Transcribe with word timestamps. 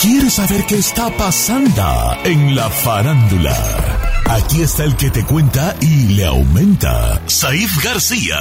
¿Quieres 0.00 0.34
saber 0.34 0.64
qué 0.66 0.76
está 0.76 1.10
pasando 1.10 2.16
en 2.24 2.54
la 2.54 2.70
farándula? 2.70 3.56
Aquí 4.26 4.62
está 4.62 4.84
el 4.84 4.96
que 4.96 5.10
te 5.10 5.24
cuenta 5.24 5.74
y 5.80 6.14
le 6.14 6.24
aumenta, 6.24 7.20
Saif 7.26 7.82
García. 7.82 8.36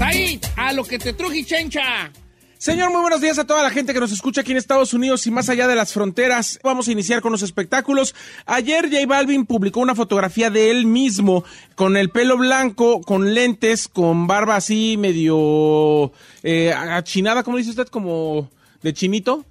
Ahí, 0.00 0.40
a 0.56 0.72
lo 0.72 0.84
que 0.84 0.98
te 0.98 1.12
truje, 1.12 1.44
chencha. 1.44 2.10
Señor, 2.58 2.90
muy 2.90 3.00
buenos 3.00 3.20
días 3.20 3.38
a 3.38 3.46
toda 3.46 3.62
la 3.62 3.70
gente 3.70 3.94
que 3.94 4.00
nos 4.00 4.10
escucha 4.10 4.40
aquí 4.40 4.50
en 4.50 4.58
Estados 4.58 4.92
Unidos 4.92 5.24
y 5.28 5.30
más 5.30 5.48
allá 5.48 5.68
de 5.68 5.76
las 5.76 5.92
fronteras. 5.92 6.58
Vamos 6.64 6.88
a 6.88 6.92
iniciar 6.92 7.20
con 7.20 7.30
los 7.30 7.42
espectáculos. 7.42 8.16
Ayer 8.46 8.90
J 8.90 9.06
Balvin 9.06 9.46
publicó 9.46 9.78
una 9.78 9.94
fotografía 9.94 10.50
de 10.50 10.72
él 10.72 10.84
mismo 10.84 11.44
con 11.76 11.96
el 11.96 12.10
pelo 12.10 12.36
blanco, 12.36 13.00
con 13.00 13.32
lentes, 13.32 13.86
con 13.86 14.26
barba 14.26 14.56
así 14.56 14.96
medio 14.98 16.12
eh, 16.42 16.72
achinada, 16.72 17.44
¿cómo 17.44 17.58
dice 17.58 17.70
usted? 17.70 17.86
Como 17.86 18.50
de 18.82 18.92
chinito. 18.92 19.44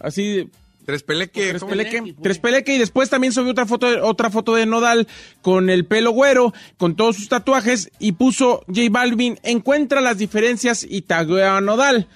Así 0.00 0.50
Tres 0.84 1.04
peleque. 1.04 1.50
Tres 1.50 1.64
peleque, 1.64 2.14
tres 2.20 2.38
peleque 2.38 2.74
y 2.74 2.78
después 2.78 3.08
también 3.08 3.32
subió 3.32 3.52
otra 3.52 3.66
foto, 3.66 3.86
otra 4.04 4.30
foto 4.30 4.54
de 4.54 4.66
Nodal 4.66 5.06
con 5.42 5.70
el 5.70 5.84
pelo 5.84 6.10
güero, 6.10 6.54
con 6.76 6.96
todos 6.96 7.16
sus 7.16 7.28
tatuajes 7.28 7.90
y 8.00 8.12
puso 8.12 8.64
J 8.66 8.80
Balvin 8.90 9.38
encuentra 9.44 10.00
las 10.00 10.18
diferencias 10.18 10.84
y 10.88 11.02
tagueó 11.02 11.52
a 11.52 11.60
Nodal. 11.60 12.08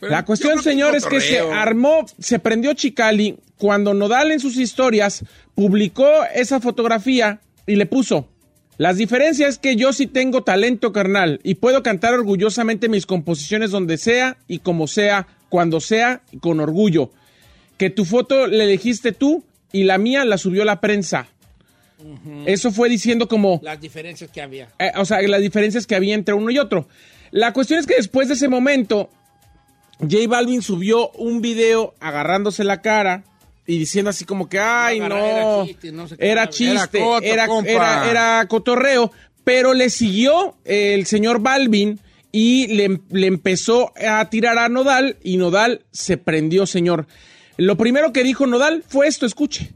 La 0.00 0.24
cuestión, 0.24 0.62
señor, 0.62 0.94
es 0.94 1.06
que 1.06 1.20
se 1.20 1.38
armó, 1.40 2.06
se 2.18 2.38
prendió 2.38 2.74
Chicali 2.74 3.38
cuando 3.58 3.94
Nodal 3.94 4.32
en 4.32 4.40
sus 4.40 4.56
historias 4.56 5.24
publicó 5.54 6.08
esa 6.34 6.60
fotografía 6.60 7.40
y 7.66 7.76
le 7.76 7.86
puso. 7.86 8.28
Las 8.78 8.98
diferencias 8.98 9.54
es 9.54 9.58
que 9.58 9.76
yo 9.76 9.92
sí 9.92 10.06
tengo 10.06 10.42
talento 10.42 10.92
carnal 10.92 11.40
y 11.42 11.54
puedo 11.54 11.82
cantar 11.82 12.12
orgullosamente 12.12 12.90
mis 12.90 13.06
composiciones 13.06 13.70
donde 13.70 13.96
sea 13.96 14.36
y 14.46 14.58
como 14.58 14.86
sea, 14.86 15.26
cuando 15.48 15.80
sea 15.80 16.22
y 16.30 16.38
con 16.38 16.60
orgullo. 16.60 17.10
Que 17.78 17.88
tu 17.88 18.04
foto 18.04 18.46
le 18.46 18.64
elegiste 18.64 19.12
tú 19.12 19.44
y 19.72 19.84
la 19.84 19.96
mía 19.96 20.24
la 20.26 20.36
subió 20.36 20.64
la 20.64 20.80
prensa. 20.80 21.28
Eso 22.44 22.70
fue 22.70 22.90
diciendo 22.90 23.26
como... 23.28 23.60
Las 23.62 23.80
diferencias 23.80 24.30
que 24.30 24.42
había. 24.42 24.68
Eh, 24.78 24.92
o 24.96 25.06
sea, 25.06 25.22
las 25.22 25.40
diferencias 25.40 25.86
que 25.86 25.94
había 25.94 26.14
entre 26.14 26.34
uno 26.34 26.50
y 26.50 26.58
otro. 26.58 26.86
La 27.30 27.54
cuestión 27.54 27.80
es 27.80 27.86
que 27.86 27.96
después 27.96 28.28
de 28.28 28.34
ese 28.34 28.48
momento, 28.48 29.10
J 30.00 30.26
Balvin 30.28 30.62
subió 30.62 31.10
un 31.12 31.40
video 31.40 31.94
agarrándose 32.00 32.64
la 32.64 32.82
cara 32.82 33.24
y 33.66 33.78
diciendo 33.78 34.10
así 34.10 34.24
como 34.24 34.48
que, 34.48 34.58
ay, 34.58 34.98
Era 34.98 35.08
no, 35.08 35.64
chiste, 35.66 35.92
no 35.92 36.06
sé 36.08 36.16
qué 36.16 36.28
era 36.30 36.48
chiste, 36.50 36.98
Era 36.98 37.06
coto, 37.06 37.26
era, 37.26 37.46
compa. 37.46 37.70
era- 37.70 38.10
era 38.10 38.46
cotorreo, 38.48 39.10
pero 39.44 39.74
le 39.74 39.90
siguió 39.90 40.56
el 40.64 41.06
señor 41.06 41.40
Balvin 41.40 41.98
y 42.32 42.66
le, 42.68 43.00
le 43.10 43.26
empezó 43.26 43.92
a 44.06 44.28
tirar 44.28 44.58
a 44.58 44.68
Nodal 44.68 45.16
y 45.22 45.36
Nodal 45.38 45.82
se 45.90 46.16
prendió, 46.18 46.66
señor. 46.66 47.06
Lo 47.56 47.76
primero 47.76 48.12
que 48.12 48.22
dijo 48.22 48.46
Nodal 48.46 48.84
fue 48.86 49.06
esto, 49.08 49.24
escuche. 49.24 49.72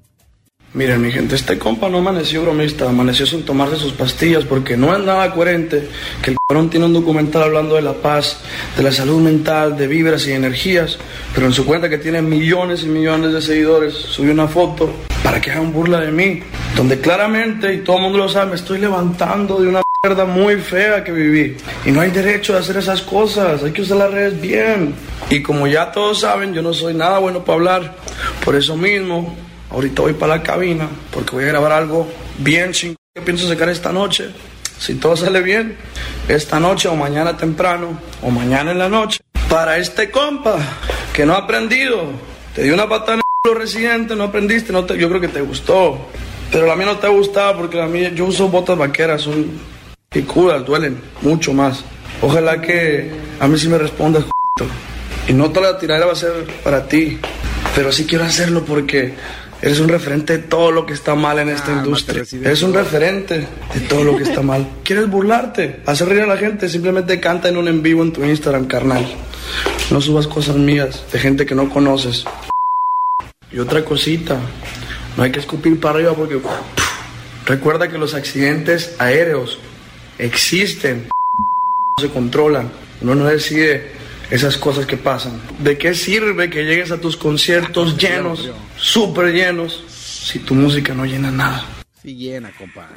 Miren, 0.72 1.02
mi 1.02 1.10
gente, 1.10 1.34
este 1.34 1.58
compa 1.58 1.88
no 1.88 1.98
amaneció 1.98 2.42
bromista, 2.42 2.88
amaneció 2.88 3.26
sin 3.26 3.44
tomarse 3.44 3.74
sus 3.74 3.92
pastillas 3.92 4.44
porque 4.44 4.76
no 4.76 4.94
es 4.96 5.02
nada 5.02 5.34
coherente 5.34 5.88
que 6.22 6.30
el 6.30 6.36
cabrón 6.46 6.70
tiene 6.70 6.86
un 6.86 6.92
documental 6.92 7.42
hablando 7.42 7.74
de 7.74 7.82
la 7.82 7.94
paz, 7.94 8.38
de 8.76 8.84
la 8.84 8.92
salud 8.92 9.20
mental, 9.20 9.76
de 9.76 9.88
vibras 9.88 10.28
y 10.28 10.32
energías, 10.32 10.96
pero 11.34 11.48
en 11.48 11.52
su 11.52 11.66
cuenta 11.66 11.88
que 11.88 11.98
tiene 11.98 12.22
millones 12.22 12.84
y 12.84 12.86
millones 12.86 13.32
de 13.32 13.42
seguidores, 13.42 13.94
subió 13.94 14.30
una 14.30 14.46
foto 14.46 14.92
para 15.24 15.40
que 15.40 15.50
hagan 15.50 15.72
burla 15.72 16.02
de 16.02 16.12
mí, 16.12 16.40
donde 16.76 17.00
claramente, 17.00 17.74
y 17.74 17.78
todo 17.78 17.96
el 17.96 18.02
mundo 18.04 18.18
lo 18.18 18.28
sabe, 18.28 18.50
me 18.50 18.56
estoy 18.56 18.78
levantando 18.78 19.60
de 19.60 19.66
una 19.66 19.82
mierda 20.04 20.24
muy 20.24 20.54
fea 20.58 21.02
que 21.02 21.10
viví. 21.10 21.56
Y 21.84 21.90
no 21.90 22.00
hay 22.00 22.12
derecho 22.12 22.54
a 22.54 22.60
hacer 22.60 22.76
esas 22.76 23.02
cosas, 23.02 23.64
hay 23.64 23.72
que 23.72 23.82
usar 23.82 23.96
las 23.96 24.12
redes 24.12 24.40
bien. 24.40 24.94
Y 25.30 25.42
como 25.42 25.66
ya 25.66 25.90
todos 25.90 26.20
saben, 26.20 26.54
yo 26.54 26.62
no 26.62 26.72
soy 26.72 26.94
nada 26.94 27.18
bueno 27.18 27.44
para 27.44 27.56
hablar, 27.56 27.96
por 28.44 28.54
eso 28.54 28.76
mismo 28.76 29.49
Ahorita 29.70 30.02
voy 30.02 30.14
para 30.14 30.36
la 30.36 30.42
cabina 30.42 30.88
porque 31.12 31.32
voy 31.32 31.44
a 31.44 31.48
grabar 31.48 31.72
algo 31.72 32.08
bien 32.38 32.72
chingón 32.72 32.96
que 33.14 33.22
pienso 33.22 33.48
sacar 33.48 33.68
esta 33.68 33.92
noche. 33.92 34.30
Si 34.78 34.94
todo 34.94 35.16
sale 35.16 35.42
bien, 35.42 35.76
esta 36.28 36.58
noche 36.58 36.88
o 36.88 36.96
mañana 36.96 37.36
temprano 37.36 37.98
o 38.22 38.30
mañana 38.30 38.72
en 38.72 38.78
la 38.78 38.88
noche. 38.88 39.20
Para 39.48 39.78
este 39.78 40.10
compa 40.10 40.56
que 41.12 41.26
no 41.26 41.34
ha 41.34 41.38
aprendido, 41.38 42.04
te 42.54 42.62
dio 42.62 42.74
una 42.74 42.88
patada 42.88 43.14
en 43.14 43.50
el 43.52 43.58
residente, 43.58 44.16
no 44.16 44.24
aprendiste, 44.24 44.72
no 44.72 44.84
te- 44.84 44.96
yo 44.98 45.08
creo 45.08 45.20
que 45.20 45.28
te 45.28 45.40
gustó. 45.42 46.08
Pero 46.50 46.66
la 46.66 46.74
mía 46.76 46.86
no 46.86 46.96
te 46.96 47.06
ha 47.06 47.10
gustado 47.10 47.56
porque 47.58 47.76
la 47.76 47.86
mía, 47.86 48.10
yo 48.14 48.24
uso 48.24 48.48
botas 48.48 48.76
vaqueras, 48.78 49.22
son 49.22 49.46
picudas, 50.08 50.64
duelen 50.64 51.00
mucho 51.20 51.52
más. 51.52 51.84
Ojalá 52.22 52.60
que 52.60 53.10
a 53.38 53.46
mí 53.46 53.58
sí 53.58 53.68
me 53.68 53.78
respondas, 53.78 54.24
y 55.28 55.32
no 55.32 55.50
toda 55.50 55.72
la 55.72 55.78
tiradera 55.78 56.06
va 56.06 56.12
a 56.12 56.16
ser 56.16 56.44
para 56.64 56.86
ti, 56.88 57.18
pero 57.74 57.92
sí 57.92 58.04
quiero 58.06 58.24
hacerlo 58.24 58.64
porque 58.64 59.14
eres 59.62 59.80
un 59.80 59.88
referente 59.88 60.38
de 60.38 60.42
todo 60.44 60.70
lo 60.70 60.86
que 60.86 60.92
está 60.92 61.14
mal 61.14 61.38
en 61.38 61.48
esta 61.50 61.66
Cálmate, 61.66 61.86
industria. 61.86 62.24
Eres 62.44 62.62
un 62.62 62.72
referente 62.72 63.46
de 63.74 63.80
todo 63.88 64.04
lo 64.04 64.16
que 64.16 64.24
está 64.24 64.42
mal. 64.42 64.66
¿Quieres 64.84 65.08
burlarte? 65.08 65.80
Hacer 65.86 66.08
reír 66.08 66.22
a 66.22 66.26
la 66.26 66.36
gente, 66.36 66.68
simplemente 66.68 67.20
canta 67.20 67.48
en 67.48 67.56
un 67.56 67.68
en 67.68 67.82
vivo 67.82 68.02
en 68.02 68.12
tu 68.12 68.24
Instagram, 68.24 68.66
carnal. 68.66 69.06
No 69.90 70.00
subas 70.00 70.26
cosas 70.26 70.56
mías 70.56 71.04
de 71.12 71.18
gente 71.18 71.46
que 71.46 71.54
no 71.54 71.68
conoces. 71.68 72.24
Y 73.52 73.58
otra 73.58 73.84
cosita, 73.84 74.38
no 75.16 75.22
hay 75.22 75.32
que 75.32 75.40
escupir 75.40 75.78
para 75.80 75.96
arriba 75.96 76.14
porque 76.14 76.40
recuerda 77.46 77.88
que 77.88 77.98
los 77.98 78.14
accidentes 78.14 78.94
aéreos 78.98 79.58
existen 80.18 81.08
se 82.00 82.08
controlan. 82.08 82.70
Uno 83.02 83.14
no 83.14 83.26
decide 83.26 83.99
esas 84.30 84.56
cosas 84.56 84.86
que 84.86 84.96
pasan. 84.96 85.40
¿De 85.58 85.76
qué 85.78 85.94
sirve 85.94 86.48
que 86.50 86.64
llegues 86.64 86.90
a 86.90 87.00
tus 87.00 87.16
conciertos 87.16 87.96
llenos, 87.96 88.48
súper 88.76 89.32
llenos, 89.32 89.82
si 89.88 90.38
tu 90.40 90.54
música 90.54 90.94
no 90.94 91.04
llena 91.04 91.30
nada? 91.30 91.64
Sí 92.02 92.14
llena, 92.14 92.50
compa. 92.56 92.88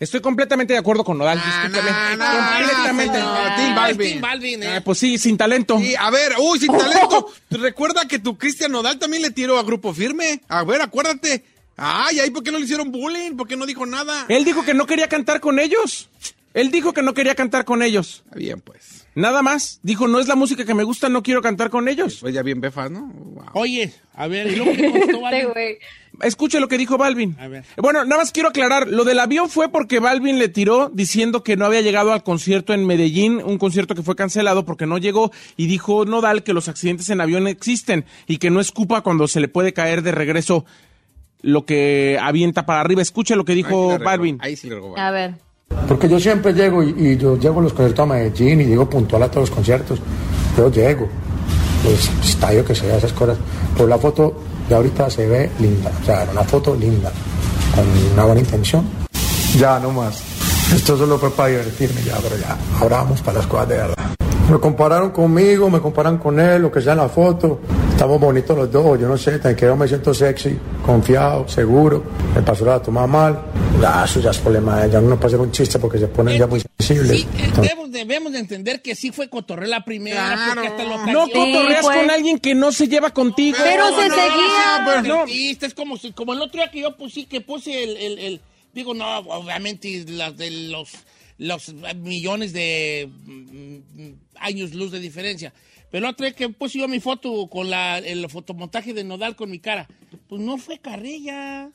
Estoy 0.00 0.20
completamente 0.20 0.74
de 0.74 0.78
acuerdo 0.78 1.02
con 1.02 1.18
Nodal, 1.18 1.38
no, 1.38 1.62
completamente. 1.62 3.18
no, 3.18 3.24
Ah, 3.26 3.54
Tim 3.56 3.74
Balvin. 3.74 4.12
Tim 4.12 4.20
Balvin, 4.20 4.62
eh. 4.62 4.76
Ah, 4.76 4.80
pues 4.84 4.98
sí, 4.98 5.18
sin 5.18 5.36
talento. 5.36 5.80
Y 5.80 5.96
a 5.96 6.08
ver, 6.10 6.34
uy, 6.38 6.60
sin 6.60 6.70
talento. 6.70 7.32
Recuerda 7.50 8.06
que 8.06 8.20
tu 8.20 8.38
Cristian 8.38 8.70
Nodal 8.70 8.98
también 9.00 9.22
le 9.22 9.30
tiró 9.32 9.58
a 9.58 9.64
Grupo 9.64 9.92
Firme. 9.92 10.40
A 10.48 10.62
ver, 10.62 10.82
acuérdate. 10.82 11.44
Ay, 11.76 12.20
ahí, 12.20 12.30
¿por 12.30 12.44
qué 12.44 12.52
no 12.52 12.58
le 12.58 12.64
hicieron 12.64 12.92
bullying? 12.92 13.36
¿Por 13.36 13.48
qué 13.48 13.56
no 13.56 13.66
dijo 13.66 13.86
nada? 13.86 14.24
Él 14.28 14.44
dijo 14.44 14.64
que 14.64 14.74
no 14.74 14.86
quería 14.86 15.08
cantar 15.08 15.40
con 15.40 15.58
ellos. 15.58 16.08
Él 16.58 16.72
dijo 16.72 16.92
que 16.92 17.02
no 17.02 17.14
quería 17.14 17.36
cantar 17.36 17.64
con 17.64 17.84
ellos. 17.84 18.22
Está 18.24 18.36
bien, 18.36 18.60
pues. 18.60 19.06
Nada 19.14 19.42
más. 19.42 19.78
Dijo, 19.84 20.08
no 20.08 20.18
es 20.18 20.26
la 20.26 20.34
música 20.34 20.64
que 20.64 20.74
me 20.74 20.82
gusta, 20.82 21.08
no 21.08 21.22
quiero 21.22 21.40
cantar 21.40 21.70
con 21.70 21.86
ellos. 21.86 22.18
Pues 22.20 22.34
ya 22.34 22.42
bien 22.42 22.60
befas, 22.60 22.90
¿no? 22.90 23.06
Wow. 23.06 23.44
Oye, 23.54 23.94
a 24.12 24.26
ver, 24.26 24.48
¿y 24.48 24.56
luego 24.56 24.72
qué 24.72 24.90
contestó 24.90 25.20
Balvin? 25.20 25.52
Escuche 26.20 26.58
lo 26.58 26.66
que 26.66 26.76
dijo 26.76 26.98
Balvin. 26.98 27.36
A 27.38 27.46
ver. 27.46 27.64
Bueno, 27.76 28.04
nada 28.04 28.22
más 28.22 28.32
quiero 28.32 28.48
aclarar, 28.48 28.88
lo 28.88 29.04
del 29.04 29.20
avión 29.20 29.48
fue 29.48 29.68
porque 29.68 30.00
Balvin 30.00 30.40
le 30.40 30.48
tiró 30.48 30.90
diciendo 30.92 31.44
que 31.44 31.56
no 31.56 31.64
había 31.64 31.80
llegado 31.80 32.12
al 32.12 32.24
concierto 32.24 32.74
en 32.74 32.88
Medellín, 32.88 33.40
un 33.44 33.58
concierto 33.58 33.94
que 33.94 34.02
fue 34.02 34.16
cancelado 34.16 34.64
porque 34.64 34.86
no 34.86 34.98
llegó, 34.98 35.30
y 35.56 35.68
dijo 35.68 36.06
Nodal 36.06 36.42
que 36.42 36.54
los 36.54 36.68
accidentes 36.68 37.08
en 37.10 37.20
avión 37.20 37.46
existen 37.46 38.04
y 38.26 38.38
que 38.38 38.50
no 38.50 38.58
escupa 38.58 39.02
cuando 39.02 39.28
se 39.28 39.38
le 39.38 39.46
puede 39.46 39.72
caer 39.72 40.02
de 40.02 40.10
regreso 40.10 40.64
lo 41.40 41.64
que 41.64 42.18
avienta 42.20 42.66
para 42.66 42.80
arriba. 42.80 43.00
Escuche 43.00 43.36
lo 43.36 43.44
que 43.44 43.52
Ahí 43.52 43.58
sí 43.58 43.62
dijo 43.62 43.98
Balvin. 44.00 44.38
Ahí 44.40 44.56
sí 44.56 44.68
le. 44.68 44.80
A 44.96 45.12
ver. 45.12 45.47
Porque 45.88 46.08
yo 46.08 46.20
siempre 46.20 46.52
llego 46.52 46.82
y, 46.82 47.16
yo 47.16 47.38
llego 47.38 47.60
a 47.60 47.62
los 47.62 47.72
conciertos 47.72 48.02
a 48.02 48.06
Medellín 48.06 48.60
y 48.60 48.64
llego 48.66 48.88
puntual 48.88 49.22
a 49.22 49.30
todos 49.30 49.48
los 49.48 49.56
conciertos. 49.56 49.98
Yo 50.56 50.70
llego. 50.70 51.08
Pues 51.82 52.10
estadio 52.28 52.64
que 52.64 52.74
sea 52.74 52.98
esas 52.98 53.12
cosas. 53.12 53.38
Pero 53.74 53.88
la 53.88 53.98
foto 53.98 54.34
de 54.68 54.74
ahorita 54.74 55.08
se 55.08 55.26
ve 55.26 55.50
linda. 55.58 55.90
O 56.02 56.04
sea, 56.04 56.28
una 56.30 56.44
foto 56.44 56.74
linda. 56.74 57.10
Con 57.74 58.12
una 58.12 58.24
buena 58.24 58.40
intención. 58.40 58.84
Ya, 59.56 59.78
no 59.78 59.90
más. 59.90 60.22
Esto 60.74 60.98
solo 60.98 61.18
fue 61.18 61.30
para 61.30 61.48
divertirme 61.48 62.02
ya, 62.02 62.18
pero 62.22 62.36
ya. 62.36 62.56
Ahora 62.80 62.98
vamos 62.98 63.22
para 63.22 63.38
las 63.38 63.46
cosas 63.46 63.68
de 63.68 63.76
verdad. 63.76 64.08
Me 64.50 64.58
compararon 64.58 65.10
conmigo, 65.10 65.68
me 65.68 65.78
comparan 65.80 66.16
con 66.18 66.40
él, 66.40 66.62
lo 66.62 66.72
que 66.72 66.80
sea 66.80 66.92
en 66.92 66.98
la 66.98 67.08
foto. 67.08 67.60
Estamos 67.90 68.18
bonitos 68.18 68.56
los 68.56 68.72
dos, 68.72 68.98
yo 68.98 69.06
no 69.06 69.18
sé, 69.18 69.38
tan 69.38 69.54
que 69.54 69.66
me 69.66 69.86
siento 69.86 70.14
sexy, 70.14 70.56
confiado, 70.86 71.46
seguro. 71.48 72.02
Me 72.34 72.40
pasó 72.42 72.64
la 72.64 72.80
toma 72.80 73.06
mal. 73.06 73.38
Ya, 73.80 74.04
eso 74.04 74.20
ya 74.20 74.30
es 74.30 74.38
problema 74.38 74.80
de 74.80 74.88
ella. 74.88 75.00
No 75.02 75.16
puede 75.16 75.26
hacer 75.34 75.40
un 75.40 75.52
chiste 75.52 75.78
porque 75.78 75.98
se 75.98 76.06
ponen 76.08 76.38
ya 76.38 76.46
muy 76.46 76.62
sensibles. 76.78 77.20
Sí, 77.20 77.22
eh, 77.36 77.42
Entonces, 77.44 77.62
debemos, 77.62 77.92
debemos 77.92 78.32
de 78.32 78.38
entender 78.38 78.80
que 78.80 78.94
sí 78.94 79.10
fue 79.12 79.28
cotorreo 79.28 79.68
la 79.68 79.84
primera, 79.84 80.32
Claro. 80.32 80.52
porque 80.54 80.68
hasta 80.68 80.84
lo 80.84 81.06
No 81.12 81.20
cotorreas 81.26 81.82
pues. 81.84 81.96
con 81.98 82.10
alguien 82.10 82.38
que 82.38 82.54
no 82.54 82.72
se 82.72 82.88
lleva 82.88 83.10
contigo. 83.10 83.58
Pero 83.62 83.86
se 83.88 84.08
no, 84.08 84.14
seguía. 84.14 85.02
no, 85.02 85.02
No. 85.02 85.24
es 85.26 85.74
como, 85.74 85.96
si- 85.98 86.12
como 86.12 86.32
el 86.32 86.40
otro 86.40 86.60
día 86.62 86.70
que 86.70 86.80
yo 86.80 86.96
puse, 86.96 87.26
que 87.26 87.40
puse 87.42 87.84
el, 87.84 87.96
el- 87.98 88.18
el- 88.18 88.40
digo, 88.72 88.94
no, 88.94 89.18
obviamente 89.18 90.04
las 90.08 90.36
de 90.38 90.50
los, 90.50 90.88
los 91.38 91.72
millones 91.96 92.52
de 92.52 93.08
mm, 93.24 94.12
años 94.36 94.74
luz 94.74 94.90
de 94.90 95.00
diferencia. 95.00 95.54
Pero 95.90 96.08
otro 96.08 96.26
día 96.26 96.34
que 96.34 96.48
puse 96.50 96.78
yo 96.78 96.88
mi 96.88 97.00
foto 97.00 97.46
con 97.48 97.70
la, 97.70 97.98
el 97.98 98.28
fotomontaje 98.28 98.92
de 98.92 99.04
Nodal 99.04 99.36
con 99.36 99.50
mi 99.50 99.58
cara, 99.58 99.88
pues 100.28 100.42
no 100.42 100.58
fue 100.58 100.78
carrilla. 100.78 101.70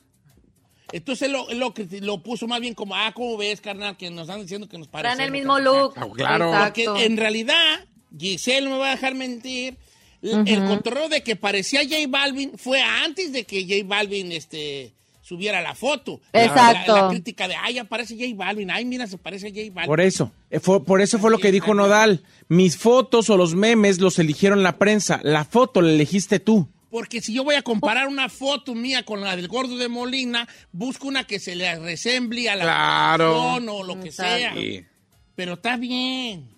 Entonces 0.92 1.26
él 1.26 1.32
lo, 1.32 1.52
lo, 1.52 1.74
lo 2.00 2.22
puso 2.22 2.46
más 2.46 2.60
bien 2.60 2.74
como, 2.74 2.94
ah, 2.94 3.10
¿cómo 3.12 3.36
ves, 3.36 3.60
carnal? 3.60 3.96
Que 3.96 4.10
nos 4.10 4.28
están 4.28 4.42
diciendo 4.42 4.68
que 4.68 4.78
nos 4.78 4.86
parece. 4.86 5.12
Están 5.12 5.26
en 5.26 5.34
el 5.34 5.40
mismo 5.40 5.58
look. 5.58 5.94
Ah, 5.96 6.06
claro. 6.14 6.52
Porque 6.52 6.82
Exacto. 6.82 7.02
en 7.02 7.16
realidad, 7.16 7.88
Giselle 8.16 8.66
no 8.66 8.72
me 8.72 8.78
va 8.78 8.88
a 8.88 8.94
dejar 8.94 9.14
mentir, 9.14 9.76
el 10.22 10.64
cotorreo 10.64 11.08
de 11.08 11.22
que 11.22 11.36
parecía 11.36 11.82
J 11.82 11.96
Balvin 12.08 12.56
fue 12.56 12.80
antes 12.80 13.32
de 13.32 13.44
que 13.44 13.62
J 13.62 13.86
Balvin 13.86 14.32
este, 14.32 14.94
subiera 15.24 15.62
la 15.62 15.74
foto. 15.74 16.20
La- 16.32 16.44
Exacto. 16.44 16.94
La, 16.94 17.02
la 17.04 17.08
crítica 17.08 17.48
de, 17.48 17.56
ay, 17.56 17.78
aparece 17.78 18.14
J 18.14 18.26
Balvin, 18.36 18.70
ay, 18.70 18.84
mira, 18.84 19.06
se 19.06 19.16
parece 19.16 19.46
a 19.46 19.50
J 19.50 19.62
Balvin. 19.72 19.88
Por 19.88 20.00
eso, 20.02 20.32
eh, 20.50 20.60
fue- 20.60 20.84
por 20.84 21.00
eso 21.00 21.18
fue 21.18 21.30
lo 21.30 21.38
que 21.38 21.50
dijo 21.50 21.72
Nodal. 21.74 22.22
Mis 22.48 22.76
fotos 22.76 23.30
o 23.30 23.36
los 23.38 23.54
memes 23.54 24.00
los 24.00 24.18
eligieron 24.18 24.62
la 24.62 24.76
prensa. 24.76 25.20
La 25.22 25.44
foto 25.44 25.80
la 25.80 25.90
elegiste 25.90 26.40
tú. 26.40 26.68
Porque 26.90 27.20
si 27.20 27.32
yo 27.34 27.42
voy 27.42 27.54
a 27.56 27.62
comparar 27.62 28.06
una 28.06 28.28
foto 28.28 28.74
mía 28.74 29.02
con 29.04 29.20
la 29.22 29.34
del 29.34 29.48
gordo 29.48 29.76
de 29.78 29.88
Molina, 29.88 30.46
busco 30.70 31.08
una 31.08 31.24
que 31.24 31.40
se 31.40 31.56
le 31.56 31.74
resemble 31.80 32.48
a 32.48 32.54
la 32.54 32.62
Claro. 32.64 33.54
o 33.54 33.82
lo 33.82 33.98
que 34.00 34.10
Exacto. 34.10 34.36
sea. 34.36 34.54
Sí. 34.54 34.84
Pero 35.34 35.54
está 35.54 35.76
bien. 35.76 36.48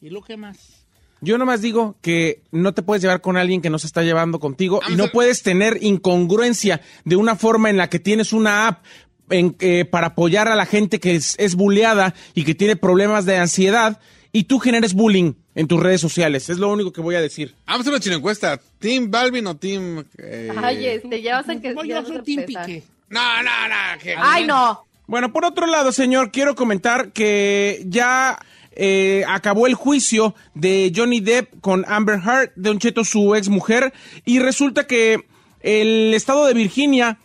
¿Y 0.00 0.08
lo 0.08 0.22
que 0.22 0.36
más? 0.38 0.77
Yo 1.20 1.36
nomás 1.38 1.60
digo 1.62 1.96
que 2.00 2.42
no 2.52 2.74
te 2.74 2.82
puedes 2.82 3.02
llevar 3.02 3.20
con 3.20 3.36
alguien 3.36 3.60
que 3.60 3.70
no 3.70 3.78
se 3.78 3.86
está 3.86 4.02
llevando 4.02 4.38
contigo 4.38 4.80
y 4.88 4.94
no 4.96 5.04
a- 5.04 5.10
puedes 5.10 5.42
tener 5.42 5.78
incongruencia 5.82 6.80
de 7.04 7.16
una 7.16 7.36
forma 7.36 7.70
en 7.70 7.76
la 7.76 7.88
que 7.90 7.98
tienes 7.98 8.32
una 8.32 8.68
app 8.68 8.84
en- 9.30 9.56
eh, 9.60 9.84
para 9.84 10.08
apoyar 10.08 10.48
a 10.48 10.54
la 10.56 10.64
gente 10.66 11.00
que 11.00 11.14
es, 11.16 11.34
es 11.38 11.54
bulleada 11.54 12.14
y 12.34 12.44
que 12.44 12.54
tiene 12.54 12.76
problemas 12.76 13.24
de 13.26 13.36
ansiedad 13.36 14.00
y 14.32 14.44
tú 14.44 14.58
generes 14.58 14.94
bullying 14.94 15.32
en 15.54 15.66
tus 15.66 15.80
redes 15.82 16.00
sociales. 16.00 16.48
Es 16.50 16.58
lo 16.58 16.70
único 16.70 16.92
que 16.92 17.00
voy 17.00 17.14
a 17.16 17.20
decir. 17.20 17.54
Vamos 17.66 17.80
a 17.80 17.82
hacer 17.82 17.92
una 17.94 18.00
chino 18.00 18.16
encuesta. 18.16 18.60
¿Team 18.78 19.10
Balvin 19.10 19.46
o 19.48 19.56
Team... 19.56 20.04
eh, 20.18 20.50
Ay, 20.56 20.86
este, 20.86 21.20
ya 21.20 21.36
vas 21.42 21.48
a 21.48 21.60
que. 21.60 21.74
Vas 21.74 21.84
a 22.10 22.22
Team. 22.22 22.44
Piqué. 22.46 22.84
No, 23.08 23.42
no, 23.42 23.68
no. 23.68 23.98
que- 24.02 24.14
Ay, 24.16 24.46
no. 24.46 24.84
Bueno, 25.06 25.32
por 25.32 25.44
otro 25.46 25.66
lado, 25.66 25.90
señor, 25.90 26.30
quiero 26.30 26.54
comentar 26.54 27.12
que 27.12 27.82
ya 27.86 28.38
eh, 28.80 29.24
acabó 29.26 29.66
el 29.66 29.74
juicio 29.74 30.36
de 30.54 30.92
Johnny 30.94 31.18
Depp 31.18 31.60
con 31.60 31.84
Amber 31.88 32.20
Heard, 32.24 32.52
de 32.54 32.70
un 32.70 32.78
cheto 32.78 33.04
su 33.04 33.34
ex 33.34 33.48
mujer, 33.48 33.92
y 34.24 34.38
resulta 34.38 34.86
que 34.86 35.26
el 35.60 36.14
estado 36.14 36.46
de 36.46 36.54
Virginia 36.54 37.18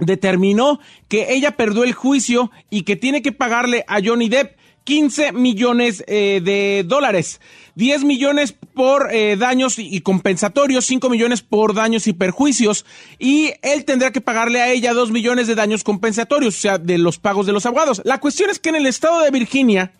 determinó 0.00 0.80
que 1.08 1.32
ella 1.32 1.56
perdió 1.56 1.84
el 1.84 1.92
juicio 1.92 2.50
y 2.68 2.82
que 2.82 2.96
tiene 2.96 3.22
que 3.22 3.30
pagarle 3.30 3.84
a 3.86 4.00
Johnny 4.04 4.28
Depp 4.28 4.56
15 4.82 5.30
millones 5.30 6.02
eh, 6.08 6.40
de 6.42 6.84
dólares. 6.84 7.40
10 7.76 8.02
millones 8.02 8.52
por 8.74 9.14
eh, 9.14 9.36
daños 9.36 9.78
y, 9.78 9.94
y 9.94 10.00
compensatorios, 10.00 10.84
5 10.86 11.08
millones 11.08 11.42
por 11.42 11.74
daños 11.74 12.08
y 12.08 12.12
perjuicios, 12.12 12.84
y 13.20 13.52
él 13.62 13.84
tendrá 13.84 14.10
que 14.10 14.20
pagarle 14.20 14.60
a 14.60 14.72
ella 14.72 14.92
2 14.92 15.12
millones 15.12 15.46
de 15.46 15.54
daños 15.54 15.84
compensatorios, 15.84 16.56
o 16.56 16.60
sea, 16.60 16.78
de 16.78 16.98
los 16.98 17.18
pagos 17.18 17.46
de 17.46 17.52
los 17.52 17.66
abogados. 17.66 18.02
La 18.04 18.18
cuestión 18.18 18.50
es 18.50 18.58
que 18.58 18.70
en 18.70 18.74
el 18.74 18.86
estado 18.86 19.20
de 19.20 19.30
Virginia, 19.30 19.92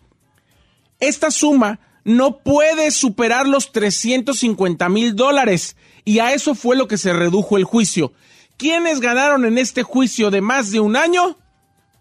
esta 1.03 1.31
suma 1.31 1.79
no 2.05 2.39
puede 2.39 2.91
superar 2.91 3.47
los 3.47 3.71
350 3.73 4.89
mil 4.89 5.15
dólares, 5.15 5.77
y 6.05 6.19
a 6.19 6.33
eso 6.33 6.55
fue 6.55 6.75
lo 6.77 6.89
que 6.89 6.99
se 6.99 7.13
redujo 7.13 7.57
el 7.57 7.65
juicio. 7.65 8.13
¿Quiénes 8.57 9.01
ganaron 9.01 9.45
en 9.45 9.59
este 9.59 9.83
juicio 9.83 10.31
de 10.31 10.41
más 10.41 10.71
de 10.71 10.81
un 10.81 10.97
año? 10.97 11.37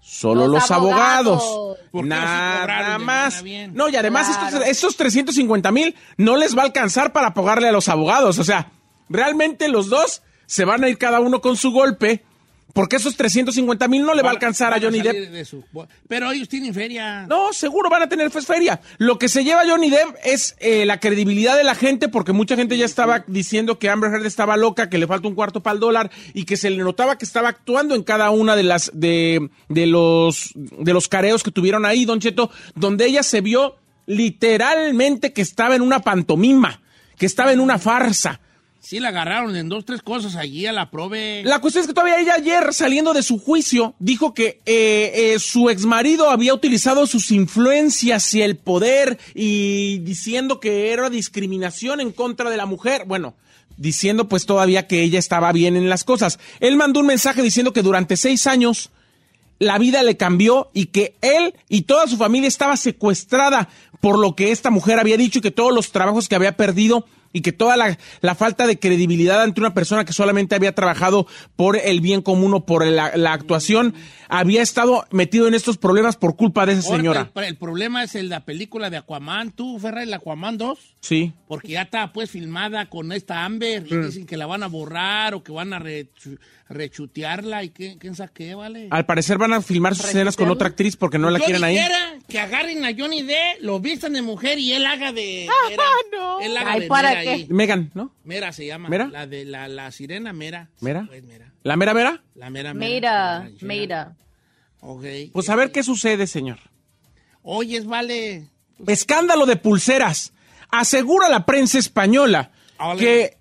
Solo 0.01 0.47
los, 0.47 0.63
Los 0.63 0.71
abogados. 0.71 1.43
sí 1.91 1.99
Nada 2.03 2.97
más. 2.97 3.43
No, 3.71 3.87
y 3.89 3.95
además 3.95 4.27
Claro. 4.27 4.47
estos, 4.47 4.67
estos 4.67 4.97
350 4.97 5.71
mil 5.71 5.95
no 6.17 6.35
les 6.37 6.57
va 6.57 6.63
a 6.63 6.65
alcanzar 6.65 7.13
para 7.13 7.33
pagarle 7.33 7.67
a 7.69 7.71
los 7.71 7.87
abogados. 7.87 8.39
O 8.39 8.43
sea, 8.43 8.71
realmente 9.09 9.69
los 9.69 9.89
dos 9.89 10.23
se 10.47 10.65
van 10.65 10.83
a 10.83 10.89
ir 10.89 10.97
cada 10.97 11.19
uno 11.19 11.39
con 11.41 11.55
su 11.55 11.71
golpe, 11.71 12.23
porque 12.73 12.95
esos 12.95 13.15
350 13.17 13.87
mil 13.87 14.03
no 14.05 14.13
le 14.13 14.21
va 14.21 14.29
a 14.29 14.31
alcanzar 14.33 14.73
a 14.73 14.79
Johnny 14.79 15.01
Depp. 15.01 15.31
de 15.31 15.45
su- 15.45 15.63
Pero 16.07 16.31
ellos 16.31 16.47
tienen 16.49 16.73
feria. 16.73 17.25
No, 17.27 17.53
seguro 17.53 17.89
van 17.89 18.03
a 18.03 18.09
tener 18.09 18.29
pues, 18.31 18.45
feria. 18.45 18.79
Lo 18.97 19.17
que 19.19 19.29
se 19.29 19.43
lleva 19.43 19.61
Johnny 19.67 19.89
Depp 19.89 20.15
es 20.23 20.55
eh, 20.59 20.85
la 20.85 20.99
credibilidad 20.99 21.57
de 21.57 21.63
la 21.63 21.75
gente, 21.75 22.07
porque 22.09 22.31
mucha 22.33 22.55
gente 22.55 22.77
ya 22.77 22.85
estaba 22.85 23.23
diciendo 23.27 23.79
que 23.79 23.89
Amber 23.89 24.11
Heard 24.13 24.25
estaba 24.25 24.57
loca, 24.57 24.89
que 24.89 24.97
le 24.97 25.07
falta 25.07 25.27
un 25.27 25.35
cuarto 25.35 25.61
para 25.61 25.73
el 25.73 25.79
dólar 25.79 26.11
y 26.33 26.45
que 26.45 26.57
se 26.57 26.69
le 26.69 26.77
notaba 26.77 27.17
que 27.17 27.25
estaba 27.25 27.49
actuando 27.49 27.95
en 27.95 28.03
cada 28.03 28.29
una 28.31 28.55
de 28.55 28.63
las 28.63 28.91
de, 28.93 29.49
de 29.69 29.85
los 29.87 30.51
de 30.55 30.93
los 30.93 31.07
careos 31.07 31.43
que 31.43 31.51
tuvieron 31.51 31.85
ahí, 31.85 32.05
Don 32.05 32.19
Cheto, 32.19 32.51
donde 32.75 33.05
ella 33.05 33.23
se 33.23 33.41
vio 33.41 33.75
literalmente 34.07 35.33
que 35.33 35.41
estaba 35.41 35.75
en 35.75 35.81
una 35.81 35.99
pantomima, 36.01 36.81
que 37.17 37.25
estaba 37.25 37.51
en 37.51 37.59
una 37.59 37.77
farsa. 37.79 38.39
Sí 38.83 38.99
la 38.99 39.09
agarraron 39.09 39.55
en 39.55 39.69
dos, 39.69 39.85
tres 39.85 40.01
cosas 40.01 40.35
allí 40.35 40.65
a 40.65 40.71
la 40.71 40.89
prove. 40.89 41.43
La 41.45 41.61
cuestión 41.61 41.83
es 41.83 41.87
que 41.87 41.93
todavía 41.93 42.19
ella 42.19 42.33
ayer, 42.33 42.73
saliendo 42.73 43.13
de 43.13 43.21
su 43.21 43.37
juicio, 43.39 43.93
dijo 43.99 44.33
que 44.33 44.59
eh, 44.65 45.11
eh, 45.13 45.39
su 45.39 45.69
exmarido 45.69 46.31
había 46.31 46.55
utilizado 46.55 47.05
sus 47.05 47.29
influencias 47.29 48.33
y 48.33 48.41
el 48.41 48.57
poder 48.57 49.19
y 49.35 49.99
diciendo 49.99 50.59
que 50.59 50.91
era 50.91 51.11
discriminación 51.11 52.01
en 52.01 52.11
contra 52.11 52.49
de 52.49 52.57
la 52.57 52.65
mujer. 52.65 53.03
Bueno, 53.05 53.35
diciendo 53.77 54.27
pues 54.27 54.47
todavía 54.47 54.87
que 54.87 55.03
ella 55.03 55.19
estaba 55.19 55.51
bien 55.51 55.75
en 55.75 55.87
las 55.87 56.03
cosas. 56.03 56.39
Él 56.59 56.75
mandó 56.75 57.01
un 57.01 57.05
mensaje 57.05 57.43
diciendo 57.43 57.73
que 57.73 57.83
durante 57.83 58.17
seis 58.17 58.47
años 58.47 58.89
la 59.59 59.77
vida 59.77 60.01
le 60.01 60.17
cambió 60.17 60.71
y 60.73 60.87
que 60.87 61.13
él 61.21 61.53
y 61.69 61.83
toda 61.83 62.07
su 62.07 62.17
familia 62.17 62.47
estaba 62.47 62.75
secuestrada 62.77 63.69
por 63.99 64.17
lo 64.17 64.35
que 64.35 64.51
esta 64.51 64.71
mujer 64.71 64.97
había 64.97 65.17
dicho 65.17 65.37
y 65.37 65.43
que 65.43 65.51
todos 65.51 65.71
los 65.71 65.91
trabajos 65.91 66.27
que 66.27 66.33
había 66.33 66.57
perdido 66.57 67.05
y 67.33 67.41
que 67.41 67.51
toda 67.51 67.77
la, 67.77 67.97
la 68.21 68.35
falta 68.35 68.67
de 68.67 68.77
credibilidad 68.79 69.41
ante 69.41 69.61
una 69.61 69.73
persona 69.73 70.05
que 70.05 70.13
solamente 70.13 70.55
había 70.55 70.73
trabajado 70.75 71.27
por 71.55 71.77
el 71.77 72.01
bien 72.01 72.21
común 72.21 72.53
o 72.53 72.65
por 72.65 72.85
la, 72.85 73.15
la 73.15 73.33
actuación, 73.33 73.93
había 74.27 74.61
estado 74.61 75.05
metido 75.11 75.47
en 75.47 75.53
estos 75.53 75.77
problemas 75.77 76.15
por 76.17 76.35
culpa 76.35 76.65
de 76.65 76.73
esa 76.73 76.81
señora. 76.83 77.31
El, 77.35 77.43
el 77.43 77.57
problema 77.57 78.03
es 78.03 78.15
el 78.15 78.23
de 78.29 78.35
la 78.35 78.45
película 78.45 78.89
de 78.89 78.97
Aquaman. 78.97 79.51
¿Tú, 79.51 79.77
Ferra, 79.79 80.03
el 80.03 80.13
Aquaman 80.13 80.57
2? 80.57 80.79
Sí. 81.01 81.33
Porque 81.47 81.69
ya 81.69 81.81
está 81.83 82.11
pues 82.13 82.29
filmada 82.31 82.89
con 82.89 83.11
esta 83.11 83.43
Amber 83.45 83.85
y 83.89 83.95
dicen 83.97 84.25
que 84.25 84.37
la 84.37 84.45
van 84.45 84.63
a 84.63 84.67
borrar 84.67 85.33
o 85.33 85.43
que 85.43 85.51
van 85.51 85.73
a 85.73 85.79
rechu- 85.79 86.37
rechutearla 86.69 87.63
y 87.63 87.69
que- 87.69 87.97
quién 87.97 88.15
sabe 88.15 88.31
qué, 88.33 88.55
¿vale? 88.55 88.87
Al 88.91 89.05
parecer 89.05 89.37
van 89.37 89.53
a 89.53 89.61
filmar 89.61 89.95
sus 89.95 90.05
escenas 90.05 90.35
con 90.35 90.49
otra 90.49 90.67
actriz 90.67 90.95
porque 90.95 91.17
no 91.17 91.29
la 91.29 91.39
Yo 91.39 91.45
quieren 91.45 91.63
ahí. 91.63 91.77
que 92.27 92.39
agarren 92.39 92.83
a 92.85 92.89
Johnny 92.97 93.21
Depp, 93.23 93.61
lo 93.61 93.79
vistan 93.79 94.13
de 94.13 94.21
mujer 94.21 94.57
y 94.59 94.73
él 94.73 94.85
haga 94.85 95.11
de... 95.11 95.47
Mera, 95.69 95.83
Él 96.41 96.57
haga 96.57 96.71
Ay, 96.73 96.81
de. 96.81 96.87
Ahí. 97.27 97.47
Megan, 97.49 97.91
¿no? 97.93 98.13
Mera 98.23 98.51
se 98.53 98.65
llama. 98.65 98.89
¿Mera? 98.89 99.07
La 99.07 99.27
de 99.27 99.45
la, 99.45 99.67
la 99.67 99.91
sirena 99.91 100.33
Mera. 100.33 100.69
¿Mera? 100.79 101.05
Pues 101.07 101.23
Mera. 101.23 101.51
¿La 101.63 101.75
mera 101.75 101.93
mera? 101.93 102.23
La 102.35 102.49
Mera 102.49 102.73
Mira, 102.73 103.41
Mera. 103.41 103.55
mira. 103.61 104.15
Ok. 104.79 105.05
Pues 105.33 105.49
a 105.49 105.55
ver 105.55 105.71
qué 105.71 105.83
sucede, 105.83 106.25
señor. 106.27 106.59
Oyes, 107.43 107.85
vale. 107.85 108.47
Escándalo 108.87 109.45
de 109.45 109.55
pulseras. 109.57 110.33
Asegura 110.69 111.29
la 111.29 111.45
prensa 111.45 111.77
española 111.77 112.51
Ole. 112.79 112.99
que 112.99 113.37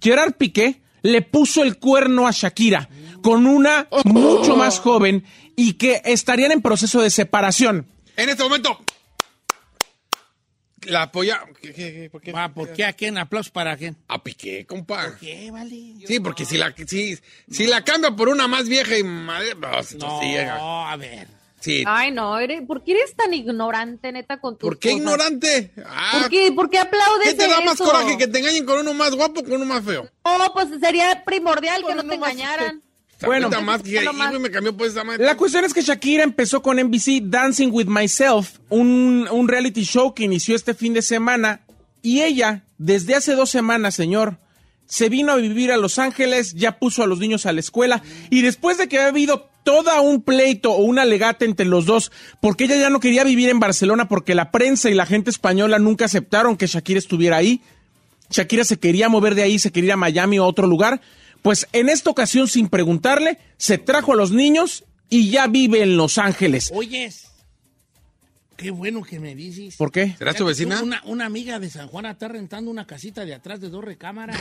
Gerard 0.00 0.34
Piqué 0.34 0.80
le 1.02 1.20
puso 1.22 1.62
el 1.62 1.78
cuerno 1.78 2.26
a 2.26 2.30
Shakira 2.30 2.88
con 3.22 3.46
una 3.46 3.88
mucho 4.04 4.56
más 4.56 4.78
joven 4.78 5.24
y 5.56 5.74
que 5.74 6.00
estarían 6.04 6.52
en 6.52 6.62
proceso 6.62 7.02
de 7.02 7.10
separación. 7.10 7.86
En 8.16 8.28
este 8.28 8.42
momento. 8.42 8.78
La 10.82 11.02
apoya. 11.02 11.42
¿Qué, 11.60 11.72
qué, 11.74 11.92
qué, 11.92 12.10
por 12.10 12.20
qué? 12.22 12.32
Va, 12.32 12.48
¿por 12.48 12.72
qué? 12.72 12.84
¿A 12.84 12.92
quién? 12.94 13.18
¿Aplausos 13.18 13.50
para 13.52 13.76
quién? 13.76 13.96
A 14.08 14.22
Piqué, 14.22 14.64
compa. 14.66 15.16
¿Qué, 15.18 15.50
vale? 15.50 15.94
Sí, 16.06 16.20
porque 16.20 16.44
si 16.44 16.56
la, 16.56 16.74
si, 16.86 17.18
si 17.50 17.66
la 17.66 17.84
cambia 17.84 18.10
por 18.12 18.28
una 18.28 18.48
más 18.48 18.68
vieja 18.68 18.96
y 18.96 19.02
madre. 19.02 19.54
No, 19.98 20.20
sí, 20.20 20.36
a 20.36 20.96
ver. 20.96 21.26
Sí. 21.60 21.84
Ay, 21.86 22.10
no, 22.10 22.38
eres- 22.38 22.62
¿por 22.66 22.82
qué 22.82 22.92
eres 22.92 23.14
tan 23.14 23.34
ignorante, 23.34 24.10
neta, 24.12 24.40
con 24.40 24.56
tus 24.56 24.66
¿Por 24.66 24.78
qué 24.78 24.88
cosas? 24.92 24.98
ignorante? 25.02 25.70
Ah, 25.84 26.18
¿Por 26.22 26.30
qué, 26.30 26.52
¿Por 26.52 26.70
qué 26.70 26.78
aplaudes 26.78 27.28
¿Qué 27.28 27.34
te 27.34 27.46
da 27.48 27.60
más 27.60 27.76
coraje 27.76 28.16
que 28.16 28.26
te 28.26 28.38
engañen 28.38 28.64
con 28.64 28.78
uno 28.78 28.94
más 28.94 29.14
guapo 29.14 29.40
o 29.40 29.44
con 29.44 29.52
uno 29.52 29.66
más 29.66 29.84
feo? 29.84 30.08
No, 30.24 30.52
pues 30.54 30.68
sería 30.80 31.22
primordial 31.26 31.84
que 31.86 31.94
no 31.94 32.02
te 32.04 32.14
engañaran. 32.14 32.80
Bueno. 33.24 33.50
Más 33.62 33.82
que 33.82 33.90
y, 33.90 34.38
me 34.38 34.50
cambió 34.50 34.76
por 34.76 34.86
esa 34.86 35.04
madre. 35.04 35.24
La 35.24 35.36
cuestión 35.36 35.64
es 35.64 35.74
que 35.74 35.82
Shakira 35.82 36.22
empezó 36.22 36.62
con 36.62 36.78
NBC 36.78 37.22
Dancing 37.24 37.68
with 37.70 37.86
Myself, 37.86 38.58
un, 38.68 39.28
un 39.30 39.48
reality 39.48 39.84
show 39.84 40.14
que 40.14 40.24
inició 40.24 40.56
este 40.56 40.74
fin 40.74 40.94
de 40.94 41.02
semana. 41.02 41.60
Y 42.02 42.22
ella, 42.22 42.64
desde 42.78 43.14
hace 43.14 43.34
dos 43.34 43.50
semanas, 43.50 43.94
señor, 43.94 44.38
se 44.86 45.08
vino 45.08 45.32
a 45.32 45.36
vivir 45.36 45.70
a 45.70 45.76
Los 45.76 45.98
Ángeles, 45.98 46.54
ya 46.54 46.78
puso 46.78 47.02
a 47.02 47.06
los 47.06 47.18
niños 47.18 47.46
a 47.46 47.52
la 47.52 47.60
escuela. 47.60 48.02
Y 48.30 48.42
después 48.42 48.78
de 48.78 48.88
que 48.88 48.96
había 48.96 49.08
habido 49.08 49.50
toda 49.62 50.00
un 50.00 50.22
pleito 50.22 50.72
o 50.72 50.82
una 50.82 51.04
legata 51.04 51.44
entre 51.44 51.66
los 51.66 51.86
dos, 51.86 52.10
porque 52.40 52.64
ella 52.64 52.76
ya 52.76 52.90
no 52.90 53.00
quería 53.00 53.24
vivir 53.24 53.50
en 53.50 53.60
Barcelona 53.60 54.08
porque 54.08 54.34
la 54.34 54.50
prensa 54.50 54.90
y 54.90 54.94
la 54.94 55.06
gente 55.06 55.30
española 55.30 55.78
nunca 55.78 56.06
aceptaron 56.06 56.56
que 56.56 56.66
Shakira 56.66 56.98
estuviera 56.98 57.36
ahí. 57.36 57.60
Shakira 58.30 58.64
se 58.64 58.78
quería 58.78 59.08
mover 59.08 59.34
de 59.34 59.42
ahí, 59.42 59.58
se 59.58 59.70
quería 59.70 59.88
ir 59.88 59.92
a 59.92 59.96
Miami 59.96 60.38
o 60.38 60.44
a 60.44 60.46
otro 60.46 60.66
lugar. 60.66 61.00
Pues 61.42 61.66
en 61.72 61.88
esta 61.88 62.10
ocasión, 62.10 62.48
sin 62.48 62.68
preguntarle, 62.68 63.38
se 63.56 63.78
trajo 63.78 64.12
a 64.12 64.16
los 64.16 64.30
niños 64.30 64.84
y 65.08 65.30
ya 65.30 65.46
vive 65.46 65.82
en 65.82 65.96
Los 65.96 66.18
Ángeles. 66.18 66.70
Oyes, 66.74 67.28
qué 68.56 68.70
bueno 68.70 69.02
que 69.02 69.18
me 69.20 69.34
dices. 69.34 69.76
¿Por 69.76 69.90
qué? 69.90 70.14
¿Será 70.18 70.34
tu 70.34 70.44
vecina? 70.44 70.82
Una, 70.82 71.02
una 71.04 71.26
amiga 71.26 71.58
de 71.58 71.70
San 71.70 71.88
Juan 71.88 72.06
está 72.06 72.28
rentando 72.28 72.70
una 72.70 72.86
casita 72.86 73.24
de 73.24 73.34
atrás 73.34 73.60
de 73.60 73.70
dos 73.70 73.82
recámaras. 73.84 74.38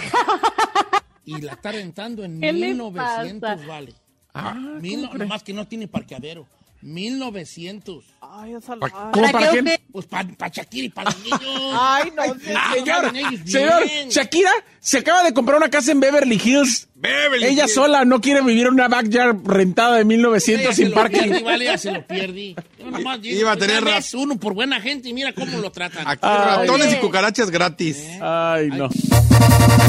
y 1.25 1.39
la 1.41 1.53
está 1.53 1.72
rentando 1.72 2.24
en 2.24 2.41
¿Qué 2.41 2.51
le 2.51 2.68
1900, 2.68 3.39
pasa? 3.41 3.65
vale. 3.65 3.94
Ah, 4.34 4.53
Mil, 4.53 5.01
no, 5.03 5.13
nomás 5.15 5.41
que 5.44 5.53
no 5.53 5.68
tiene 5.68 5.88
parqueadero. 5.88 6.48
1900. 6.81 8.03
Ay, 8.21 8.53
esa 8.53 8.75
Pa- 8.75 8.88
la- 8.88 9.12
¿Cómo 9.12 9.31
para 9.31 9.50
quién? 9.51 9.65
qué? 9.65 9.81
Pues 9.91 10.05
para 10.05 10.27
Shakira 10.50 10.86
y 10.86 10.89
para 10.89 11.12
los 11.12 11.19
niños. 11.24 11.41
Ay, 11.74 12.12
no. 12.15 12.24
Ah, 12.55 12.74
Señor, 12.75 13.12
bien. 13.12 13.48
señor, 13.48 13.83
Shakira 14.09 14.51
se 14.79 15.00
acaba 15.00 15.24
de 15.24 15.33
comprar 15.33 15.57
una 15.57 15.69
casa 15.69 15.91
en 15.91 16.00
Beverly 16.00 16.39
Hills. 16.43 16.88
Beverly 16.95 17.45
Ella 17.45 17.63
Hills. 17.63 17.74
sola 17.74 18.05
no 18.05 18.21
quiere 18.21 18.41
vivir 18.41 18.67
en 18.67 18.74
una 18.74 18.88
backyard 18.88 19.38
rentada 19.45 19.95
de 19.95 20.01
Ella 20.01 20.07
1900 20.07 20.75
se 20.75 20.83
sin 20.83 20.93
parking. 20.93 21.19
pierde, 21.24 21.43
vale, 21.43 21.65
ya 21.65 21.77
se 21.77 21.91
lo 21.91 22.05
pierde. 22.05 22.55
Iba 23.24 23.51
a 23.51 23.55
pues, 23.55 23.67
tener 23.67 23.83
raz- 23.83 24.13
uno 24.13 24.38
por 24.38 24.53
buena 24.53 24.79
gente 24.81 25.09
y 25.09 25.13
mira 25.13 25.33
cómo 25.33 25.57
lo 25.57 25.71
tratan. 25.71 26.07
Aquí 26.07 26.19
Ay. 26.24 26.67
ratones 26.67 26.88
y 26.88 26.89
Oye. 26.91 27.00
cucarachas 27.00 27.50
gratis. 27.50 27.98
Ay, 28.21 28.67
no. 28.69 28.89
Y 28.89 29.88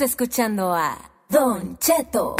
escuchando 0.00 0.74
a 0.74 0.98
Don 1.28 1.78
Cheto. 1.78 2.36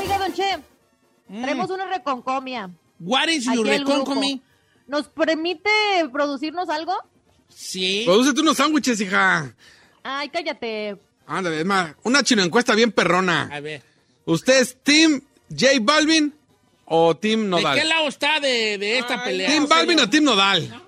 Oiga, 0.00 0.18
Don 0.18 0.32
Che, 0.32 0.58
Mm. 1.28 1.42
traemos 1.42 1.70
una 1.70 1.86
reconcomia. 1.86 2.70
What 3.00 3.28
is 3.28 3.48
Aquí 3.48 3.56
your 3.56 3.68
el 3.68 3.78
grupo. 3.84 3.92
reconcoming? 3.92 4.42
¿Nos 4.86 5.08
permite 5.08 5.70
producirnos 6.12 6.68
algo? 6.68 6.94
Sí. 7.48 8.02
Producete 8.04 8.40
unos 8.40 8.56
sándwiches, 8.56 9.00
hija. 9.00 9.54
Ay, 10.02 10.28
cállate. 10.28 10.98
Ándale, 11.26 11.60
es 11.60 11.66
más, 11.66 11.94
una 12.02 12.22
chino 12.22 12.42
encuesta 12.42 12.74
bien 12.74 12.92
perrona. 12.92 13.48
A 13.52 13.60
ver. 13.60 13.82
¿Usted 14.24 14.60
es 14.60 14.76
Team 14.82 15.20
J 15.50 15.66
Balvin 15.80 16.34
o 16.94 17.16
Team 17.16 17.42
¿De 17.44 17.48
Nodal? 17.48 17.78
qué 17.78 17.84
lado 17.86 18.06
está 18.08 18.38
de, 18.38 18.76
de 18.78 18.98
esta 18.98 19.24
pelea? 19.24 19.48
¿Team 19.48 19.66
Balvin 19.68 19.98
o 20.00 20.10
Team 20.10 20.24
Nodal? 20.24 20.82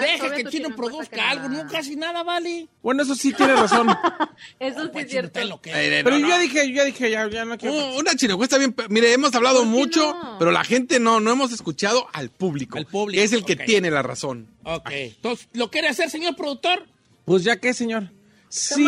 Deja 0.00 0.18
Sobre 0.28 0.44
que 0.44 0.50
chino 0.50 0.74
produzca 0.76 1.30
algo. 1.30 1.48
nada. 1.48 1.64
No, 1.64 1.70
casi 1.70 1.96
nada 1.96 2.22
vale. 2.22 2.68
Bueno, 2.82 3.02
eso 3.02 3.14
sí 3.16 3.32
tiene 3.32 3.54
razón. 3.56 3.88
Eso 4.60 4.82
sí 4.84 4.88
Pues, 4.92 5.06
es 5.06 5.10
cierto. 5.10 5.42
lo 5.44 5.60
que- 5.60 5.70
Eh, 5.70 6.02
Pero 6.04 6.10
no, 6.16 6.20
yo 6.20 6.26
no. 6.26 6.28
ya 6.28 6.38
dije, 6.38 6.68
yo 6.68 6.74
ya 6.76 6.84
dije, 6.84 7.10
ya, 7.10 7.28
ya 7.28 7.44
no 7.44 7.58
quiero. 7.58 7.74
Uh, 7.74 7.98
Una 7.98 8.14
chino 8.14 8.34
encuesta 8.34 8.56
bien... 8.58 8.74
Mire, 8.88 9.12
hemos 9.12 9.34
hablado 9.34 9.58
¿Por 9.60 9.64
qué 9.64 9.70
mucho, 9.70 10.12
no? 10.14 10.36
pero 10.38 10.52
la 10.52 10.62
gente 10.62 11.00
no, 11.00 11.18
no 11.18 11.32
hemos 11.32 11.50
escuchado 11.50 12.06
al 12.12 12.30
público. 12.30 12.78
Al 12.78 12.86
público, 12.86 13.18
que 13.18 13.24
es 13.24 13.32
el 13.32 13.44
que 13.44 13.56
tiene 13.56 13.90
la 13.90 14.02
razón. 14.02 14.48
Ok. 14.64 14.90
Entonces, 14.92 15.48
¿lo 15.54 15.70
quiere 15.72 15.88
hacer, 15.88 16.08
señor 16.08 16.36
productor? 16.36 16.86
Pues 17.24 17.42
ya 17.42 17.56
qué, 17.58 17.74
señor. 17.74 18.12
Sí, 18.48 18.84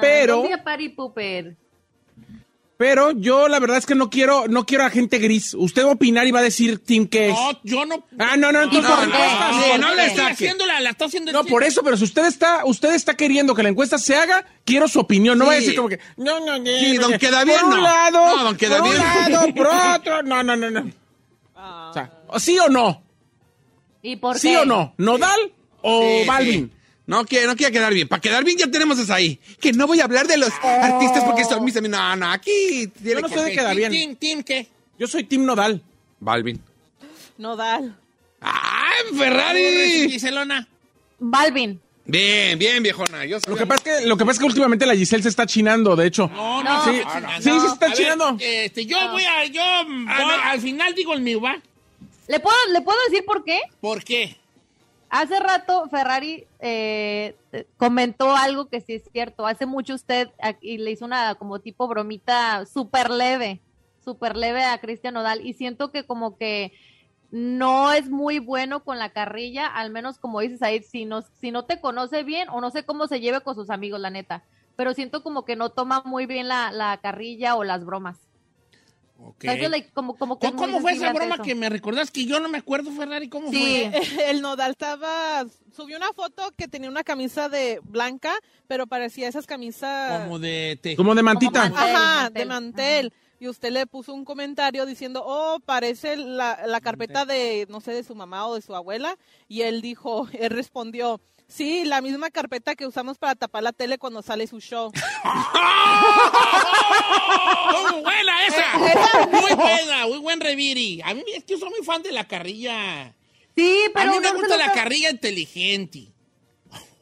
pero, 0.00 0.36
don't 0.36 0.48
be 0.48 0.54
a 0.54 0.64
party 0.64 0.88
pooper. 0.90 1.56
Pero 2.78 3.12
yo 3.12 3.48
la 3.48 3.58
verdad 3.58 3.78
es 3.78 3.86
que 3.86 3.94
no 3.94 4.10
quiero, 4.10 4.48
no 4.48 4.66
quiero 4.66 4.84
a 4.84 4.90
gente 4.90 5.18
gris. 5.18 5.54
Usted 5.54 5.84
va 5.84 5.90
a 5.90 5.92
opinar 5.94 6.26
y 6.26 6.30
va 6.30 6.40
a 6.40 6.42
decir 6.42 6.78
Team 6.84 7.06
qué 7.06 7.28
es. 7.30 7.34
No, 7.34 7.58
yo 7.64 7.86
no. 7.86 8.04
Ah, 8.18 8.36
no, 8.36 8.52
no, 8.52 8.62
entonces 8.64 8.90
no, 8.90 8.96
por 8.96 9.08
no, 9.08 9.14
no, 9.18 9.62
Sí, 9.62 9.68
no, 9.72 9.78
no 9.78 9.88
no 9.88 9.94
le 9.94 10.08
saque. 10.10 10.32
haciéndola, 10.32 10.80
la 10.80 10.90
está 10.90 11.04
haciendo 11.06 11.32
No, 11.32 11.44
por 11.44 11.64
eso, 11.64 11.82
pero 11.82 11.96
si 11.96 12.04
usted 12.04 12.26
está, 12.26 12.64
usted 12.66 12.94
está 12.94 13.14
queriendo 13.14 13.54
que 13.54 13.62
la 13.62 13.70
encuesta 13.70 13.96
se 13.98 14.14
haga, 14.16 14.44
quiero 14.64 14.88
su 14.88 15.00
opinión. 15.00 15.38
No 15.38 15.44
Sí. 15.44 15.48
va 15.48 15.52
a 15.54 15.56
decir 15.60 15.76
como 15.76 15.88
que, 15.88 15.98
no, 16.18 16.40
no, 16.40 16.58
no. 16.58 16.66
Sí, 16.66 16.94
no, 16.96 17.02
don 17.02 17.10
no. 17.12 17.18
queda 17.18 17.44
bien, 17.44 17.60
Por 17.60 17.68
un 17.70 17.76
no. 17.76 17.82
lado, 17.82 18.36
No, 18.36 18.44
don 18.44 18.56
queda 18.56 18.78
por 18.78 18.88
un 18.88 18.96
lado, 18.98 19.54
por 19.54 19.66
otro. 19.96 20.22
No, 20.22 20.42
no, 20.42 20.56
no, 20.56 20.70
no. 20.70 20.90
Ah. 21.54 21.88
O 21.90 21.92
sea, 21.94 22.12
¿o 22.28 22.38
¿sí 22.38 22.58
o 22.58 22.68
no? 22.68 23.02
¿Y 24.02 24.16
por 24.16 24.38
¿Sí 24.38 24.48
qué? 24.50 24.58
o 24.58 24.64
no? 24.66 24.94
¿Nodal 24.98 25.52
o 25.82 26.02
Sí, 26.02 26.26
Balvin? 26.28 26.72
No 27.06 27.24
quiere, 27.24 27.46
no 27.46 27.54
quiere 27.56 27.72
quedar 27.72 27.94
bien. 27.94 28.08
Para 28.08 28.20
quedar 28.20 28.42
bien 28.44 28.58
ya 28.58 28.68
tenemos 28.70 28.98
esa 28.98 29.14
ahí. 29.14 29.38
Que 29.60 29.72
no 29.72 29.86
voy 29.86 30.00
a 30.00 30.04
hablar 30.04 30.26
de 30.26 30.36
los 30.38 30.50
artistas 30.62 31.22
porque 31.24 31.44
son 31.44 31.64
mis 31.64 31.76
amigos. 31.76 31.96
No, 31.98 32.16
no, 32.16 32.30
aquí 32.32 32.88
tiene 32.88 33.12
Yo 33.12 33.20
no 33.20 33.28
que... 33.28 33.34
soy 33.34 33.44
de 33.50 33.52
quedar 33.56 33.76
bien. 33.76 33.92
¿Team, 33.92 34.16
team 34.16 34.42
qué? 34.42 34.66
Yo 34.98 35.06
soy 35.06 35.24
Team 35.24 35.44
Nodal. 35.44 35.82
Balvin. 36.18 36.60
Nodal. 37.38 37.96
¡Ay, 38.40 39.04
¿Y 39.12 39.16
Ferrari! 39.16 40.10
Giselona? 40.10 40.66
Balvin. 41.18 41.80
Bien, 42.04 42.58
bien, 42.58 42.82
viejona. 42.82 43.24
Yo 43.24 43.38
Lo 43.48 43.56
que, 43.56 43.66
pasa 43.66 43.82
es 43.90 44.00
que, 44.02 44.06
lo 44.06 44.16
que 44.16 44.24
pasa 44.24 44.32
es 44.34 44.38
que 44.40 44.44
últimamente 44.46 44.86
la 44.86 44.94
Giselle 44.94 45.22
se 45.22 45.28
está 45.28 45.44
chinando, 45.46 45.96
de 45.96 46.06
hecho. 46.06 46.28
No, 46.32 46.62
No. 46.62 46.76
no, 46.78 46.84
Sí, 46.84 46.98
está 46.98 47.14
chinando. 47.18 47.42
sí, 47.42 47.50
sí 47.50 47.60
se 47.60 47.66
está 47.72 47.86
A 47.86 47.88
ver, 47.88 47.98
chinando. 47.98 48.36
este, 48.40 48.86
yo 48.86 48.96
voy 49.10 49.24
a, 49.24 49.44
yo 49.46 49.62
voy- 49.86 50.06
al 50.44 50.60
final 50.60 50.94
digo 50.94 51.14
el 51.14 51.20
mío, 51.20 51.40
¿va? 51.40 51.56
¿Le 52.28 52.40
puedo, 52.40 52.56
¿Le 52.72 52.80
puedo 52.82 52.98
decir 53.08 53.24
por 53.24 53.44
qué? 53.44 53.60
¿Por 53.80 54.04
qué? 54.04 54.36
Hace 55.08 55.38
rato 55.38 55.88
Ferrari 55.88 56.46
eh, 56.58 57.36
comentó 57.76 58.34
algo 58.34 58.68
que 58.68 58.80
sí 58.80 58.94
es 58.94 59.04
cierto. 59.12 59.46
Hace 59.46 59.66
mucho 59.66 59.94
usted 59.94 60.30
aquí 60.42 60.78
le 60.78 60.90
hizo 60.90 61.04
una 61.04 61.34
como 61.36 61.60
tipo 61.60 61.86
bromita 61.86 62.66
súper 62.66 63.10
leve, 63.10 63.60
súper 64.04 64.36
leve 64.36 64.64
a 64.64 64.78
Cristian 64.78 65.14
Nodal 65.14 65.46
y 65.46 65.52
siento 65.52 65.92
que 65.92 66.04
como 66.04 66.36
que 66.36 66.72
no 67.30 67.92
es 67.92 68.08
muy 68.08 68.38
bueno 68.38 68.82
con 68.84 68.98
la 68.98 69.10
carrilla, 69.10 69.66
al 69.66 69.90
menos 69.90 70.18
como 70.18 70.40
dices 70.40 70.62
ahí, 70.62 70.82
si 70.82 71.04
no, 71.04 71.22
si 71.22 71.50
no 71.50 71.64
te 71.64 71.80
conoce 71.80 72.22
bien 72.22 72.48
o 72.48 72.60
no 72.60 72.70
sé 72.70 72.84
cómo 72.84 73.06
se 73.06 73.20
lleve 73.20 73.40
con 73.40 73.54
sus 73.54 73.70
amigos, 73.70 74.00
la 74.00 74.10
neta. 74.10 74.44
Pero 74.76 74.92
siento 74.92 75.22
como 75.22 75.44
que 75.44 75.56
no 75.56 75.70
toma 75.70 76.02
muy 76.04 76.26
bien 76.26 76.48
la 76.48 76.98
carrilla 77.02 77.56
o 77.56 77.64
las 77.64 77.84
bromas. 77.84 78.18
Como, 79.94 80.16
como 80.16 80.38
que 80.38 80.52
¿Cómo, 80.52 80.80
fue 80.80 80.92
esa 80.92 81.12
broma 81.12 81.36
eso. 81.36 81.44
que 81.44 81.54
me 81.54 81.68
recordás 81.68 82.10
que 82.10 82.26
yo 82.26 82.38
no 82.40 82.48
me 82.48 82.58
acuerdo, 82.58 82.90
Ferrari? 82.92 83.28
¿Cómo 83.28 83.50
Sí. 83.50 83.88
fue? 83.90 84.30
El 84.30 84.42
Nodal 84.42 84.72
estaba. 84.72 85.46
Subió 85.74 85.96
una 85.96 86.12
foto 86.12 86.52
que 86.56 86.68
tenía 86.68 86.88
una 86.90 87.04
camisa 87.04 87.48
de 87.48 87.80
blanca, 87.82 88.32
pero 88.66 88.86
parecía 88.86 89.28
esas 89.28 89.46
camisas. 89.46 90.22
Como 90.22 90.38
de... 90.38 90.78
Te... 90.82 90.96
Como 90.96 91.14
de 91.14 91.22
mantita. 91.22 91.62
Como 91.70 91.74
mantel, 91.74 91.96
Ajá, 91.96 92.14
mantel. 92.22 92.34
de 92.34 92.44
mantel. 92.46 93.12
Y 93.38 93.48
usted 93.48 93.70
le 93.70 93.86
puso 93.86 94.14
un 94.14 94.24
comentario 94.24 94.86
diciendo, 94.86 95.22
oh, 95.26 95.60
parece 95.64 96.16
la, 96.16 96.66
la 96.66 96.80
carpeta 96.80 97.26
de, 97.26 97.66
no 97.68 97.80
sé, 97.82 97.92
de 97.92 98.02
su 98.04 98.14
mamá 98.14 98.46
o 98.46 98.54
de 98.54 98.62
su 98.62 98.74
abuela. 98.74 99.16
Y 99.48 99.62
él 99.62 99.82
dijo, 99.82 100.28
él 100.32 100.50
respondió, 100.50 101.20
sí, 101.48 101.84
la 101.84 102.00
misma 102.00 102.30
carpeta 102.30 102.74
que 102.74 102.86
usamos 102.86 103.18
para 103.18 103.34
tapar 103.34 103.62
la 103.62 103.72
tele 103.72 103.98
cuando 103.98 104.22
sale 104.22 104.46
su 104.46 104.60
show. 104.60 104.92
¡Muy 107.72 108.02
buena 108.02 108.46
esa! 108.46 108.78
Muy 109.30 109.54
buena, 109.54 110.06
muy 110.06 110.18
buen 110.18 110.40
reviri. 110.40 111.00
A 111.02 111.14
mí 111.14 111.22
es 111.34 111.44
que 111.44 111.54
yo 111.54 111.58
soy 111.58 111.70
muy 111.70 111.84
fan 111.84 112.02
de 112.02 112.12
la 112.12 112.26
carrilla. 112.26 113.14
Sí, 113.56 113.84
A 113.88 113.92
pero 113.98 114.12
mí 114.12 114.20
me 114.20 114.26
no 114.26 114.34
gusta 114.34 114.56
la 114.56 114.72
carrilla 114.72 115.10
inteligente. 115.10 116.12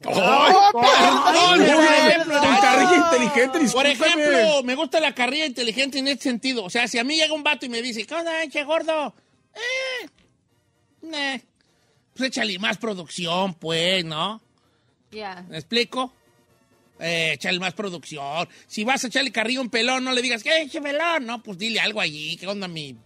¡Oh, 0.06 0.82
ejemplo, 0.82 2.40
carrilla 2.60 2.96
inteligente, 2.96 3.72
Por 3.72 3.86
ejemplo, 3.86 4.62
me 4.62 4.74
gusta 4.74 5.00
la 5.00 5.14
carrilla 5.14 5.46
inteligente 5.46 5.98
en 5.98 6.08
este 6.08 6.24
sentido. 6.24 6.64
O 6.64 6.70
sea, 6.70 6.86
si 6.88 6.98
a 6.98 7.04
mí 7.04 7.16
llega 7.16 7.32
un 7.34 7.42
vato 7.42 7.64
y 7.66 7.68
me 7.70 7.80
dice, 7.80 8.06
¿qué 8.06 8.14
onda, 8.14 8.32
che 8.50 8.64
gordo? 8.64 9.14
Eh, 9.54 10.08
nah. 11.02 11.38
Pues 12.16 12.28
échale 12.28 12.58
más 12.58 12.78
producción, 12.78 13.54
pues, 13.54 14.04
¿no? 14.04 14.40
Ya. 15.10 15.44
¿Me 15.48 15.56
explico? 15.58 16.12
Eh, 17.00 17.32
échale 17.34 17.58
más 17.58 17.74
producción. 17.74 18.48
Si 18.66 18.84
vas 18.84 19.02
a 19.04 19.08
echarle 19.08 19.32
carrilla 19.32 19.58
a 19.58 19.62
un 19.62 19.70
pelón, 19.70 20.04
no 20.04 20.12
le 20.12 20.22
digas, 20.22 20.42
¿qué, 20.42 20.68
che 20.70 20.80
pelón? 20.80 21.26
No, 21.26 21.42
pues 21.42 21.58
dile 21.58 21.80
algo 21.80 22.00
allí. 22.00 22.36
¿Qué 22.36 22.46
onda 22.46 22.68
mi 22.68 22.96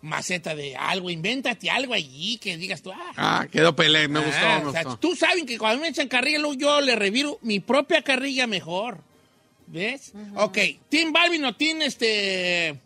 maceta 0.00 0.54
de 0.54 0.76
algo? 0.76 1.10
Invéntate 1.10 1.70
algo 1.70 1.92
allí 1.94 2.38
que 2.38 2.56
digas 2.56 2.80
tú, 2.82 2.90
ah, 2.92 3.12
Ah, 3.16 3.46
quedó 3.50 3.76
pelé, 3.76 4.08
me 4.08 4.20
gustó, 4.20 4.36
Ah, 4.46 4.60
me 4.62 4.68
o 4.68 4.72
sea, 4.72 4.84
gustó. 4.84 4.98
tú 4.98 5.14
saben 5.14 5.44
que 5.46 5.58
cuando 5.58 5.82
me 5.82 5.88
echan 5.88 6.08
carrilla, 6.08 6.38
luego 6.38 6.54
yo 6.54 6.80
le 6.80 6.96
reviro 6.96 7.38
mi 7.42 7.60
propia 7.60 8.02
carrilla 8.02 8.46
mejor. 8.46 9.00
¿Ves? 9.66 10.12
Ok. 10.36 10.58
Team 10.90 11.12
Balvin 11.12 11.44
o 11.44 11.54
Team 11.56 11.82
este... 11.82 12.78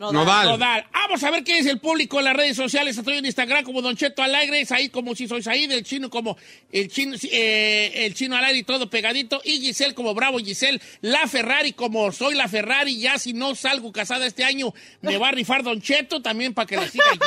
Nodal. 0.00 0.48
Nodal. 0.48 0.86
Vamos 0.92 1.22
a 1.22 1.30
ver 1.30 1.44
qué 1.44 1.58
es 1.58 1.66
el 1.66 1.78
público 1.78 2.18
en 2.18 2.24
las 2.24 2.34
redes 2.34 2.56
sociales. 2.56 2.96
Estoy 2.96 3.18
en 3.18 3.26
Instagram 3.26 3.64
como 3.64 3.82
Don 3.82 3.94
Cheto 3.96 4.22
Alegre, 4.22 4.66
ahí 4.70 4.88
como 4.88 5.14
si 5.14 5.28
sois 5.28 5.46
ahí, 5.46 5.66
del 5.66 5.84
chino 5.84 6.08
como 6.08 6.38
el 6.72 6.88
chino, 6.88 7.16
eh, 7.30 8.06
el 8.06 8.14
chino 8.14 8.34
Alegre 8.34 8.56
y 8.58 8.62
todo 8.62 8.88
pegadito. 8.88 9.42
Y 9.44 9.60
Giselle 9.60 9.92
como 9.94 10.14
Bravo 10.14 10.38
Giselle. 10.38 10.80
La 11.02 11.26
Ferrari 11.26 11.74
como 11.74 12.10
soy 12.12 12.34
la 12.34 12.48
Ferrari. 12.48 12.98
Ya 12.98 13.18
si 13.18 13.34
no 13.34 13.54
salgo 13.54 13.92
casada 13.92 14.26
este 14.26 14.44
año, 14.44 14.72
me 15.02 15.18
va 15.18 15.28
a 15.28 15.32
rifar 15.32 15.62
Don 15.62 15.82
Cheto 15.82 16.22
también 16.22 16.54
para 16.54 16.66
que 16.66 16.76
la 16.76 16.88
siga 16.88 17.04
allí. 17.10 17.20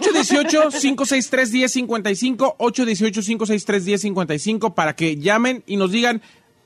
818-563-1055, 0.00 2.56
818-563-1055 2.56 4.74
para 4.74 4.96
que 4.96 5.16
llamen 5.16 5.62
y 5.66 5.76
nos 5.76 5.92
digan 5.92 6.22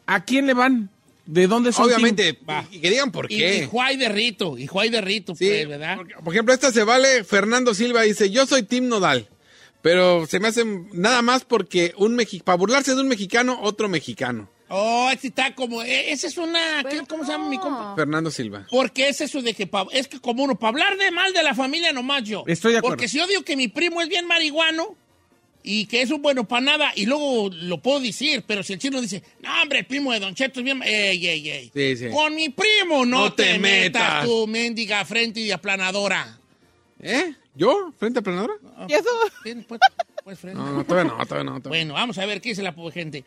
a 0.06 0.24
quién 0.24 0.46
le 0.46 0.54
van, 0.54 0.93
de 1.26 1.46
dónde 1.46 1.72
son. 1.72 1.86
Obviamente, 1.86 2.38
Va. 2.48 2.64
y 2.70 2.78
que 2.80 2.90
digan 2.90 3.10
por 3.12 3.28
qué. 3.28 3.64
y 3.64 3.66
Juay 3.66 3.96
de 3.96 4.08
Rito, 4.08 4.58
y 4.58 4.66
Juay 4.66 4.90
de 4.90 5.00
Rito, 5.00 5.34
Sí, 5.34 5.46
pues, 5.48 5.68
¿verdad? 5.68 5.96
porque, 5.96 6.14
por 6.22 6.34
ejemplo, 6.34 6.54
esta 6.54 6.70
se 6.72 6.84
vale, 6.84 7.24
Fernando 7.24 7.74
Silva 7.74 8.02
dice, 8.02 8.30
yo 8.30 8.46
soy 8.46 8.62
Team 8.62 8.88
Nodal, 8.88 9.28
pero 9.82 10.26
se 10.26 10.40
me 10.40 10.48
hace 10.48 10.64
nada 10.92 11.22
más 11.22 11.44
porque 11.44 11.94
un 11.96 12.14
mexi 12.14 12.40
para 12.40 12.56
burlarse 12.56 12.94
de 12.94 13.00
un 13.00 13.08
mexicano, 13.08 13.58
otro 13.62 13.88
mexicano. 13.88 14.50
Oh, 14.68 15.10
este 15.12 15.28
está 15.28 15.54
como, 15.54 15.82
eh, 15.82 16.10
esa 16.10 16.26
es 16.26 16.38
una, 16.38 16.82
¿qué- 16.88 17.02
¿cómo 17.06 17.24
se 17.24 17.32
llama 17.32 17.48
mi 17.50 17.58
compa? 17.58 17.94
Fernando 17.94 18.30
Silva. 18.30 18.66
Porque 18.70 19.08
es 19.08 19.20
eso 19.20 19.42
de 19.42 19.52
que, 19.54 19.66
pa- 19.66 19.86
es 19.92 20.08
que 20.08 20.18
como 20.20 20.42
uno, 20.42 20.58
para 20.58 20.70
hablar 20.70 20.96
de 20.96 21.10
mal 21.10 21.32
de 21.34 21.42
la 21.42 21.54
familia 21.54 21.92
nomás 21.92 22.24
yo. 22.24 22.44
Estoy 22.46 22.72
de 22.72 22.78
acuerdo. 22.78 22.96
Porque 22.96 23.08
si 23.08 23.18
yo 23.18 23.26
digo 23.26 23.42
que 23.42 23.56
mi 23.56 23.68
primo 23.68 24.00
es 24.00 24.08
bien 24.08 24.26
marihuano 24.26 24.96
y 25.66 25.86
que 25.86 26.02
es 26.02 26.10
un 26.10 26.20
bueno 26.20 26.46
para 26.46 26.60
nada, 26.60 26.92
y 26.94 27.06
luego 27.06 27.48
lo 27.50 27.78
puedo 27.80 27.98
decir, 27.98 28.44
pero 28.46 28.62
si 28.62 28.74
el 28.74 28.78
chino 28.78 29.00
dice, 29.00 29.22
no, 29.42 29.62
hombre, 29.62 29.78
el 29.78 29.86
primo 29.86 30.12
de 30.12 30.20
Don 30.20 30.34
Cheto 30.34 30.60
es 30.60 30.64
bien, 30.64 30.82
ey, 30.84 31.26
ey, 31.26 31.50
ey. 31.50 31.70
Sí, 31.74 31.96
sí. 31.96 32.10
Con 32.12 32.34
mi 32.34 32.50
primo 32.50 33.06
no, 33.06 33.24
No 33.24 33.32
te, 33.32 33.44
te 33.54 33.58
metas, 33.58 34.02
metas. 34.02 34.24
tú, 34.26 34.46
mendiga 34.46 35.02
frente 35.06 35.40
y 35.40 35.50
aplanadora. 35.50 36.38
¿Eh? 37.00 37.32
¿Yo? 37.54 37.94
¿Frente 37.98 38.18
a 38.18 38.22
planadora? 38.22 38.54
¿Y 38.88 38.92
eso? 38.92 39.08
Pues, 39.66 39.80
pues, 40.22 40.38
frente. 40.38 40.60
No, 40.60 40.70
no, 40.70 40.84
todavía 40.84 41.10
no, 41.10 41.24
todavía 41.24 41.50
no. 41.50 41.60
todavía 41.60 41.80
Bueno, 41.82 41.94
vamos 41.94 42.18
a 42.18 42.26
ver 42.26 42.42
qué 42.42 42.50
dice 42.50 42.62
la 42.62 42.74
pobre 42.74 42.92
gente. 42.92 43.24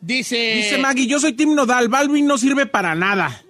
Dice... 0.00 0.54
Dice 0.56 0.78
Maggie, 0.78 1.06
yo 1.06 1.20
soy 1.20 1.34
Team 1.34 1.54
Nodal, 1.54 1.88
Balvin 1.88 2.26
no 2.26 2.38
sirve 2.38 2.66
para 2.66 2.96
nada. 2.96 3.44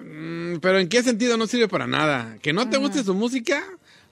Mm, 0.00 0.58
Pero 0.60 0.78
¿en 0.78 0.88
qué 0.88 1.02
sentido 1.02 1.36
no 1.36 1.48
sirve 1.48 1.66
para 1.66 1.86
nada? 1.88 2.38
¿Que 2.42 2.52
no 2.52 2.68
te 2.70 2.76
guste 2.76 3.02
su 3.02 3.12
música? 3.14 3.64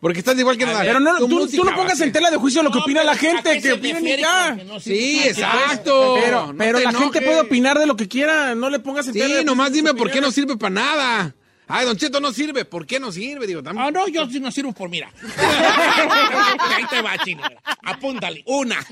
Porque 0.05 0.19
estás 0.19 0.39
igual 0.39 0.59
que 0.59 0.67
Nodal. 0.67 0.87
Pero 0.87 1.01
no, 1.01 1.17
Tu 1.17 1.29
tú, 1.29 1.35
música 1.35 1.63
tú 1.63 1.65
no 1.71 1.75
pongas 1.75 1.99
en 2.03 2.13
tela 2.13 2.31
de 2.31 2.37
juicio 2.37 2.63
lo 2.63 2.71
que 2.71 2.77
No, 2.77 2.83
opina 2.85 3.03
la 3.05 3.17
gente, 3.17 3.53
¿a 3.53 3.55
qué 3.55 3.61
que 3.63 3.73
opinen 3.73 4.07
y 4.07 4.17
ya. 4.19 4.55
no 4.55 4.79
Sí, 4.79 5.23
exacto. 5.25 6.19
Pero, 6.23 6.49
No 6.49 6.59
pero 6.59 6.79
la 6.79 6.93
gente 6.93 7.23
puede 7.23 7.41
opinar 7.41 7.79
de 7.79 7.87
lo 7.87 7.97
que 7.97 8.07
quiera, 8.07 8.55
no 8.55 8.69
le 8.69 8.81
pongas 8.81 9.07
en 9.07 9.15
tela 9.15 9.39
Sí, 9.39 9.45
nomás 9.47 9.73
dime 9.73 9.95
por 9.95 10.11
qué 10.11 10.21
no 10.21 10.31
sirve 10.31 10.59
para 10.59 10.75
nada. 10.75 11.35
Ay, 11.67 11.87
Don 11.87 11.97
Cheto 11.97 12.21
no 12.21 12.35
sirve. 12.35 12.67
¿Por 12.67 12.85
qué 12.87 13.01
no 13.01 13.11
sirve? 13.13 13.47
Digo, 13.47 13.63
Ah, 13.65 13.91
no, 13.91 14.07
yo 14.09 14.29
sí 14.29 14.41
no 14.41 14.51
sirvo 14.53 14.73
por 14.75 14.91
mira. 14.91 15.11
Ahí 16.77 16.85
te 16.91 17.01
va, 17.01 17.17
chino. 17.25 17.43
Apúntale. 17.83 18.43
Una. 18.45 18.87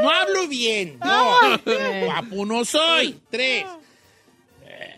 No 0.00 0.10
hablo 0.10 0.48
bien. 0.48 0.98
Dos. 0.98 1.60
Guapo 2.06 2.46
no 2.46 2.64
soy. 2.64 3.20
Tres. 3.30 3.66
Eh, 4.64 4.94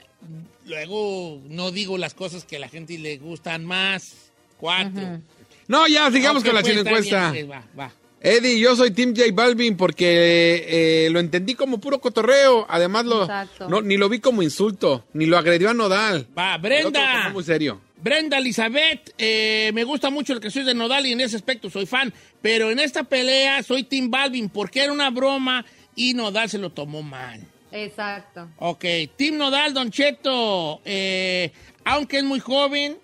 Luego 0.66 1.40
no 1.48 1.72
digo 1.72 1.98
las 1.98 2.14
cosas 2.14 2.44
que 2.44 2.54
a 2.54 2.60
la 2.60 2.68
gente 2.68 2.96
le 2.98 3.16
gustan 3.18 3.64
más. 3.64 4.27
Cuatro. 4.58 5.20
No, 5.66 5.86
ya, 5.86 6.10
sigamos 6.10 6.42
Ok, 6.42 6.46
con 6.46 6.54
la 6.56 6.62
pues, 6.62 6.76
encuesta. 6.76 7.30
bien, 7.32 7.46
pues, 7.46 7.58
va, 7.58 7.84
va. 7.84 7.92
Eddie, 8.20 8.58
yo 8.58 8.74
soy 8.74 8.90
Team 8.90 9.14
J 9.16 9.28
Balvin 9.32 9.76
porque 9.76 10.64
eh, 10.66 11.10
lo 11.10 11.20
entendí 11.20 11.54
como 11.54 11.78
puro 11.78 12.00
cotorreo. 12.00 12.66
Además, 12.68 13.04
lo, 13.04 13.28
no, 13.68 13.80
ni 13.80 13.96
lo 13.96 14.08
vi 14.08 14.18
como 14.18 14.42
insulto, 14.42 15.04
ni 15.12 15.26
lo 15.26 15.38
agredió 15.38 15.70
a 15.70 15.74
Nodal. 15.74 16.26
Va, 16.36 16.58
Brenda. 16.58 17.30
muy 17.32 17.44
serio. 17.44 17.80
Brenda 18.00 18.38
Elizabeth, 18.38 19.12
eh, 19.18 19.70
me 19.74 19.84
gusta 19.84 20.10
mucho 20.10 20.32
el 20.32 20.40
que 20.40 20.50
soy 20.50 20.64
de 20.64 20.74
Nodal 20.74 21.06
y 21.06 21.12
en 21.12 21.20
ese 21.20 21.36
aspecto 21.36 21.68
soy 21.68 21.86
fan, 21.86 22.12
pero 22.40 22.70
en 22.70 22.78
esta 22.78 23.04
pelea 23.04 23.62
soy 23.62 23.84
Team 23.84 24.10
Balvin 24.10 24.48
porque 24.48 24.82
era 24.84 24.92
una 24.92 25.10
broma 25.10 25.64
y 25.96 26.14
Nodal 26.14 26.48
se 26.48 26.58
lo 26.58 26.70
tomó 26.70 27.02
mal. 27.02 27.40
Exacto. 27.72 28.48
Ok, 28.58 28.84
Team 29.16 29.36
Nodal, 29.36 29.74
Don 29.74 29.90
Cheto, 29.90 30.80
eh, 30.84 31.52
aunque 31.84 32.18
es 32.18 32.24
muy 32.24 32.40
joven, 32.40 32.98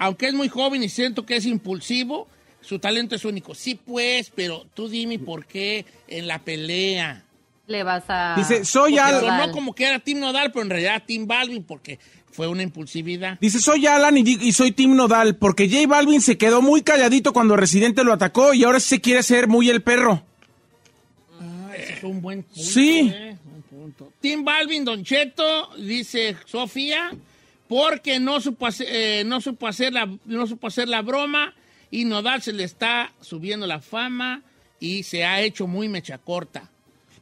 aunque 0.00 0.28
es 0.28 0.34
muy 0.34 0.48
joven 0.48 0.82
y 0.82 0.88
siento 0.88 1.26
que 1.26 1.36
es 1.36 1.44
impulsivo, 1.44 2.26
su 2.62 2.78
talento 2.78 3.14
es 3.14 3.24
único. 3.26 3.54
Sí, 3.54 3.74
pues, 3.74 4.32
pero 4.34 4.66
tú 4.72 4.88
dime 4.88 5.18
por 5.18 5.44
qué 5.44 5.84
en 6.08 6.26
la 6.26 6.38
pelea. 6.38 7.22
Le 7.66 7.82
vas 7.82 8.04
a... 8.08 8.34
Dice, 8.36 8.64
soy 8.64 8.94
Porque 8.96 9.14
Al... 9.14 9.20
sonó 9.20 9.52
como 9.52 9.74
que 9.74 9.84
era 9.86 9.98
Team 9.98 10.20
Nodal, 10.20 10.52
pero 10.52 10.62
en 10.62 10.70
realidad 10.70 11.02
Team 11.06 11.26
Balvin 11.26 11.62
porque 11.64 11.98
fue 12.32 12.48
una 12.48 12.62
impulsividad. 12.62 13.38
Dice, 13.40 13.60
soy 13.60 13.86
Alan 13.86 14.16
y, 14.16 14.52
soy 14.52 14.72
Team 14.72 14.96
Nodal, 14.96 15.36
porque 15.36 15.68
J 15.68 15.86
Balvin 15.86 16.22
se 16.22 16.38
quedó 16.38 16.62
muy 16.62 16.80
calladito 16.80 17.34
cuando 17.34 17.54
Residente 17.54 18.02
lo 18.02 18.14
atacó 18.14 18.54
y 18.54 18.64
ahora 18.64 18.80
sí 18.80 18.88
se 18.88 19.00
quiere 19.02 19.22
ser 19.22 19.48
muy 19.48 19.68
el 19.68 19.82
perro. 19.82 20.22
Ese 21.76 21.92
es 21.92 22.02
un 22.04 22.22
buen 22.22 22.42
punto. 22.42 22.62
Sí. 22.62 23.12
eh, 23.14 23.36
un 23.54 23.62
punto. 23.62 24.12
Tim 24.20 24.44
Balvin, 24.44 24.82
Don 24.82 25.04
Cheto, 25.04 25.74
dice 25.76 26.36
Sofía, 26.46 27.12
porque 27.70 28.18
no 28.18 28.40
supo, 28.40 28.66
hacer, 28.66 28.88
eh, 28.90 29.22
no, 29.24 29.40
supo 29.40 29.68
hacer 29.68 29.92
la, 29.92 30.08
no 30.24 30.46
supo 30.48 30.66
hacer 30.66 30.88
la 30.88 31.02
broma 31.02 31.54
y 31.88 32.04
Nodal 32.04 32.42
se 32.42 32.52
le 32.52 32.64
está 32.64 33.12
subiendo 33.20 33.64
la 33.64 33.78
fama 33.78 34.42
y 34.80 35.04
se 35.04 35.24
ha 35.24 35.40
hecho 35.40 35.68
muy 35.68 35.88
mecha 35.88 36.18
corta. 36.18 36.68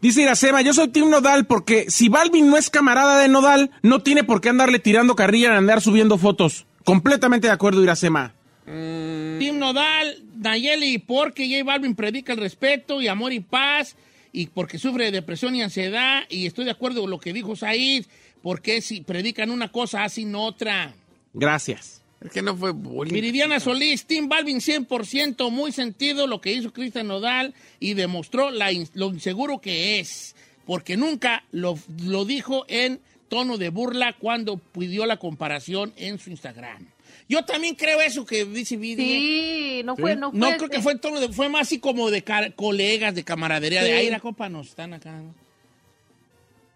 Dice 0.01 0.23
Iracema, 0.23 0.63
yo 0.63 0.73
soy 0.73 0.89
Team 0.89 1.11
Nodal 1.11 1.45
porque 1.45 1.91
si 1.91 2.09
Balvin 2.09 2.49
no 2.49 2.57
es 2.57 2.71
camarada 2.71 3.21
de 3.21 3.29
Nodal, 3.29 3.73
no 3.83 4.03
tiene 4.03 4.25
por 4.25 4.41
qué 4.41 4.49
andarle 4.49 4.79
tirando 4.79 5.17
carrilla 5.17 5.49
en 5.49 5.53
andar 5.53 5.83
subiendo 5.83 6.17
fotos. 6.17 6.65
Completamente 6.83 7.49
de 7.49 7.53
acuerdo, 7.53 7.83
Iracema. 7.83 8.33
Tim 8.65 9.59
Nodal, 9.59 10.23
Nayeli, 10.35 10.97
porque 10.97 11.47
J 11.47 11.63
Balvin 11.63 11.95
predica 11.95 12.33
el 12.33 12.39
respeto 12.39 13.03
y 13.03 13.09
amor 13.09 13.35
y 13.35 13.41
paz, 13.41 13.97
y 14.33 14.47
porque 14.47 14.79
sufre 14.79 15.07
de 15.07 15.11
depresión 15.11 15.55
y 15.55 15.61
ansiedad, 15.61 16.23
y 16.31 16.47
estoy 16.47 16.65
de 16.65 16.71
acuerdo 16.71 17.03
con 17.03 17.11
lo 17.11 17.21
que 17.21 17.35
dijo 17.35 17.55
Said, 17.55 18.07
porque 18.43 18.81
si 18.81 19.01
predican 19.01 19.51
una 19.51 19.71
cosa, 19.71 20.05
hacen 20.05 20.35
otra. 20.35 20.95
Gracias. 21.35 22.03
Es 22.21 22.31
que 22.33 22.43
no 22.43 22.57
fue 22.57 22.73
bullying. 22.73 23.13
Viridiana 23.15 23.61
Solís, 23.61 24.05
Tim 24.05 24.29
Balvin 24.29 24.59
100% 24.59 25.51
muy 25.53 25.71
sentido 25.71 26.27
lo 26.27 26.41
que 26.41 26.53
hizo 26.53 26.73
Cristian 26.73 27.07
Nodal 27.07 27.55
y 27.79 27.95
demostró 27.95 28.51
la 28.51 28.73
in- 28.73 28.89
lo 28.95 29.07
inseguro 29.11 29.61
que 29.61 30.01
es, 30.01 30.35
porque 30.67 30.97
nunca 30.97 31.45
lo, 31.53 31.79
lo 32.05 32.25
dijo 32.25 32.65
en 32.69 33.01
tono 33.29 33.57
de 33.57 33.69
burla 33.69 34.15
cuando 34.19 34.57
pidió 34.59 35.07
la 35.07 35.19
comparación 35.19 35.93
en 35.97 36.19
su 36.19 36.31
Instagram. 36.31 36.89
Yo 37.29 37.45
también 37.45 37.75
creo 37.77 38.01
eso 38.01 38.25
que 38.25 38.45
dice 38.47 38.77
Viri. 38.77 39.05
Sí, 39.05 39.83
no 39.85 39.95
fue, 39.97 40.17
no 40.17 40.31
fue. 40.31 40.41
No 40.41 40.57
creo 40.57 40.71
que 40.71 40.81
fue 40.83 40.93
en 40.93 40.99
tono 41.01 41.21
de, 41.21 41.29
fue 41.29 41.49
más 41.51 41.63
así 41.69 41.79
como 41.79 42.11
de 42.11 42.25
colegas, 42.57 43.15
de 43.15 43.23
camaradería, 43.23 43.85
de 43.85 43.93
ahí 43.93 44.11
la 44.11 44.19
copa 44.19 44.49
nos 44.49 44.69
están 44.71 44.93
acá. 44.95 45.13
¿no? 45.13 45.35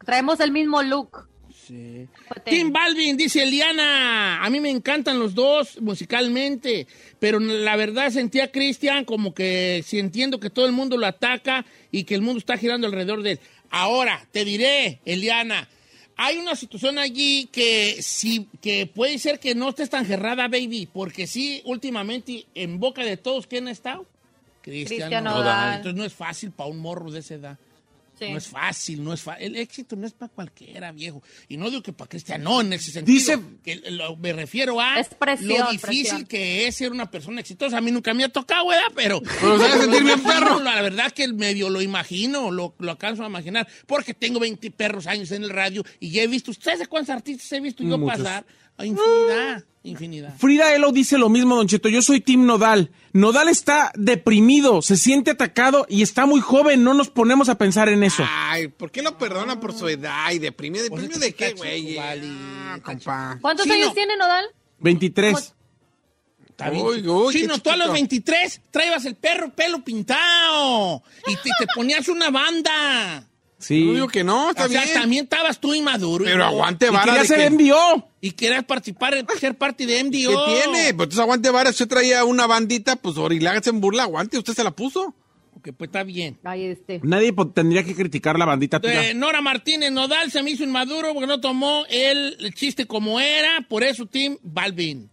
Traemos 0.05 0.39
el 0.41 0.53
mismo 0.53 0.83
look. 0.83 1.27
Sí. 1.67 2.09
Tim 2.45 2.73
Balvin, 2.73 3.17
dice 3.17 3.43
Eliana, 3.43 4.45
a 4.45 4.51
mí 4.51 4.59
me 4.61 4.71
encantan 4.71 5.19
los 5.19 5.35
dos 5.35 5.81
musicalmente, 5.81 6.87
pero 7.19 7.39
la 7.39 7.77
verdad 7.77 8.11
sentía 8.11 8.45
a 8.45 8.49
Cristian 8.49 9.05
como 9.05 9.33
que 9.33 9.85
si 9.87 9.99
entiendo 9.99 10.41
que 10.41 10.51
todo 10.51 10.67
el 10.67 10.73
mundo 10.73 10.97
lo 10.97 11.07
ataca 11.07 11.65
y 11.91 12.05
que 12.05 12.15
el 12.15 12.23
mundo 12.23 12.39
está 12.39 12.57
girando 12.57 12.87
alrededor 12.87 13.23
de 13.23 13.33
él. 13.33 13.41
Ahora, 13.71 14.27
te 14.33 14.45
diré, 14.45 15.01
Eliana, 15.05 15.69
hay 16.17 16.37
una 16.39 16.57
situación 16.57 16.99
allí 16.99 17.49
que 17.53 18.03
sí, 18.03 18.49
que 18.61 18.87
puede 18.87 19.19
ser 19.19 19.39
que 19.41 19.55
no 19.55 19.71
estés 19.71 19.91
tan 19.91 20.05
cerrada, 20.05 20.49
baby, 20.49 20.89
porque 20.93 21.27
sí, 21.27 21.63
últimamente 21.65 22.47
en 22.55 22.79
boca 22.79 23.03
de 23.03 23.17
todos, 23.17 23.47
¿quién 23.47 23.69
ha 23.69 23.71
estado? 23.71 24.07
Cristian. 24.63 25.25
Nodal. 25.25 25.77
Entonces 25.77 25.99
no 25.99 26.05
es 26.05 26.13
fácil 26.13 26.51
para 26.53 26.71
un 26.71 26.79
morro 26.79 27.11
de 27.11 27.21
esa 27.21 27.35
edad. 27.35 27.59
Sí. 28.27 28.31
No 28.33 28.39
es 28.39 28.47
fácil, 28.49 29.05
no 29.05 29.13
es 29.13 29.21
fácil. 29.23 29.47
El 29.47 29.57
éxito 29.57 29.97
no 29.97 30.07
es 30.07 30.13
para 30.13 30.33
cualquiera, 30.33 30.93
viejo. 30.93 31.23
Y 31.49 31.57
no 31.57 31.69
digo 31.71 31.83
que 31.83 31.93
para 31.93 32.09
Cristian, 32.09 32.43
no, 32.43 32.61
en 32.61 32.73
ese 32.73 32.91
sentido. 32.93 33.15
Dice- 33.19 33.39
que 33.63 33.77
lo- 33.91 34.17
me 34.17 34.33
refiero 34.33 34.81
a 34.81 34.99
Es 35.01 35.09
presión, 35.09 35.49
lo 35.65 35.71
difícil 35.71 36.03
presión. 36.03 36.25
que 36.27 36.67
es 36.67 36.77
ser 36.77 36.93
una 36.93 37.11
persona 37.11 37.41
exitosa. 37.41 37.79
A 37.79 37.81
mí 37.81 37.91
nunca 37.91 38.15
me 38.15 38.25
ha 38.25 38.29
tocado, 38.29 38.69
¿verdad? 38.69 38.85
Pero. 38.95 39.21
Pero 39.41 39.59
se 39.59 39.79
sentir 39.81 40.05
bien 40.05 40.23
perro. 40.23 40.61
La 40.61 40.81
verdad 40.83 41.11
que 41.13 41.25
el 41.25 41.35
medio 41.35 41.69
lo 41.71 41.83
imagino, 41.83 42.51
lo, 42.51 42.75
lo 42.79 42.91
alcanzo 42.93 43.25
a 43.25 43.27
imaginar. 43.29 43.67
Porque 43.87 44.15
tengo 44.15 44.39
20 44.41 44.71
perros 44.71 45.07
años 45.07 45.31
en 45.33 45.43
el 45.45 45.51
radio 45.51 45.85
y 46.01 46.11
ya 46.11 46.23
he 46.23 46.27
visto. 46.27 46.51
¿Ustedes 46.51 46.79
de 46.81 46.87
cuántos 46.87 47.15
artistas 47.15 47.51
he 47.53 47.61
visto 47.61 47.83
yo 47.83 47.99
Muchos. 47.99 48.19
pasar? 48.19 48.47
A 48.79 48.87
infinidad, 48.87 49.65
infinidad. 49.83 50.37
Frida 50.39 50.75
Elo 50.75 50.93
dice 50.93 51.19
lo 51.19 51.29
mismo, 51.29 51.57
Don 51.57 51.69
Cheto. 51.69 51.89
Yo 51.89 52.03
soy 52.03 52.21
Team 52.21 52.47
Nodal. 52.47 52.91
Nodal 53.13 53.49
está 53.49 53.93
deprimido, 53.95 54.81
se 54.83 54.97
siente 54.97 55.31
atacado 55.33 55.87
y 55.89 56.03
está 56.03 56.25
muy 56.27 56.41
joven. 56.41 56.83
No 56.83 56.95
nos 56.95 57.11
ponemos 57.11 57.49
a 57.49 57.59
pensar 57.59 57.89
en 57.89 58.03
eso. 58.03 58.25
Ay, 58.29 58.69
¿por 58.69 58.91
qué 58.91 59.03
lo 59.03 59.19
perdona 59.19 59.61
por 59.61 59.75
su 59.75 59.89
edad 59.89 60.33
y 60.33 60.39
deprimido? 60.39 60.87
Pues 60.89 61.03
¿Deprimido 61.03 61.21
de 61.21 61.35
qué, 61.35 61.53
güey? 61.53 61.99
Ah, 61.99 62.79
compa. 62.83 63.39
¿Cuántos 63.41 63.65
Chino. 63.65 63.75
años 63.77 63.95
tiene 63.95 64.17
Nodal? 64.17 64.47
23. 64.81 65.55
Está 66.49 66.71
bien. 66.71 66.85
Uy, 66.85 67.07
uy, 67.07 67.33
Chino, 67.35 67.59
tú 67.59 67.71
a 67.71 67.77
los 67.77 67.87
chiquito. 67.89 67.93
23 67.95 68.61
traías 68.71 69.05
el 69.05 69.17
perro 69.17 69.53
pelo 69.55 69.83
pintado 69.85 71.03
y 71.27 71.35
te, 71.37 71.51
te 71.59 71.67
ponías 71.75 72.09
una 72.09 72.31
banda. 72.31 73.29
Sí. 73.63 73.85
No 73.85 73.95
digo 73.95 74.09
que 74.09 74.25
no, 74.25 74.51
está 74.51 74.67
o 74.67 74.69
sea, 74.69 74.83
también 74.93 75.25
estabas 75.25 75.59
tú 75.61 75.73
inmaduro. 75.73 76.25
Pero 76.25 76.45
aguante 76.45 76.87
Y 76.87 76.91
vara 76.91 77.05
quería 77.05 77.21
de 77.23 77.27
ser 77.29 77.39
que- 77.39 77.51
MDO. 77.51 78.09
Y 78.21 78.33
querías 78.33 78.65
participar, 78.65 79.15
ser 79.39 79.55
parte 79.57 79.87
de 79.87 79.95
¿Qué 79.95 80.05
MDO. 80.05 80.45
tiene? 80.47 80.93
Pues 80.95 81.07
entonces 81.07 81.19
aguante 81.21 81.51
vara. 81.51 81.73
Si 81.73 81.83
usted 81.83 81.89
traía 81.95 82.25
una 82.25 82.47
bandita, 82.47 82.97
pues 82.97 83.15
y 83.17 83.47
hagas 83.47 83.67
en 83.69 83.81
burla, 83.81 84.03
aguante. 84.03 84.37
Usted 84.37 84.53
se 84.55 84.65
la 84.65 84.73
puso. 84.73 85.15
Ok, 85.57 85.69
pues 85.77 85.89
está 85.89 86.03
bien. 86.03 86.39
Ay, 86.43 86.65
este. 86.67 87.01
Nadie 87.05 87.33
tendría 87.55 87.85
que 87.85 87.95
criticar 87.95 88.37
la 88.39 88.45
bandita 88.47 88.81
tuya. 88.81 89.11
Eh, 89.11 89.15
Nora 89.15 89.41
Martínez 89.41 89.93
Nodal 89.93 90.31
se 90.33 90.43
me 90.43 90.51
hizo 90.51 90.65
inmaduro 90.65 91.13
porque 91.15 91.29
no 91.29 91.41
tomó 91.41 91.85
el, 91.89 92.37
el 92.41 92.55
chiste 92.55 92.87
como 92.87 93.21
era, 93.21 93.65
por 93.69 93.85
eso 93.85 94.07
Tim 94.07 94.39
Balvin. 94.43 95.09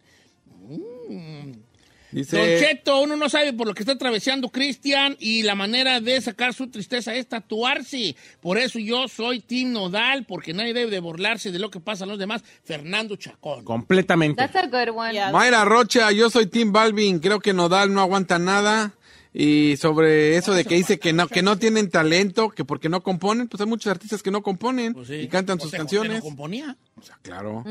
Dice. 2.12 2.38
Don 2.38 2.46
Cheto, 2.60 3.02
uno 3.02 3.16
no 3.16 3.30
sabe 3.30 3.54
por 3.54 3.68
lo 3.68 3.74
que 3.74 3.84
está 3.84 3.94
atravesando 3.94 4.50
Cristian 4.50 5.16
y 5.20 5.44
la 5.44 5.54
manera 5.56 6.00
de 6.02 6.20
sacar 6.22 6.54
su 6.54 6.70
tristeza 6.70 7.14
es 7.14 7.28
tatuarse. 7.28 8.16
Por 8.42 8.58
eso 8.58 8.80
yo 8.80 9.08
soy 9.08 9.40
Tim 9.42 9.72
Nodal, 9.74 10.26
porque 10.26 10.54
nadie 10.54 10.74
debe 10.74 10.90
de 10.92 11.00
burlarse 11.00 11.52
de 11.52 11.60
lo 11.60 11.70
que 11.70 11.80
pasa 11.80 12.06
a 12.06 12.08
los 12.08 12.18
demás. 12.18 12.44
Fernando 12.64 13.16
Chacón. 13.16 13.64
Completamente. 13.64 14.36
That's 14.42 14.56
a 14.56 14.68
good 14.68 14.96
one. 14.96 15.14
Yeah. 15.14 15.32
Mayra 15.32 15.66
Rocha, 15.66 16.12
yo 16.12 16.30
soy 16.30 16.48
Tim 16.48 16.72
Balvin. 16.72 17.20
Creo 17.20 17.40
que 17.40 17.54
Nodal 17.54 17.94
no 17.94 18.02
aguanta 18.02 18.40
nada. 18.40 18.94
Y 19.32 19.78
sobre 19.78 20.38
eso 20.38 20.54
de 20.54 20.66
que 20.66 20.74
dice 20.74 20.98
que 20.98 21.14
no, 21.14 21.28
que 21.28 21.44
no 21.44 21.60
tienen 21.60 21.92
talento, 21.92 22.50
que 22.50 22.66
porque 22.66 22.90
no 22.90 23.04
componen, 23.04 23.48
pues 23.48 23.62
hay 23.62 23.68
muchos 23.68 23.92
artistas 23.92 24.24
que 24.24 24.32
no 24.32 24.42
componen 24.42 24.96
Pues 24.96 25.08
sí. 25.10 25.14
y 25.18 25.28
cantan 25.28 25.60
sus 25.60 25.66
José 25.70 25.78
José 25.78 25.78
canciones. 25.98 26.18
no 26.18 26.24
componía. 26.24 26.76
O 26.96 27.04
sea, 27.04 27.20
claro. 27.22 27.64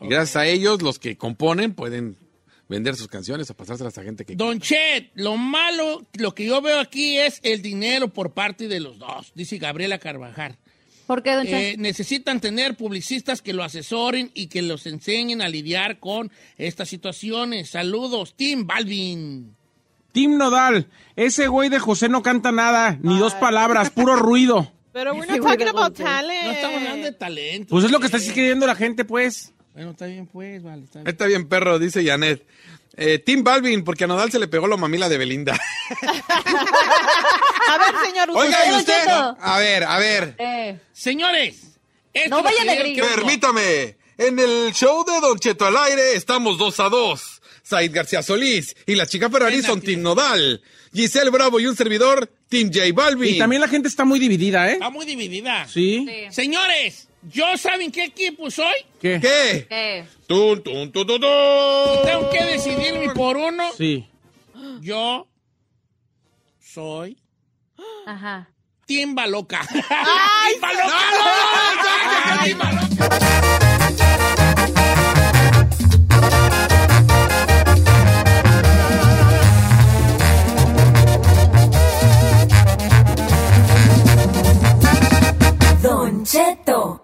Y 0.00 0.08
gracias 0.08 0.34
a 0.34 0.46
ellos, 0.46 0.82
los 0.82 0.98
que 0.98 1.16
componen 1.16 1.72
pueden 1.72 2.16
vender 2.68 2.96
sus 2.96 3.08
canciones 3.08 3.50
o 3.50 3.54
pasárselas 3.54 3.96
a 3.98 4.02
gente 4.02 4.24
que... 4.24 4.36
Don 4.36 4.60
Chet, 4.60 5.10
lo 5.14 5.36
malo, 5.36 6.06
lo 6.14 6.34
que 6.34 6.46
yo 6.46 6.60
veo 6.62 6.80
aquí 6.80 7.18
es 7.18 7.40
el 7.42 7.62
dinero 7.62 8.08
por 8.08 8.32
parte 8.32 8.68
de 8.68 8.80
los 8.80 8.98
dos, 8.98 9.32
dice 9.34 9.58
Gabriela 9.58 9.98
Carvajal. 9.98 10.56
¿Por 11.06 11.22
qué, 11.22 11.32
don 11.32 11.46
Eh, 11.46 11.76
necesitan 11.78 12.40
tener 12.40 12.76
publicistas 12.76 13.42
que 13.42 13.52
lo 13.52 13.62
asesoren 13.62 14.30
y 14.32 14.46
que 14.46 14.62
los 14.62 14.86
enseñen 14.86 15.42
a 15.42 15.48
lidiar 15.48 15.98
con 15.98 16.32
estas 16.56 16.88
situaciones. 16.88 17.70
Saludos, 17.70 18.34
Tim 18.34 18.66
Balvin. 18.66 19.54
Tim 20.12 20.38
Nodal. 20.38 20.86
Ese 21.16 21.48
güey 21.48 21.68
de 21.68 21.78
José 21.78 22.08
no 22.08 22.22
canta 22.22 22.52
nada, 22.52 22.98
ni 23.02 23.18
dos 23.18 23.34
palabras, 23.34 23.90
puro 23.90 24.16
ruido. 24.16 24.72
Pero 24.94 25.12
we're 25.12 25.26
not 25.26 25.42
talking 25.42 25.66
about 25.66 25.94
talent. 25.96 26.44
No 26.44 26.52
estamos 26.52 26.76
hablando 26.76 27.04
de 27.04 27.12
talento. 27.12 27.66
Pues 27.68 27.84
es 27.84 27.90
lo 27.90 27.98
que 27.98 28.06
está 28.06 28.18
escribiendo 28.18 28.64
la 28.64 28.76
gente, 28.76 29.04
pues. 29.04 29.52
Bueno, 29.74 29.90
está 29.90 30.06
bien, 30.06 30.26
pues, 30.26 30.62
vale, 30.62 30.84
está 30.84 31.00
bien. 31.00 31.08
Está 31.08 31.26
bien, 31.26 31.48
perro, 31.48 31.78
dice 31.78 32.04
Janet. 32.04 32.46
Eh, 32.96 33.18
Tim 33.18 33.42
Balvin, 33.42 33.82
porque 33.82 34.04
a 34.04 34.06
Nodal 34.06 34.30
se 34.30 34.38
le 34.38 34.46
pegó 34.46 34.68
la 34.68 34.76
mamila 34.76 35.08
de 35.08 35.18
Belinda. 35.18 35.52
A 37.68 37.78
ver, 37.78 37.94
señor, 38.06 38.30
usted. 38.30 38.40
Oiga, 38.40 38.66
¿y 38.66 38.70
Don 38.70 38.78
usted? 38.80 39.08
A 39.40 39.58
ver, 39.58 39.84
a 39.84 39.98
ver. 39.98 40.34
Eh, 40.38 40.78
Señores, 40.92 41.76
esto 42.12 42.30
No 42.30 42.42
vayan 42.42 42.66
quiero- 42.66 43.08
Permítame, 43.16 43.96
en 44.18 44.38
el 44.38 44.72
show 44.72 45.04
de 45.04 45.20
Don 45.20 45.38
Cheto 45.38 45.66
al 45.66 45.76
aire 45.76 46.14
estamos 46.14 46.58
dos 46.58 46.78
a 46.80 46.88
dos. 46.88 47.40
Said 47.62 47.92
García 47.94 48.22
Solís 48.22 48.76
y 48.86 48.94
la 48.94 49.06
chica 49.06 49.30
Ferrari 49.30 49.62
son. 49.62 49.80
Tim 49.80 50.02
Nodal. 50.02 50.60
Giselle 50.92 51.30
Bravo 51.30 51.58
y 51.58 51.66
un 51.66 51.74
servidor, 51.74 52.30
Team 52.48 52.70
J 52.72 52.84
Balvin. 52.94 53.34
Y 53.34 53.38
también 53.38 53.60
la 53.62 53.68
gente 53.68 53.88
está 53.88 54.04
muy 54.04 54.20
dividida, 54.20 54.68
¿eh? 54.68 54.74
Está 54.74 54.90
muy 54.90 55.06
dividida. 55.06 55.66
Sí. 55.66 56.06
sí. 56.06 56.26
Señores, 56.30 57.08
¿yo 57.30 57.56
saben 57.56 57.90
qué 57.90 58.04
equipo 58.04 58.50
soy? 58.50 58.74
¿Qué? 59.00 59.18
¿Qué? 59.20 59.66
Eh, 59.70 60.04
Tun, 60.26 60.62
tun, 60.62 60.90
tun, 60.92 61.06
tun, 61.06 61.20
tun. 61.20 62.02
Tengo 62.04 62.30
que 62.30 62.44
decidirme 62.44 63.12
por 63.14 63.36
uno. 63.36 63.72
Sí. 63.76 64.08
Yo 64.80 65.26
soy 66.60 67.18
ajá. 68.06 68.48
Timba 68.86 69.26
Loca. 69.26 69.60
¡Timba 69.68 70.72
Loca! 70.72 72.44
¡Timba 72.44 72.72
Loca! 72.72 73.18
Don 85.82 86.24
Cheto 86.24 87.03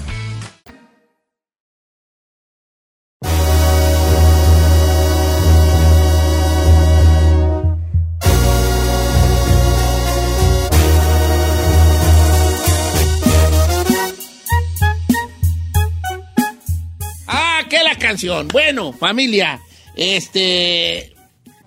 ¿Qué 17.71 17.83
la 17.83 17.95
canción? 17.97 18.47
Bueno, 18.49 18.93
familia, 18.93 19.59
este... 19.95 21.13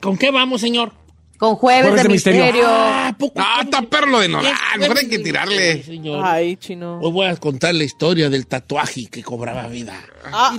¿Con 0.00 0.16
qué 0.18 0.30
vamos, 0.30 0.60
señor? 0.60 0.92
Con 1.38 1.56
jueves, 1.56 1.82
Jueves 1.86 2.02
de, 2.02 2.08
de 2.08 2.12
misterio. 2.12 2.42
misterio. 2.44 2.66
Ah, 2.68 3.14
poco- 3.18 3.40
Ah, 3.42 3.60
está 3.64 3.82
perro 3.82 4.06
lo 4.06 4.20
de 4.20 4.28
Nodal. 4.28 4.54
Mejor 4.78 4.98
hay 4.98 5.08
que 5.08 5.18
tirarle. 5.18 5.82
señor. 5.82 6.24
Ay, 6.24 6.56
chino. 6.56 7.00
Hoy 7.00 7.10
voy 7.10 7.26
a 7.26 7.36
contar 7.36 7.74
la 7.74 7.82
historia 7.84 8.30
del 8.30 8.46
tatuaje 8.46 9.06
que 9.06 9.22
cobraba 9.22 9.66
vida. 9.66 9.94
Ah. 10.32 10.56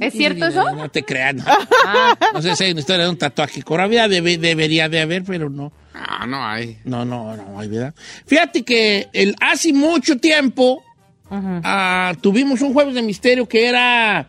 ¿Es 0.00 0.12
cierto 0.12 0.46
eso? 0.46 0.70
No 0.72 0.88
te 0.90 1.04
creas. 1.04 1.36
No, 1.36 1.44
Ah, 1.86 2.18
No 2.34 2.42
sé 2.42 2.56
si 2.56 2.64
hay 2.64 2.70
una 2.72 2.80
historia 2.80 3.04
de 3.04 3.10
un 3.10 3.16
tatuaje 3.18 3.54
que 3.54 3.62
cobraba 3.62 3.88
vida. 3.88 4.08
debe- 4.08 4.38
debería 4.38 4.88
de 4.88 5.00
haber, 5.00 5.22
pero 5.24 5.48
no. 5.48 5.72
Ah, 5.94 6.26
no 6.26 6.44
hay. 6.44 6.78
No, 6.84 7.04
no, 7.04 7.36
no 7.36 7.58
hay 7.60 7.68
verdad. 7.68 7.94
Fíjate 8.26 8.64
que 8.64 9.08
el, 9.12 9.36
hace 9.40 9.72
mucho 9.72 10.16
tiempo 10.18 10.83
ah, 11.30 12.14
tuvimos 12.20 12.60
un 12.60 12.72
jueves 12.72 12.94
de 12.94 13.02
misterio 13.02 13.46
que 13.48 13.66
era 13.66 14.26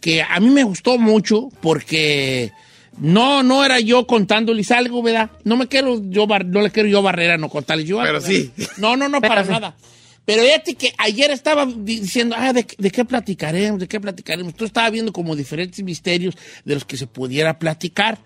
que 0.00 0.22
a 0.22 0.38
mí 0.40 0.50
me 0.50 0.62
gustó 0.64 0.98
mucho 0.98 1.48
porque 1.60 2.52
no, 2.98 3.42
no 3.42 3.64
era 3.64 3.80
yo 3.80 4.06
contándoles 4.06 4.70
algo, 4.70 5.02
¿verdad? 5.02 5.30
No 5.44 5.56
me 5.56 5.66
quiero 5.68 6.00
yo 6.10 6.26
bar- 6.26 6.46
no 6.46 6.60
le 6.62 6.70
quiero 6.70 6.88
yo 6.88 7.02
barrera 7.02 7.36
no 7.38 7.48
contarles 7.48 7.86
yo. 7.86 7.98
Pero 7.98 8.16
algo, 8.18 8.26
sí. 8.26 8.50
No, 8.78 8.96
no, 8.96 9.08
no, 9.08 9.20
Pero 9.20 9.28
para 9.34 9.44
sí. 9.44 9.50
nada. 9.50 9.76
Pero 10.24 10.42
fíjate 10.42 10.74
que 10.74 10.92
ayer 10.98 11.30
estaba 11.30 11.66
di- 11.66 12.00
diciendo, 12.00 12.34
ah, 12.38 12.52
¿de, 12.52 12.66
de 12.78 12.90
qué 12.90 13.04
platicaremos? 13.04 13.78
¿De 13.80 13.86
qué 13.86 14.00
platicaremos? 14.00 14.54
Tú 14.54 14.64
estaba 14.64 14.90
viendo 14.90 15.12
como 15.12 15.36
diferentes 15.36 15.82
misterios 15.84 16.34
de 16.64 16.74
los 16.74 16.84
que 16.84 16.96
se 16.96 17.06
pudiera 17.06 17.58
platicar. 17.58 18.18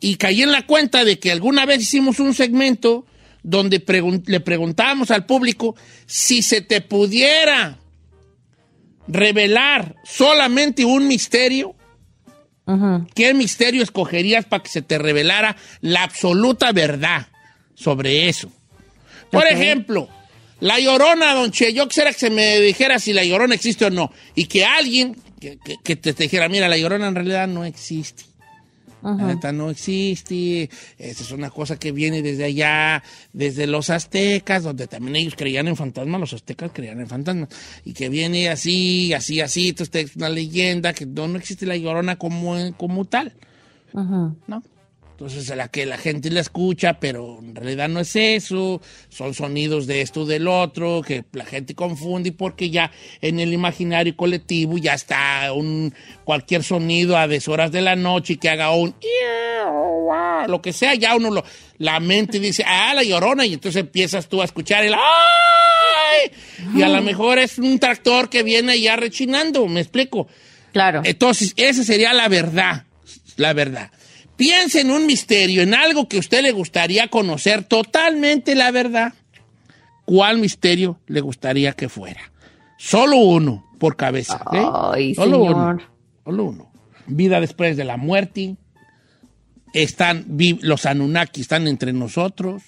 Y 0.00 0.16
caí 0.16 0.42
en 0.42 0.50
la 0.52 0.66
cuenta 0.66 1.04
de 1.04 1.18
que 1.18 1.30
alguna 1.32 1.64
vez 1.64 1.80
hicimos 1.82 2.18
un 2.20 2.34
segmento 2.34 3.06
donde 3.48 3.78
pregun- 3.84 4.24
le 4.26 4.40
preguntábamos 4.40 5.12
al 5.12 5.24
público 5.24 5.76
si 6.04 6.42
se 6.42 6.62
te 6.62 6.80
pudiera 6.80 7.78
revelar 9.06 9.94
solamente 10.04 10.84
un 10.84 11.06
misterio, 11.06 11.76
¿qué 13.14 13.32
misterio 13.34 13.84
escogerías 13.84 14.44
para 14.46 14.62
que 14.64 14.68
se 14.68 14.82
te 14.82 14.98
revelara 14.98 15.56
la 15.80 16.02
absoluta 16.02 16.72
verdad 16.72 17.28
sobre 17.74 18.28
eso? 18.28 18.50
Por 19.30 19.44
ejemplo, 19.46 20.08
la 20.58 20.80
llorona, 20.80 21.34
don 21.34 21.52
Che, 21.52 21.72
yo 21.72 21.86
quisiera 21.86 22.12
que 22.12 22.18
se 22.18 22.30
me 22.30 22.58
dijera 22.60 22.98
si 22.98 23.12
la 23.12 23.22
llorona 23.24 23.54
existe 23.54 23.84
o 23.84 23.90
no. 23.90 24.10
Y 24.34 24.46
que 24.46 24.64
alguien 24.64 25.16
que, 25.40 25.58
que- 25.84 25.96
te 25.96 26.12
dijera, 26.14 26.48
mira, 26.48 26.68
la 26.68 26.76
llorona 26.78 27.06
en 27.06 27.14
realidad 27.14 27.46
no 27.46 27.64
existe. 27.64 28.24
La 29.02 29.14
neta 29.14 29.52
no 29.52 29.70
existe. 29.70 30.68
Esa 30.98 31.22
es 31.22 31.30
una 31.30 31.50
cosa 31.50 31.78
que 31.78 31.92
viene 31.92 32.22
desde 32.22 32.44
allá, 32.44 33.02
desde 33.32 33.66
los 33.66 33.90
aztecas, 33.90 34.64
donde 34.64 34.86
también 34.88 35.16
ellos 35.16 35.34
creían 35.36 35.68
en 35.68 35.76
fantasmas, 35.76 36.20
los 36.20 36.32
aztecas 36.32 36.70
creían 36.72 37.00
en 37.00 37.06
fantasmas. 37.06 37.48
Y 37.84 37.92
que 37.92 38.08
viene 38.08 38.48
así, 38.48 39.12
así, 39.12 39.40
así. 39.40 39.68
Entonces 39.68 40.06
es 40.06 40.16
una 40.16 40.28
leyenda 40.28 40.92
que 40.92 41.06
no, 41.06 41.28
no 41.28 41.38
existe 41.38 41.66
la 41.66 41.76
llorona 41.76 42.16
como, 42.16 42.56
como 42.76 43.04
tal. 43.04 43.34
¿no? 43.92 44.62
Entonces, 45.16 45.50
a 45.50 45.56
la 45.56 45.68
que 45.68 45.86
la 45.86 45.96
gente 45.96 46.30
la 46.30 46.40
escucha, 46.40 47.00
pero 47.00 47.38
en 47.38 47.54
realidad 47.54 47.88
no 47.88 48.00
es 48.00 48.14
eso, 48.16 48.82
son 49.08 49.32
sonidos 49.32 49.86
de 49.86 50.02
esto, 50.02 50.26
del 50.26 50.46
otro, 50.46 51.00
que 51.00 51.24
la 51.32 51.46
gente 51.46 51.74
confunde 51.74 52.32
porque 52.32 52.68
ya 52.68 52.92
en 53.22 53.40
el 53.40 53.54
imaginario 53.54 54.14
colectivo 54.14 54.76
ya 54.76 54.92
está 54.92 55.54
un 55.54 55.94
cualquier 56.24 56.62
sonido 56.62 57.16
a 57.16 57.28
deshoras 57.28 57.72
de 57.72 57.80
la 57.80 57.96
noche 57.96 58.34
y 58.34 58.36
que 58.36 58.50
haga 58.50 58.72
un 58.72 58.94
lo 60.48 60.60
que 60.60 60.74
sea, 60.74 60.94
ya 60.94 61.16
uno 61.16 61.30
lo, 61.30 61.44
la 61.78 61.98
mente 61.98 62.38
dice, 62.38 62.62
ah, 62.66 62.92
la 62.94 63.02
llorona, 63.02 63.46
y 63.46 63.54
entonces 63.54 63.80
empiezas 63.80 64.28
tú 64.28 64.42
a 64.42 64.44
escuchar 64.44 64.84
el 64.84 64.92
¡ay! 64.92 66.30
Y 66.74 66.82
a 66.82 66.90
lo 66.90 67.00
mejor 67.00 67.38
es 67.38 67.58
un 67.58 67.78
tractor 67.78 68.28
que 68.28 68.42
viene 68.42 68.78
ya 68.78 68.96
rechinando, 68.96 69.66
¿me 69.66 69.80
explico? 69.80 70.28
Claro. 70.72 71.00
Entonces, 71.04 71.54
esa 71.56 71.84
sería 71.84 72.12
la 72.12 72.28
verdad, 72.28 72.84
la 73.36 73.54
verdad. 73.54 73.90
Piense 74.36 74.82
en 74.82 74.90
un 74.90 75.06
misterio, 75.06 75.62
en 75.62 75.74
algo 75.74 76.08
que 76.08 76.18
a 76.18 76.20
usted 76.20 76.42
le 76.42 76.52
gustaría 76.52 77.08
conocer 77.08 77.64
totalmente 77.64 78.54
la 78.54 78.70
verdad. 78.70 79.14
¿Cuál 80.04 80.38
misterio 80.38 81.00
le 81.06 81.20
gustaría 81.20 81.72
que 81.72 81.88
fuera? 81.88 82.20
Solo 82.78 83.16
uno 83.16 83.66
por 83.78 83.96
cabeza. 83.96 84.36
¿ok? 84.46 84.92
Ay, 84.94 85.14
Solo 85.14 85.38
señor. 85.38 85.56
uno. 85.56 85.78
Solo 86.24 86.44
uno. 86.44 86.72
Vida 87.06 87.40
después 87.40 87.76
de 87.76 87.84
la 87.84 87.96
muerte. 87.96 88.56
Están 89.72 90.26
los 90.62 90.86
Anunnaki 90.86 91.40
están 91.40 91.66
entre 91.66 91.92
nosotros. 91.92 92.62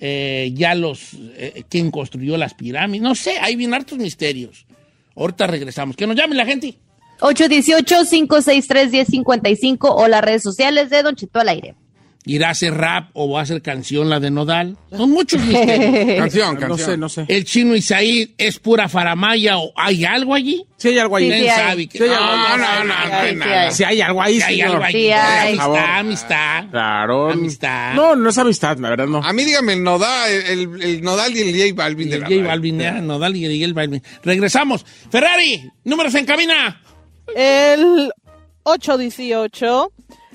Eh, 0.00 0.52
ya 0.54 0.74
los 0.74 1.10
eh, 1.36 1.64
quién 1.68 1.90
construyó 1.90 2.36
las 2.36 2.54
pirámides. 2.54 3.02
No 3.02 3.14
sé, 3.14 3.38
hay 3.40 3.56
bien 3.56 3.74
hartos 3.74 3.98
misterios. 3.98 4.66
Ahorita 5.14 5.46
regresamos. 5.46 5.96
Que 5.96 6.06
nos 6.06 6.16
llame 6.16 6.34
la 6.34 6.46
gente. 6.46 6.78
818-563-1055 7.22 9.76
o 9.80 10.06
las 10.08 10.22
redes 10.22 10.42
sociales 10.42 10.90
de 10.90 11.02
Don 11.02 11.16
Cheto 11.16 11.40
al 11.40 11.48
aire. 11.48 11.74
¿Irá 12.24 12.46
a 12.46 12.50
hacer 12.52 12.72
rap 12.74 13.08
o 13.14 13.28
va 13.32 13.40
a 13.40 13.42
hacer 13.42 13.62
canción 13.62 14.08
la 14.08 14.20
de 14.20 14.30
Nodal? 14.30 14.76
Son 14.96 15.10
muchos 15.10 15.40
misterios. 15.42 16.18
Canción, 16.18 16.54
No 16.54 16.60
canción. 16.60 16.90
sé, 16.90 16.96
no 16.96 17.08
sé. 17.08 17.24
¿El 17.26 17.44
chino 17.44 17.74
Isaí 17.74 18.32
es 18.38 18.60
pura 18.60 18.88
faramaya 18.88 19.58
o 19.58 19.72
hay 19.74 20.04
algo 20.04 20.32
allí? 20.32 20.64
Si 20.76 20.86
hay 20.90 20.98
algo 21.00 21.16
ahí. 21.16 21.24
Sí, 21.24 21.30
¿Quién 21.32 21.42
sí 21.42 21.48
sabe? 21.60 21.88
que- 21.88 21.98
Sí 21.98 22.04
hay 22.04 22.10
no, 22.10 22.58
no, 22.58 22.58
no, 22.58 22.84
no, 22.84 22.94
Sí, 22.94 22.96
no, 23.10 23.16
hay, 23.16 23.34
no, 23.34 23.44
sí 23.44 23.50
no. 23.50 23.72
Si 23.72 23.82
hay 23.84 24.00
algo 24.02 24.22
ahí, 24.22 24.36
Sí 24.36 24.42
hay 24.42 24.60
algo 24.60 24.84
allí. 24.84 24.98
Sí 25.00 25.10
hay. 25.10 25.58
Amistad, 25.58 25.98
amistad. 25.98 26.64
Claro. 26.70 27.30
Amistad. 27.32 27.94
No, 27.94 28.14
no 28.14 28.30
es 28.30 28.38
amistad, 28.38 28.78
la 28.78 28.90
verdad, 28.90 29.06
no. 29.08 29.18
A 29.24 29.32
mí 29.32 29.42
dígame 29.44 29.72
el 29.72 29.82
Nodal, 29.82 30.30
el, 30.30 30.80
el 30.80 31.02
Nodal 31.02 31.36
y 31.36 31.40
el 31.40 31.70
J 31.70 31.74
Balvin 31.74 32.06
Y 32.06 32.10
de 32.12 32.16
el 32.18 32.22
la 32.22 32.28
J. 32.28 32.42
Balvin, 32.46 32.80
¿eh? 32.82 33.00
Nodal 33.02 33.34
y 33.34 33.46
el 33.46 33.60
J 33.60 33.72
Balvin. 33.74 34.00
Regresamos. 34.22 34.86
Ferrari, 35.10 35.68
números 35.82 36.14
en 36.14 36.24
cabina. 36.24 36.80
El 37.34 38.12
818 38.64 39.92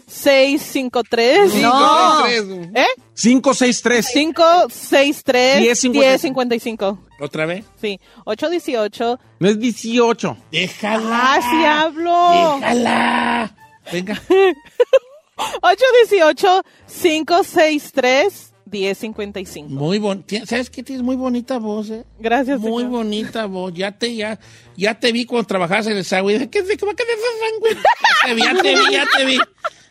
653 0.08 1.56
No. 1.56 2.26
¿Eh? 2.28 2.86
563. 3.16 4.08
563 4.14 5.60
1055. 5.62 6.00
1055. 6.00 7.00
¿Otra 7.20 7.46
vez? 7.46 7.66
Sí, 7.82 8.00
818. 8.26 9.20
No 9.40 9.50
es 9.50 9.60
18. 9.60 10.38
Déjala. 10.52 11.36
Ah, 11.36 11.40
sí 11.42 11.66
hablo. 11.66 12.56
Déjala. 12.60 13.56
Venga. 13.92 14.22
818 15.62 16.64
563 16.88 18.47
1055. 18.72 19.70
Muy 19.70 20.00
bon 20.00 20.24
¿Sabes 20.46 20.70
qué? 20.70 20.84
Tienes 20.84 21.04
muy 21.04 21.16
bonita 21.16 21.58
voz, 21.60 21.90
¿eh? 21.90 22.04
Gracias, 22.20 22.60
Muy 22.60 22.84
señor. 22.84 22.98
bonita 23.04 23.46
voz. 23.46 23.74
Ya 23.74 23.92
te, 23.98 24.16
ya, 24.16 24.40
ya 24.76 25.00
te 25.00 25.12
vi 25.12 25.26
cuando 25.26 25.48
trabajabas 25.48 25.88
en 25.88 25.98
el 25.98 26.06
Sagüey. 26.06 26.48
¿Qué 26.48 26.64
se 26.66 26.78
qué 26.78 26.86
va 26.86 26.92
a 26.92 26.96
quedar 26.96 27.16
esa 27.18 27.28
sangüe? 27.46 27.70
Ya 28.28 28.28
te 28.28 28.34
vi, 28.36 28.42
ya 28.42 28.54
te 28.62 28.76
vi, 28.76 28.92
ya 28.94 29.06
te 29.18 29.26
vi. 29.26 29.38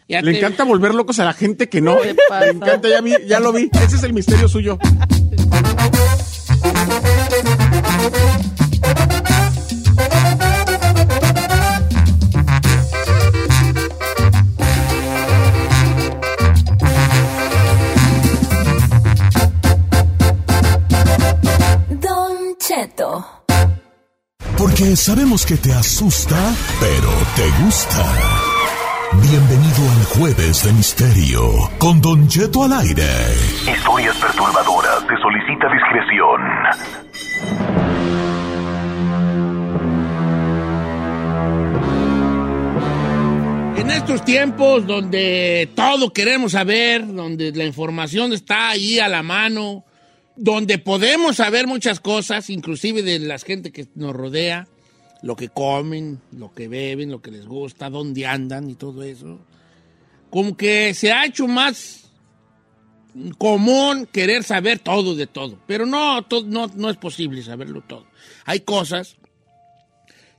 Ya 0.09 0.23
Le 0.23 0.33
te 0.33 0.39
encanta 0.39 0.63
volver 0.65 0.95
locos 0.95 1.19
a 1.19 1.25
la 1.25 1.33
gente 1.33 1.69
que 1.69 1.81
no. 1.81 2.01
¿Qué 2.01 2.15
pasa? 2.29 2.47
Le 2.47 2.53
encanta, 2.53 2.89
ya, 2.89 3.01
vi, 3.01 3.13
ya 3.27 3.41
lo 3.41 3.53
vi. 3.53 3.69
Ese 3.85 3.97
es 3.97 4.03
el 4.05 4.13
misterio 4.13 4.49
suyo. 4.49 4.79
Porque 24.79 24.95
sabemos 24.95 25.47
que 25.47 25.57
te 25.57 25.73
asusta, 25.73 26.37
pero 26.79 27.09
te 27.35 27.65
gusta. 27.65 28.05
Bienvenido 29.23 29.91
al 29.91 30.05
Jueves 30.05 30.65
de 30.65 30.73
Misterio 30.75 31.41
con 31.79 32.03
Don 32.03 32.29
Cheto 32.29 32.63
al 32.65 32.75
aire. 32.75 33.09
Historias 33.75 34.15
perturbadoras. 34.17 35.01
Se 35.09 35.17
solicita 35.17 35.67
discreción. 35.73 36.43
En 43.79 43.91
estos 43.91 44.23
tiempos 44.27 44.87
donde 44.87 45.71
todo 45.75 46.13
queremos 46.13 46.53
saber, 46.53 47.07
donde 47.07 47.51
la 47.53 47.65
información 47.65 48.35
está 48.35 48.69
ahí 48.69 48.99
a 48.99 49.09
la 49.09 49.23
mano, 49.23 49.85
donde 50.37 50.79
podemos 50.79 51.37
saber 51.37 51.67
muchas 51.67 52.01
cosas, 52.01 52.51
inclusive 52.51 53.03
de 53.03 53.19
la 53.19 53.39
gente 53.39 53.73
que 53.73 53.87
nos 53.95 54.15
rodea, 54.15 54.69
lo 55.23 55.35
que 55.35 55.49
comen, 55.49 56.21
lo 56.33 56.53
que 56.53 56.69
beben, 56.69 57.11
lo 57.11 57.23
que 57.23 57.31
les 57.31 57.47
gusta, 57.47 57.89
dónde 57.91 58.27
andan 58.27 58.69
y 58.71 58.75
todo 58.75 59.03
eso, 59.03 59.39
como 60.31 60.57
que 60.57 60.93
se 60.95 61.11
ha 61.13 61.25
hecho 61.25 61.47
más 61.49 62.11
común 63.39 64.07
querer 64.13 64.45
saber 64.45 64.79
todo 64.79 65.15
de 65.15 65.27
todo, 65.27 65.59
pero 65.67 65.87
no, 65.87 66.23
to- 66.27 66.45
no, 66.45 66.67
no 66.75 66.91
es 66.91 66.99
posible 66.99 67.43
saberlo 67.43 67.81
todo. 67.81 68.07
Hay 68.45 68.61
cosas 68.61 69.17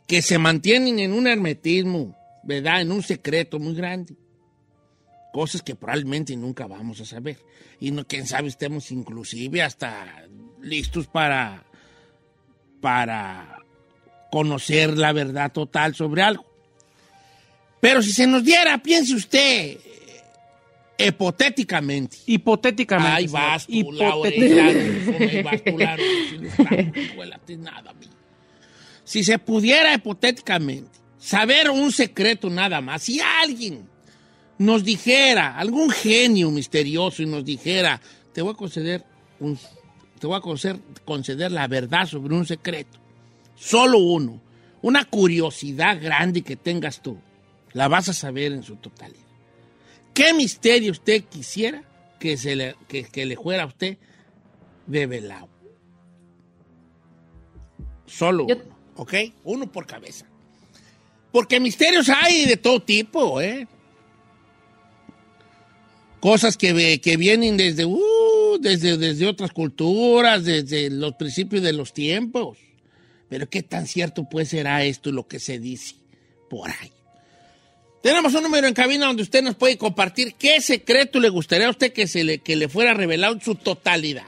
que 0.06 0.22
se 0.22 0.38
mantienen 0.38 1.00
en 1.00 1.12
un 1.12 1.26
hermetismo, 1.28 2.16
¿verdad? 2.44 2.82
En 2.82 2.92
un 2.92 3.02
secreto 3.02 3.58
muy 3.60 3.74
grande. 3.74 4.16
Cosas 5.38 5.62
que 5.62 5.76
probablemente 5.76 6.36
nunca 6.36 6.66
vamos 6.66 7.00
a 7.00 7.06
saber. 7.06 7.38
Y 7.80 7.92
no, 7.92 8.08
quién 8.08 8.26
sabe, 8.26 8.48
estemos 8.48 8.90
inclusive 8.90 9.62
hasta 9.62 10.26
listos 10.64 11.06
para, 11.06 11.64
para 12.82 13.60
conocer 14.32 14.98
la 14.98 15.14
verdad 15.14 15.52
total 15.52 15.94
sobre 15.94 16.24
algo. 16.24 16.44
Pero 17.80 18.02
si 18.02 18.14
se 18.14 18.26
nos 18.26 18.44
diera, 18.44 18.80
piense 18.80 19.14
usted, 19.14 19.78
hipotéticamente. 20.98 22.18
Hipotéticamente. 22.26 23.12
Ahí 23.12 23.28
vas 23.28 23.68
tú, 23.68 23.92
nada. 27.60 27.94
Si 29.04 29.24
se 29.24 29.38
pudiera 29.38 29.94
hipotéticamente 29.94 30.98
saber 31.20 31.70
un 31.70 31.92
secreto 31.92 32.50
nada 32.50 32.82
más, 32.82 33.04
si 33.04 33.22
alguien 33.22 33.88
nos 34.58 34.84
dijera, 34.84 35.58
algún 35.58 35.90
genio 35.90 36.50
misterioso 36.52 37.22
y 37.22 37.26
nos 37.26 37.46
dijera, 37.46 38.02
te 38.34 38.42
voy 38.42 38.54
a 38.54 38.58
conceder 38.58 39.04
un, 39.40 39.58
te 40.20 40.28
voy 40.28 40.38
a 40.38 40.42
conceder, 40.42 40.80
conceder 41.06 41.52
la 41.52 41.68
verdad 41.68 42.06
sobre 42.08 42.34
un 42.36 42.46
secreto, 42.46 42.98
solo 43.56 44.00
uno, 44.00 44.42
una 44.82 45.06
curiosidad 45.06 46.02
grande 46.02 46.42
que 46.42 46.56
tengas 46.56 47.02
tú, 47.02 47.18
la 47.74 47.88
vas 47.88 48.10
a 48.10 48.14
saber 48.14 48.52
en 48.52 48.64
su 48.64 48.76
totalidad. 48.78 49.22
¿Qué 50.14 50.34
misterio 50.34 50.92
usted 50.92 51.24
quisiera 51.26 51.84
que, 52.20 52.38
se 52.38 52.56
le, 52.56 52.76
que, 52.88 53.04
que 53.04 53.26
le 53.26 53.36
fuera 53.38 53.64
a 53.64 53.68
usted 53.68 53.98
develado? 54.88 55.48
Solo 58.08 58.48
Yo- 58.48 58.56
uno, 58.56 58.76
¿ok? 58.96 59.14
Uno 59.44 59.72
por 59.72 59.86
cabeza. 59.86 60.26
Porque 61.32 61.60
misterios 61.60 62.10
hay 62.10 62.46
de 62.46 62.58
todo 62.58 62.82
tipo, 62.82 63.42
¿eh? 63.42 63.68
Cosas 66.20 66.58
que, 66.58 67.00
que 67.02 67.18
vienen 67.18 67.58
desde, 67.58 67.86
uh, 67.86 68.58
desde, 68.60 68.98
desde 68.98 69.28
otras 69.28 69.52
culturas, 69.52 70.44
desde 70.44 70.90
los 70.90 71.14
principios 71.16 71.62
de 71.62 71.74
los 71.74 71.94
tiempos. 71.94 72.58
Pero 73.30 73.50
qué 73.50 73.62
tan 73.62 73.88
cierto 73.88 74.28
pues 74.30 74.50
será 74.50 74.84
esto 74.84 75.12
lo 75.12 75.28
que 75.28 75.40
se 75.40 75.60
dice 75.60 75.96
por 76.50 76.70
ahí. 76.70 76.92
Tenemos 78.02 78.34
un 78.36 78.44
número 78.44 78.68
en 78.68 78.74
cabina 78.74 79.08
donde 79.08 79.24
usted 79.24 79.44
nos 79.44 79.56
puede 79.56 79.78
compartir 79.78 80.36
qué 80.36 80.62
secreto 80.62 81.20
le 81.20 81.30
gustaría 81.30 81.68
a 81.68 81.72
usted 81.72 81.92
que, 81.92 82.08
se 82.08 82.24
le, 82.24 82.40
que 82.40 82.56
le 82.56 82.70
fuera 82.70 82.94
revelado 82.94 83.34
en 83.34 83.42
su 83.42 83.56
totalidad. 83.56 84.28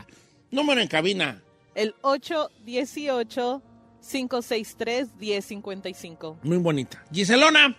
Número 0.51 0.81
en 0.81 0.87
cabina. 0.87 1.41
El 1.75 1.93
818 2.01 3.61
563 4.01 5.07
1055. 5.19 6.39
Muy 6.43 6.57
bonita. 6.57 7.03
Giselona. 7.13 7.77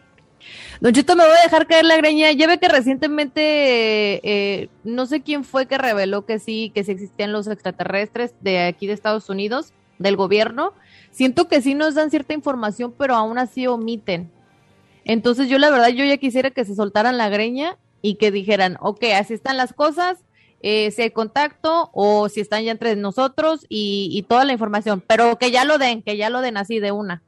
Don 0.81 0.93
Cheto, 0.93 1.17
me 1.17 1.25
voy 1.25 1.37
a 1.39 1.43
dejar 1.43 1.67
caer 1.67 1.85
la 1.85 1.97
greña. 1.97 2.33
Ya 2.33 2.47
ve 2.47 2.59
que 2.59 2.69
recientemente, 2.69 3.41
eh, 4.23 4.69
no 4.85 5.07
sé 5.07 5.23
quién 5.23 5.45
fue 5.45 5.67
que 5.67 5.79
reveló 5.79 6.25
que 6.25 6.39
sí, 6.39 6.71
que 6.75 6.85
sí 6.85 6.93
existían 6.93 7.33
los 7.33 7.47
extraterrestres 7.47 8.35
de 8.41 8.61
aquí 8.61 8.87
de 8.87 8.95
Estados 8.95 9.29
Unidos, 9.29 9.73
del 9.99 10.17
gobierno. 10.17 10.73
Siento 11.11 11.49
que 11.49 11.61
sí 11.61 11.75
nos 11.75 11.95
dan 11.95 12.11
cierta 12.11 12.35
información, 12.35 12.95
pero 12.97 13.15
aún 13.15 13.39
así 13.39 13.67
omiten. 13.67 14.31
Entonces 15.05 15.49
yo 15.49 15.59
la 15.59 15.71
verdad, 15.71 15.89
yo 15.89 16.05
ya 16.05 16.17
quisiera 16.17 16.51
que 16.51 16.65
se 16.65 16.75
soltaran 16.75 17.19
la 17.19 17.29
greña 17.29 17.79
y 18.03 18.15
que 18.15 18.31
dijeran, 18.31 18.77
ok, 18.81 19.05
así 19.15 19.35
están 19.35 19.57
las 19.57 19.73
cosas, 19.73 20.19
eh, 20.63 20.91
si 20.91 21.03
hay 21.03 21.11
contacto 21.11 21.91
o 21.93 22.29
si 22.29 22.41
están 22.41 22.65
ya 22.65 22.73
entre 22.73 22.95
nosotros 22.97 23.65
y, 23.69 24.11
y 24.13 24.23
toda 24.23 24.45
la 24.45 24.53
información, 24.53 25.03
pero 25.07 25.39
que 25.39 25.51
ya 25.51 25.65
lo 25.65 25.79
den, 25.79 26.03
que 26.03 26.17
ya 26.17 26.31
lo 26.31 26.43
den 26.43 26.57
así 26.57 26.81
de 26.81 26.93
una. 26.93 27.23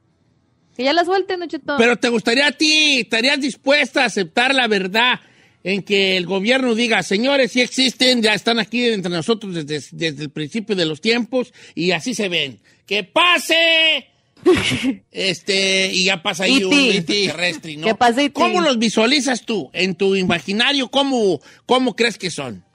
Que 0.75 0.83
ya 0.83 0.93
la 0.93 1.05
suelten, 1.05 1.39
Don. 1.39 1.77
Pero 1.77 1.97
te 1.97 2.09
gustaría 2.09 2.47
a 2.47 2.51
ti, 2.51 3.01
estarías 3.01 3.39
dispuesta 3.39 4.03
a 4.03 4.05
aceptar 4.05 4.55
la 4.55 4.67
verdad 4.67 5.19
en 5.63 5.81
que 5.81 6.17
el 6.17 6.25
gobierno 6.25 6.75
diga, 6.75 7.03
señores, 7.03 7.51
sí 7.51 7.61
existen, 7.61 8.21
ya 8.21 8.33
están 8.33 8.59
aquí 8.59 8.85
entre 8.85 9.11
nosotros 9.11 9.53
desde, 9.53 9.87
desde 9.91 10.23
el 10.23 10.29
principio 10.29 10.75
de 10.75 10.85
los 10.85 10.99
tiempos 10.99 11.53
y 11.73 11.91
así 11.91 12.13
se 12.13 12.27
ven. 12.27 12.59
¡Que 12.85 13.03
pase! 13.03 14.09
este, 15.11 15.91
y 15.93 16.05
ya 16.05 16.21
pasa 16.21 16.43
ahí 16.43 16.63
un 16.63 16.73
E.T.. 16.73 16.97
extraterrestre, 16.97 17.77
¿no? 17.77 17.97
¿Cómo 18.33 18.61
los 18.61 18.77
visualizas 18.77 19.45
tú? 19.45 19.69
En 19.73 19.95
tu 19.95 20.15
imaginario, 20.15 20.89
¿cómo, 20.89 21.39
cómo 21.65 21.95
crees 21.95 22.17
que 22.17 22.29
son? 22.29 22.65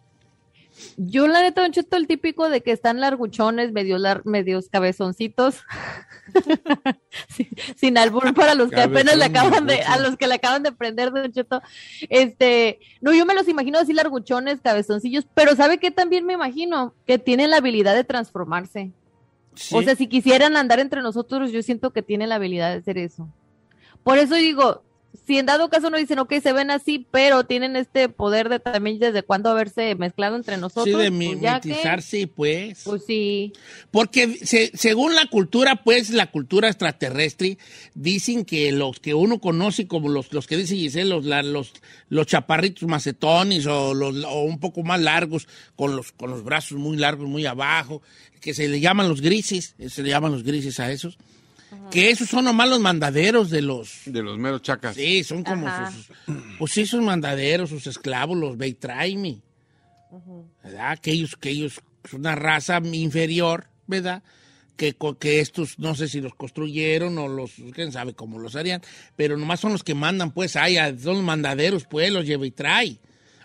Yo, 1.00 1.28
la 1.28 1.42
neta, 1.42 1.62
Don 1.62 1.70
Cheto, 1.70 1.96
el 1.96 2.08
típico 2.08 2.50
de 2.50 2.60
que 2.60 2.72
están 2.72 2.98
larguchones, 2.98 3.70
medio 3.72 3.98
lar- 3.98 4.22
medios 4.24 4.68
cabezoncitos. 4.68 5.62
sin, 7.28 7.48
sin 7.76 7.98
albur 7.98 8.34
para 8.34 8.54
los 8.56 8.68
que 8.70 8.80
apenas 8.80 9.16
le 9.16 9.24
acaban 9.24 9.66
de, 9.66 9.80
a 9.82 9.98
los 9.98 10.16
que 10.16 10.26
le 10.26 10.34
acaban 10.34 10.62
de 10.64 10.72
prender, 10.72 11.12
Don 11.12 11.30
Cheto. 11.32 11.62
Este, 12.08 12.80
no, 13.00 13.14
yo 13.14 13.24
me 13.26 13.34
los 13.34 13.46
imagino 13.48 13.78
así 13.78 13.92
larguchones, 13.92 14.60
cabezoncillos, 14.60 15.26
pero 15.34 15.54
¿sabe 15.54 15.78
qué 15.78 15.90
también 15.92 16.26
me 16.26 16.32
imagino? 16.32 16.94
Que 17.06 17.18
tienen 17.18 17.50
la 17.50 17.58
habilidad 17.58 17.94
de 17.94 18.04
transformarse. 18.04 18.90
O 19.72 19.82
sea, 19.82 19.94
si 19.96 20.06
quisieran 20.08 20.56
andar 20.56 20.80
entre 20.80 21.02
nosotros, 21.02 21.52
yo 21.52 21.62
siento 21.62 21.92
que 21.92 22.02
tienen 22.02 22.28
la 22.28 22.36
habilidad 22.36 22.72
de 22.72 22.78
hacer 22.78 22.98
eso. 22.98 23.28
Por 24.02 24.18
eso 24.18 24.34
digo, 24.34 24.82
si 25.26 25.38
en 25.38 25.46
dado 25.46 25.68
caso 25.68 25.90
no 25.90 25.96
dicen, 25.98 26.18
ok, 26.18 26.34
se 26.42 26.52
ven 26.52 26.70
así, 26.70 27.06
pero 27.10 27.44
tienen 27.44 27.76
este 27.76 28.08
poder 28.08 28.48
de 28.48 28.60
también 28.60 28.98
desde 28.98 29.22
cuándo 29.22 29.50
haberse 29.50 29.94
mezclado 29.94 30.36
entre 30.36 30.56
nosotros. 30.56 30.84
Sí, 30.84 30.90
de 30.92 31.10
pues 31.10 31.12
mimetizarse, 31.12 32.26
pues. 32.26 32.82
Pues 32.84 33.02
sí. 33.06 33.52
Porque 33.90 34.38
se- 34.44 34.70
según 34.74 35.14
la 35.14 35.26
cultura, 35.26 35.82
pues, 35.84 36.10
la 36.10 36.30
cultura 36.30 36.68
extraterrestre, 36.68 37.58
dicen 37.94 38.44
que 38.44 38.72
los 38.72 39.00
que 39.00 39.14
uno 39.14 39.38
conoce 39.40 39.86
como 39.86 40.08
los, 40.08 40.32
los 40.32 40.46
que 40.46 40.56
dice 40.56 40.76
Giselle, 40.76 41.08
los, 41.10 41.24
la- 41.24 41.42
los, 41.42 41.72
los 42.08 42.26
chaparritos 42.26 42.88
macetones 42.88 43.66
o, 43.66 43.94
los, 43.94 44.24
o 44.24 44.42
un 44.42 44.58
poco 44.60 44.82
más 44.82 45.00
largos, 45.00 45.48
con 45.76 45.96
los, 45.96 46.12
con 46.12 46.30
los 46.30 46.44
brazos 46.44 46.78
muy 46.78 46.96
largos, 46.96 47.28
muy 47.28 47.44
abajo, 47.46 48.02
que 48.40 48.54
se 48.54 48.68
le 48.68 48.80
llaman 48.80 49.08
los 49.08 49.20
grises, 49.20 49.74
se 49.88 50.02
le 50.02 50.10
llaman 50.10 50.32
los 50.32 50.42
grises 50.44 50.78
a 50.80 50.90
esos, 50.92 51.18
que 51.90 52.10
esos 52.10 52.28
son 52.28 52.44
nomás 52.44 52.68
los 52.68 52.80
mandaderos 52.80 53.50
de 53.50 53.62
los... 53.62 54.02
De 54.06 54.22
los 54.22 54.38
meros 54.38 54.62
chacas. 54.62 54.94
Sí, 54.96 55.24
son 55.24 55.42
como 55.44 55.66
Ajá. 55.68 55.90
sus... 55.90 56.08
Pues 56.58 56.72
sí, 56.72 56.86
sus 56.86 57.02
mandaderos, 57.02 57.70
sus 57.70 57.86
esclavos, 57.86 58.36
los 58.36 58.56
Beitraimi. 58.56 59.42
¿verdad? 60.62 60.98
Que 60.98 61.12
ellos, 61.12 61.36
que 61.36 61.50
ellos 61.50 61.80
son 62.08 62.20
una 62.20 62.34
raza 62.34 62.80
inferior, 62.92 63.66
¿verdad? 63.86 64.22
Que, 64.76 64.94
co- 64.94 65.18
que 65.18 65.40
estos, 65.40 65.78
no 65.78 65.94
sé 65.94 66.08
si 66.08 66.20
los 66.20 66.34
construyeron 66.34 67.18
o 67.18 67.28
los, 67.28 67.52
quién 67.74 67.92
sabe 67.92 68.14
cómo 68.14 68.38
los 68.38 68.54
harían, 68.56 68.80
pero 69.16 69.36
nomás 69.36 69.60
son 69.60 69.72
los 69.72 69.82
que 69.84 69.94
mandan, 69.94 70.30
pues, 70.32 70.56
ahí, 70.56 70.76
a- 70.76 70.96
son 70.96 71.16
los 71.16 71.24
mandaderos, 71.24 71.84
pues, 71.84 72.10
los 72.12 72.24
lleva 72.24 72.46
y 72.46 72.50
trae. 72.52 72.98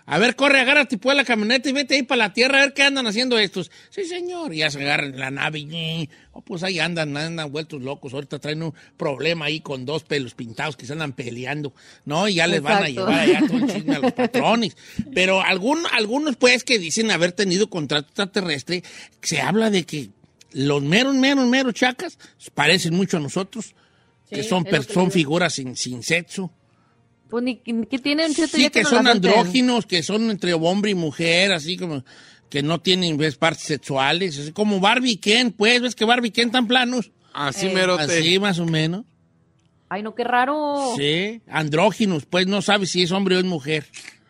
A 0.06 0.18
ver, 0.18 0.36
corre, 0.36 0.60
agárrate 0.60 0.98
pues 0.98 1.16
la 1.16 1.24
camioneta 1.24 1.68
y 1.70 1.72
vete 1.72 1.94
ahí 1.94 2.02
para 2.02 2.18
la 2.18 2.32
tierra 2.34 2.58
a 2.58 2.60
ver 2.62 2.74
qué 2.74 2.82
andan 2.82 3.06
haciendo 3.06 3.38
estos. 3.38 3.70
Sí, 3.88 4.04
señor. 4.04 4.52
Y 4.52 4.58
ya 4.58 4.70
se 4.70 4.80
agarran 4.80 5.18
la 5.18 5.30
nave 5.30 5.60
y, 5.60 6.10
oh, 6.32 6.42
pues 6.42 6.62
ahí 6.62 6.78
andan, 6.78 7.16
andan 7.16 7.50
vueltos 7.50 7.80
locos. 7.80 8.12
Ahorita 8.12 8.38
traen 8.38 8.62
un 8.62 8.74
problema 8.98 9.46
ahí 9.46 9.60
con 9.60 9.86
dos 9.86 10.02
pelos 10.02 10.34
pintados 10.34 10.76
que 10.76 10.84
se 10.84 10.92
andan 10.92 11.14
peleando, 11.14 11.72
¿no? 12.04 12.28
Y 12.28 12.34
ya 12.34 12.46
les 12.46 12.60
van 12.60 12.84
a 12.84 12.88
llevar 12.88 13.20
allá 13.20 13.40
todo 13.46 13.56
el 13.56 13.72
chisme 13.72 13.96
a 13.96 13.98
los 14.00 14.12
patrones. 14.12 14.76
Pero 15.14 15.40
algún, 15.40 15.82
algunos, 15.90 16.36
pues, 16.36 16.64
que 16.64 16.78
dicen 16.78 17.10
haber 17.10 17.32
tenido 17.32 17.70
contrato 17.70 18.08
extraterrestre, 18.08 18.84
se 19.22 19.40
habla 19.40 19.70
de 19.70 19.84
que 19.84 20.10
los 20.52 20.82
meros, 20.82 21.14
meros, 21.14 21.46
meros 21.48 21.72
chacas 21.72 22.18
parecen 22.52 22.94
mucho 22.94 23.16
a 23.16 23.20
nosotros, 23.20 23.74
que 24.28 24.42
son, 24.42 24.64
que 24.64 24.82
son 24.82 25.10
figuras 25.10 25.54
sin, 25.54 25.76
sin 25.76 26.02
sexo. 26.02 26.50
Pues 27.34 27.42
ni 27.42 27.56
que 27.56 27.98
tienen 27.98 28.32
Sí, 28.32 28.70
que 28.70 28.84
son 28.84 29.08
andróginos, 29.08 29.86
que 29.86 30.04
son 30.04 30.30
entre 30.30 30.54
hombre 30.54 30.92
y 30.92 30.94
mujer, 30.94 31.52
así 31.52 31.76
como 31.76 32.04
que 32.48 32.62
no 32.62 32.80
tienen 32.80 33.16
ves, 33.16 33.34
partes 33.34 33.64
sexuales, 33.64 34.38
así 34.38 34.52
como 34.52 34.78
Barbie 34.78 35.16
Ken, 35.16 35.50
pues, 35.50 35.82
ves 35.82 35.96
que 35.96 36.04
Barbie 36.04 36.30
Ken 36.30 36.52
tan 36.52 36.68
planos. 36.68 37.10
Así 37.32 37.66
Eh. 37.66 37.74
merote. 37.74 38.04
Así 38.04 38.38
más 38.38 38.60
o 38.60 38.66
menos. 38.66 39.04
Ay, 39.88 40.04
no, 40.04 40.14
qué 40.14 40.22
raro. 40.22 40.94
Sí, 40.96 41.40
andróginos, 41.48 42.24
pues 42.24 42.46
no 42.46 42.62
sabes 42.62 42.92
si 42.92 43.02
es 43.02 43.10
hombre 43.10 43.34
o 43.34 43.38
es 43.40 43.44
mujer. 43.44 43.84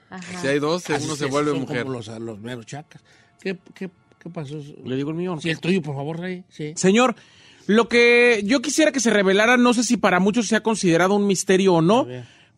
Ajá. 0.09 0.41
Si 0.41 0.47
hay 0.47 0.59
dos, 0.59 0.89
Así 0.89 1.05
uno 1.05 1.15
se 1.17 1.27
vuelve 1.27 1.51
son 1.51 1.61
mujer. 1.61 1.83
Como 1.83 1.97
los, 1.99 2.07
los 2.09 2.41
meros 2.41 2.65
chacas. 2.65 3.03
¿Qué, 3.39 3.59
qué, 3.75 3.91
qué 4.19 4.31
pasó? 4.31 4.59
Le 4.83 4.97
digo 4.97 5.11
el 5.11 5.17
mío. 5.17 5.37
Sí, 5.43 5.51
el 5.51 5.59
tuyo, 5.61 5.83
por 5.83 5.95
favor, 5.95 6.21
Rey. 6.21 6.43
Sí. 6.49 6.73
Señor, 6.75 7.17
lo 7.67 7.87
que 7.87 8.41
yo 8.47 8.63
quisiera 8.63 8.93
que 8.93 9.01
se 9.01 9.11
revelara, 9.11 9.59
no 9.59 9.75
sé 9.75 9.85
si 9.85 9.99
para 9.99 10.21
muchos 10.21 10.47
sea 10.47 10.63
considerado 10.63 11.15
un 11.15 11.27
misterio 11.27 11.75
o 11.75 11.83
no, 11.83 12.07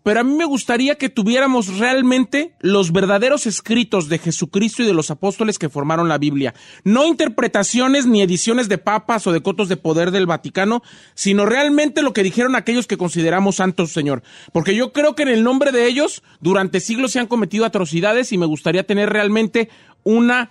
pero 0.06 0.20
a 0.20 0.22
mí 0.22 0.36
me 0.36 0.44
gustaría 0.44 0.94
que 0.94 1.08
tuviéramos 1.08 1.78
realmente 1.78 2.52
los 2.60 2.92
verdaderos 2.92 3.44
escritos 3.44 4.08
de 4.08 4.18
Jesucristo 4.18 4.84
y 4.84 4.86
de 4.86 4.94
los 4.94 5.10
apóstoles 5.10 5.58
que 5.58 5.68
formaron 5.68 6.06
la 6.08 6.16
Biblia. 6.16 6.54
No 6.84 7.04
interpretaciones 7.08 8.06
ni 8.06 8.22
ediciones 8.22 8.68
de 8.68 8.78
papas 8.78 9.26
o 9.26 9.32
de 9.32 9.40
cotos 9.42 9.68
de 9.68 9.76
poder 9.76 10.12
del 10.12 10.26
Vaticano, 10.26 10.84
sino 11.16 11.44
realmente 11.44 12.02
lo 12.02 12.12
que 12.12 12.22
dijeron 12.22 12.54
aquellos 12.54 12.86
que 12.86 12.96
consideramos 12.96 13.56
santos, 13.56 13.90
Señor. 13.90 14.22
Porque 14.52 14.76
yo 14.76 14.92
creo 14.92 15.16
que 15.16 15.24
en 15.24 15.28
el 15.30 15.42
nombre 15.42 15.72
de 15.72 15.88
ellos, 15.88 16.22
durante 16.40 16.78
siglos 16.78 17.10
se 17.10 17.18
han 17.18 17.26
cometido 17.26 17.64
atrocidades 17.64 18.30
y 18.30 18.38
me 18.38 18.46
gustaría 18.46 18.84
tener 18.86 19.10
realmente 19.10 19.70
una 20.04 20.50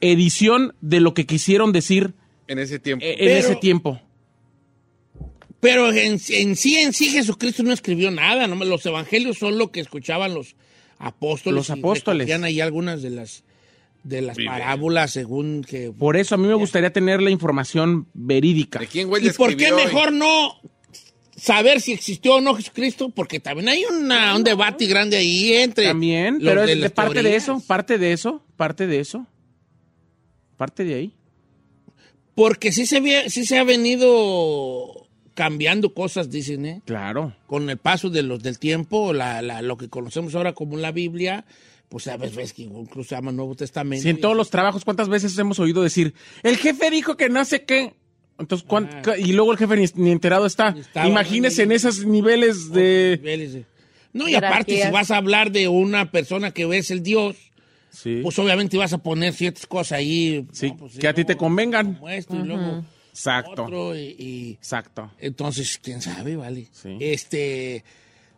edición 0.00 0.74
de 0.80 1.00
lo 1.00 1.12
que 1.12 1.26
quisieron 1.26 1.72
decir 1.72 2.14
En 2.48 2.58
ese 2.58 2.78
tiempo. 2.78 3.04
en 3.04 3.16
Pero- 3.18 3.34
ese 3.34 3.56
tiempo. 3.56 4.00
Pero 5.66 5.92
en, 5.92 6.20
en 6.28 6.54
sí, 6.56 6.76
en 6.76 6.92
sí, 6.92 7.06
Jesucristo 7.10 7.64
no 7.64 7.72
escribió 7.72 8.12
nada. 8.12 8.46
¿no? 8.46 8.54
Los 8.64 8.86
evangelios 8.86 9.36
son 9.38 9.58
lo 9.58 9.72
que 9.72 9.80
escuchaban 9.80 10.32
los 10.32 10.54
apóstoles. 10.98 11.56
Los 11.56 11.70
apóstoles. 11.70 12.30
ahí 12.44 12.60
algunas 12.60 13.02
de 13.02 13.10
las, 13.10 13.42
de 14.04 14.22
las 14.22 14.36
parábolas 14.36 15.10
según 15.10 15.64
que... 15.68 15.90
Por 15.90 16.16
eso 16.16 16.36
a 16.36 16.38
mí 16.38 16.46
me 16.46 16.54
gustaría 16.54 16.92
tener 16.92 17.20
la 17.20 17.30
información 17.30 18.06
verídica. 18.14 18.78
¿De 18.78 18.86
quién, 18.86 19.08
güey, 19.08 19.26
¿Y 19.26 19.30
por 19.30 19.56
qué 19.56 19.72
mejor 19.72 20.12
no 20.12 20.60
saber 21.36 21.80
si 21.80 21.92
existió 21.92 22.36
o 22.36 22.40
no 22.40 22.54
Jesucristo? 22.54 23.08
Porque 23.08 23.40
también 23.40 23.68
hay 23.68 23.84
una- 23.86 24.36
un 24.36 24.44
debate 24.44 24.86
grande 24.86 25.16
ahí 25.16 25.52
entre... 25.52 25.86
También, 25.86 26.34
los 26.34 26.44
pero 26.44 26.64
de 26.64 26.74
es 26.74 26.80
de 26.80 26.90
parte 26.90 27.22
de 27.24 27.34
eso, 27.34 27.60
parte 27.66 27.98
de 27.98 28.12
eso, 28.12 28.40
parte 28.56 28.86
de 28.86 29.00
eso. 29.00 29.26
Parte 30.56 30.84
de 30.84 30.94
ahí. 30.94 31.12
Porque 32.36 32.70
sí 32.70 32.86
se, 32.86 33.00
ve- 33.00 33.28
sí 33.30 33.44
se 33.44 33.58
ha 33.58 33.64
venido 33.64 35.05
cambiando 35.36 35.94
cosas, 35.94 36.30
dicen, 36.30 36.66
¿eh? 36.66 36.82
Claro. 36.84 37.32
Con 37.46 37.70
el 37.70 37.76
paso 37.76 38.10
de 38.10 38.22
los 38.24 38.42
del 38.42 38.58
tiempo, 38.58 39.12
la, 39.12 39.42
la- 39.42 39.62
lo 39.62 39.76
que 39.76 39.88
conocemos 39.88 40.34
ahora 40.34 40.54
como 40.54 40.76
la 40.76 40.90
Biblia, 40.90 41.44
pues 41.88 42.04
sabes, 42.04 42.34
ves 42.34 42.52
que 42.52 42.62
incluso 42.62 43.10
se 43.10 43.14
llama 43.14 43.30
Nuevo 43.30 43.54
Testamento. 43.54 44.02
Si 44.02 44.08
en 44.08 44.20
todos 44.20 44.36
los 44.36 44.50
trabajos, 44.50 44.84
¿cuántas 44.84 45.08
veces 45.08 45.38
hemos 45.38 45.60
oído 45.60 45.82
decir, 45.82 46.14
el 46.42 46.56
jefe 46.56 46.90
dijo 46.90 47.16
que 47.16 47.28
no 47.28 47.44
sé 47.44 47.64
qué? 47.64 47.94
Entonces, 48.38 48.66
¿cuán- 48.66 48.88
Ajá. 48.92 49.16
y 49.18 49.32
luego 49.34 49.52
el 49.52 49.58
jefe 49.58 49.76
ni, 49.76 49.84
ni 49.94 50.10
enterado 50.10 50.46
está. 50.46 50.70
estaba, 50.78 51.06
Imagínese 51.06 51.62
en 51.62 51.72
esos 51.72 52.04
niveles 52.04 52.72
de... 52.72 53.18
niveles 53.20 53.52
de- 53.52 53.66
No, 54.12 54.28
y 54.28 54.34
aparte, 54.34 54.82
si 54.82 54.90
vas 54.90 55.10
a 55.10 55.18
hablar 55.18 55.52
de 55.52 55.68
una 55.68 56.10
persona 56.10 56.50
que 56.50 56.66
ves 56.66 56.90
el 56.90 57.02
Dios, 57.02 57.36
Sí, 57.90 58.20
pues 58.22 58.38
obviamente 58.38 58.76
vas 58.76 58.92
a 58.92 58.98
poner 58.98 59.32
ciertas 59.32 59.64
cosas 59.66 59.92
ahí. 59.92 60.46
sí, 60.52 60.68
no, 60.70 60.76
pues, 60.76 60.92
sí, 60.94 60.98
que 60.98 61.08
a 61.08 61.14
ti 61.14 61.24
te 61.24 61.36
convengan. 61.36 61.94
como 61.94 62.08
esto, 62.10 62.36
y 62.36 62.40
luego 62.42 62.84
Exacto, 63.16 63.62
otro, 63.64 63.96
y- 63.96 64.14
y 64.18 64.50
exacto. 64.52 65.10
Entonces, 65.18 65.78
quién 65.82 66.02
sabe, 66.02 66.36
vale. 66.36 66.68
Sí. 66.72 66.96
Este, 67.00 67.82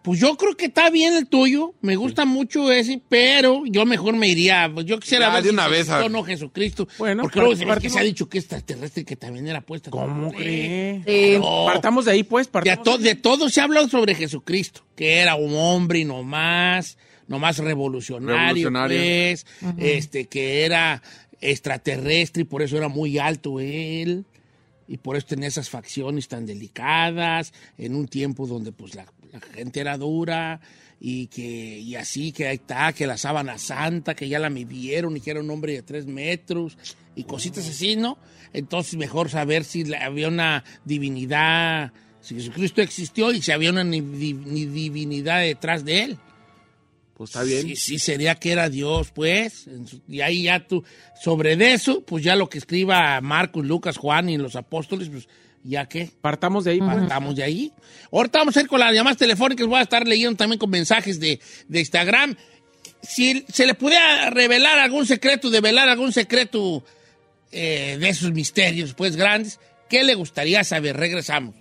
pues 0.02 0.20
yo 0.20 0.36
creo 0.36 0.56
que 0.56 0.66
está 0.66 0.88
bien 0.88 1.14
el 1.14 1.26
tuyo, 1.26 1.74
me 1.82 1.96
gusta 1.96 2.24
mucho 2.24 2.70
ese, 2.70 3.00
pero 3.08 3.64
yo 3.66 3.84
mejor 3.84 4.14
me 4.16 4.28
iría, 4.28 4.70
pues 4.72 4.86
yo 4.86 5.00
quisiera 5.00 5.26
Ya, 5.26 5.34
ver 5.34 5.42
de 5.42 5.48
si 5.48 5.52
una 5.54 5.66
vez, 5.68 5.88
a- 5.90 6.08
no 6.08 6.22
Jesucristo. 6.22 6.86
Bueno, 6.96 7.24
porque 7.24 7.40
luego 7.40 7.56
se 7.56 7.64
ve 7.64 7.76
que 7.80 7.90
se 7.90 7.98
ha 7.98 8.02
dicho 8.02 8.28
que 8.28 8.38
es 8.38 8.44
extraterrestre 8.44 9.04
que 9.04 9.16
también 9.16 9.48
era 9.48 9.60
puesta. 9.60 9.90
¿Cómo 9.90 10.30
cree? 10.32 11.02
Sí. 11.04 11.38
No. 11.40 11.64
Partamos 11.66 12.04
de 12.04 12.12
ahí, 12.12 12.22
pues, 12.22 12.46
De, 12.46 12.52
partamos 12.52 12.84
to- 12.84 12.98
de 12.98 13.08
ahí. 13.10 13.14
de 13.16 13.20
todo 13.20 13.48
se 13.50 13.60
ha 13.60 13.64
hablado 13.64 13.88
sobre 13.88 14.14
Jesucristo, 14.14 14.86
que 14.94 15.16
era 15.18 15.34
un 15.34 15.52
hombre 15.56 15.98
y 15.98 16.04
no 16.04 16.22
más, 16.22 16.96
no 17.26 17.38
más 17.40 17.58
revolucionario, 17.58 18.36
Revolucionario. 18.70 18.96
pues, 18.98 19.44
este, 19.78 20.26
que 20.26 20.64
era 20.64 21.02
extraterrestre 21.40 22.42
y 22.42 22.44
por 22.44 22.62
eso 22.62 22.76
era 22.76 22.88
muy 22.88 23.18
alto 23.18 23.60
él. 23.60 24.24
Y 24.88 24.96
por 24.96 25.16
eso 25.16 25.26
tenía 25.28 25.48
esas 25.48 25.68
facciones 25.70 26.26
tan 26.28 26.46
delicadas, 26.46 27.52
en 27.76 27.94
un 27.94 28.08
tiempo 28.08 28.46
donde 28.46 28.72
pues 28.72 28.94
la, 28.94 29.06
la 29.32 29.40
gente 29.40 29.80
era 29.80 29.96
dura 29.98 30.60
y 31.00 31.26
que 31.28 31.78
y 31.78 31.94
así 31.94 32.32
que 32.32 32.48
ahí 32.48 32.56
está, 32.56 32.92
que 32.92 33.06
la 33.06 33.16
sábana 33.18 33.58
santa, 33.58 34.14
que 34.16 34.28
ya 34.28 34.38
la 34.38 34.50
midieron 34.50 35.16
y 35.16 35.20
que 35.20 35.30
era 35.30 35.40
un 35.40 35.50
hombre 35.50 35.74
de 35.74 35.82
tres 35.82 36.06
metros 36.06 36.76
y 37.14 37.24
cositas 37.24 37.68
así, 37.68 37.94
¿no? 37.96 38.18
Entonces 38.52 38.96
mejor 38.96 39.28
saber 39.30 39.64
si 39.64 39.84
la- 39.84 40.04
había 40.06 40.28
una 40.28 40.64
divinidad, 40.84 41.92
si 42.20 42.34
Jesucristo 42.34 42.82
existió 42.82 43.32
y 43.32 43.42
si 43.42 43.52
había 43.52 43.70
una 43.70 43.84
ni- 43.84 44.00
di- 44.00 44.32
ni 44.32 44.66
divinidad 44.66 45.40
detrás 45.42 45.84
de 45.84 46.02
él. 46.04 46.18
Pues 47.18 47.30
está 47.30 47.42
bien. 47.42 47.62
Sí, 47.62 47.74
sí, 47.74 47.98
sería 47.98 48.36
que 48.36 48.52
era 48.52 48.70
Dios, 48.70 49.10
pues. 49.12 49.68
Y 50.06 50.20
ahí 50.20 50.44
ya 50.44 50.64
tú, 50.64 50.84
sobre 51.20 51.56
de 51.56 51.72
eso, 51.72 52.04
pues 52.04 52.22
ya 52.22 52.36
lo 52.36 52.48
que 52.48 52.58
escriba 52.58 53.20
Marcos, 53.20 53.66
Lucas, 53.66 53.96
Juan 53.96 54.28
y 54.28 54.38
los 54.38 54.54
apóstoles, 54.54 55.08
pues 55.08 55.28
ya 55.64 55.86
que. 55.86 56.08
Partamos 56.20 56.62
de 56.62 56.70
ahí. 56.70 56.78
pues. 56.78 56.94
Partamos 56.94 57.34
de 57.34 57.42
ahí. 57.42 57.72
Ahorita 58.12 58.38
vamos 58.38 58.56
a 58.56 58.60
ir 58.60 58.68
con 58.68 58.78
las 58.78 58.94
llamadas 58.94 59.18
telefónicas, 59.18 59.66
voy 59.66 59.80
a 59.80 59.82
estar 59.82 60.06
leyendo 60.06 60.36
también 60.36 60.60
con 60.60 60.70
mensajes 60.70 61.18
de, 61.18 61.40
de 61.66 61.80
Instagram. 61.80 62.36
Si 63.02 63.44
se 63.52 63.66
le 63.66 63.74
pudiera 63.74 64.30
revelar 64.30 64.78
algún 64.78 65.04
secreto, 65.04 65.50
develar 65.50 65.88
algún 65.88 66.12
secreto 66.12 66.84
eh, 67.50 67.96
de 67.98 68.08
esos 68.08 68.30
misterios, 68.30 68.94
pues 68.94 69.16
grandes, 69.16 69.58
¿qué 69.88 70.04
le 70.04 70.14
gustaría 70.14 70.62
saber? 70.62 70.96
Regresamos. 70.96 71.56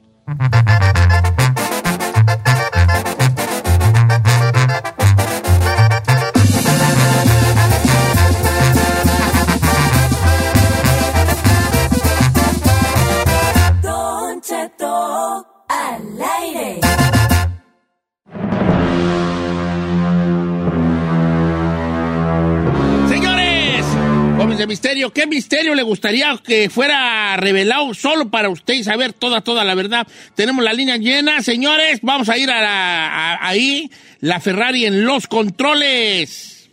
De 24.57 24.67
misterio, 24.67 25.11
¿qué 25.13 25.27
misterio 25.27 25.75
le 25.75 25.83
gustaría 25.83 26.35
que 26.43 26.69
fuera 26.69 27.37
revelado 27.37 27.93
solo 27.93 28.29
para 28.29 28.49
usted 28.49 28.73
y 28.75 28.83
saber 28.83 29.13
toda, 29.13 29.41
toda 29.41 29.63
la 29.63 29.75
verdad? 29.75 30.07
Tenemos 30.35 30.63
la 30.63 30.73
línea 30.73 30.97
llena, 30.97 31.41
señores, 31.41 31.99
vamos 32.01 32.29
a 32.29 32.37
ir 32.37 32.49
a, 32.49 32.61
la- 32.61 33.07
a- 33.35 33.47
ahí, 33.47 33.91
la 34.19 34.39
Ferrari 34.39 34.85
en 34.85 35.05
los 35.05 35.27
controles. 35.27 36.69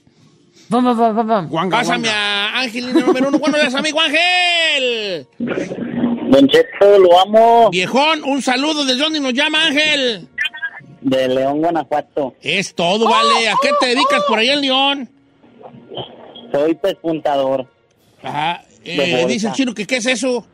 Vamos, 0.69 0.97
vamos, 0.97 1.27
vamos. 1.27 1.51
Guanga, 1.51 1.79
Pásame 1.79 2.09
guanga. 2.09 2.49
a 2.49 2.61
Ángel, 2.61 2.93
número 2.95 3.29
uno. 3.29 3.39
Buenos 3.39 3.61
días, 3.61 3.75
amigo 3.75 4.01
Ángel. 4.01 5.27
Don 5.39 6.49
Cheto, 6.49 6.99
lo 6.99 7.21
amo. 7.21 7.71
Viejón, 7.71 8.25
un 8.25 8.41
saludo. 8.41 8.85
¿De 8.87 8.95
dónde 8.97 9.21
nos 9.21 9.35
llama 9.35 9.67
Ángel? 9.67 10.27
De 11.03 11.29
León, 11.29 11.59
Guanajuato. 11.59 12.35
Es 12.41 12.75
todo, 12.75 13.09
vale. 13.09 13.49
¿A 13.51 13.55
qué 13.63 13.71
te 13.79 13.87
dedicas 13.89 14.23
por 14.27 14.39
ahí 14.39 14.49
en 14.49 14.61
León? 14.63 15.11
Soy 16.51 16.75
pespuntador. 16.77 17.67
Ajá. 18.25 18.65
Eh, 18.85 19.25
dice 19.29 19.49
el 19.49 19.53
chino 19.55 19.75
que 19.75 19.87
qué 19.87 19.97
es 19.97 20.07
eso. 20.07 20.47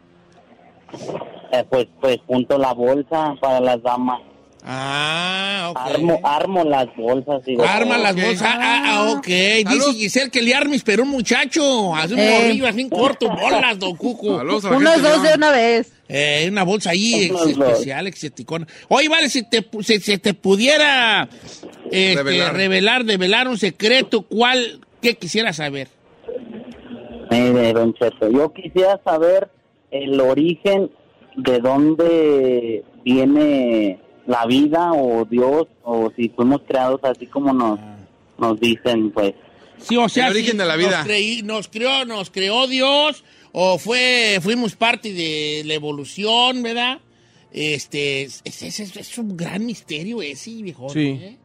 Eh, 1.52 1.64
pues, 1.68 1.86
pues 2.00 2.18
punto 2.26 2.58
la 2.58 2.72
bolsa 2.72 3.34
para 3.40 3.60
las 3.60 3.82
damas. 3.82 4.20
Ah, 4.62 5.68
ok. 5.70 5.78
Armo, 5.94 6.20
armo 6.22 6.64
las 6.64 6.86
bolsas. 6.94 7.40
Y 7.46 7.56
de 7.56 7.66
Arma 7.66 7.96
las 7.96 8.14
bolsas. 8.14 8.42
Ah, 8.60 8.82
ah, 8.86 9.12
ok. 9.12 9.26
Dice 9.26 9.94
Giselle 9.94 10.30
que 10.30 10.42
le 10.42 10.54
armes, 10.54 10.82
pero 10.84 11.02
un 11.04 11.08
muchacho. 11.08 11.96
Hace 11.96 12.12
un 12.14 12.20
Eh. 12.20 12.30
morrillo 12.42 12.66
así 12.68 12.82
en 12.82 12.90
corto. 12.90 13.28
Bolas, 13.30 13.78
don 13.78 13.96
Cuco. 13.96 14.36
Unos 14.36 14.62
dos 15.02 15.22
de 15.22 15.34
una 15.34 15.50
vez. 15.50 15.92
Eh, 16.08 16.46
una 16.50 16.64
bolsa 16.64 16.90
ahí 16.90 17.24
ex- 17.24 17.46
especial, 17.46 18.06
exoticona. 18.06 18.66
Oye, 18.88 19.08
vale, 19.08 19.30
si 19.30 19.48
te, 19.48 19.68
pu- 19.68 19.82
si, 19.82 19.98
si 20.00 20.18
te 20.18 20.34
pudiera 20.34 21.28
este, 21.90 22.16
Revelar. 22.16 22.54
revelar, 22.54 23.04
develar 23.04 23.48
un 23.48 23.56
secreto, 23.58 24.22
¿cuál, 24.22 24.80
qué 25.00 25.14
quisiera 25.16 25.52
saber? 25.52 25.88
Mire, 27.30 27.72
Don 27.72 27.94
Cheto, 27.94 28.28
yo 28.30 28.52
quisiera 28.52 29.00
saber 29.04 29.50
el 29.90 30.20
origen 30.20 30.90
de 31.36 31.58
dónde 31.60 32.84
viene 33.04 33.98
la 34.26 34.46
vida 34.46 34.92
o 34.92 35.24
Dios 35.24 35.66
o 35.82 36.10
si 36.16 36.28
fuimos 36.30 36.60
creados 36.66 37.00
así 37.02 37.26
como 37.26 37.52
nos, 37.52 37.78
nos 38.38 38.58
dicen, 38.60 39.10
pues. 39.12 39.34
Sí, 39.78 39.96
o 39.96 40.08
sea, 40.08 40.26
El 40.26 40.32
origen 40.32 40.52
si 40.52 40.58
de 40.58 40.64
la 40.66 40.76
vida. 40.76 40.98
Nos, 40.98 41.06
creí- 41.06 41.42
nos 41.42 41.68
creó, 41.68 42.04
nos 42.04 42.30
creó 42.30 42.66
Dios, 42.66 43.24
o 43.52 43.78
fue, 43.78 44.38
fuimos 44.42 44.76
parte 44.76 45.12
de 45.14 45.62
la 45.64 45.74
evolución, 45.74 46.62
¿verdad? 46.62 46.98
Este, 47.52 48.22
es, 48.22 48.42
es- 48.44 48.62
es- 48.80 48.96
es 48.96 49.18
un 49.18 49.36
gran 49.36 49.64
misterio 49.64 50.20
ese, 50.22 50.50
viejo. 50.62 50.90
Sí. 50.90 51.18
¿eh? 51.20 51.36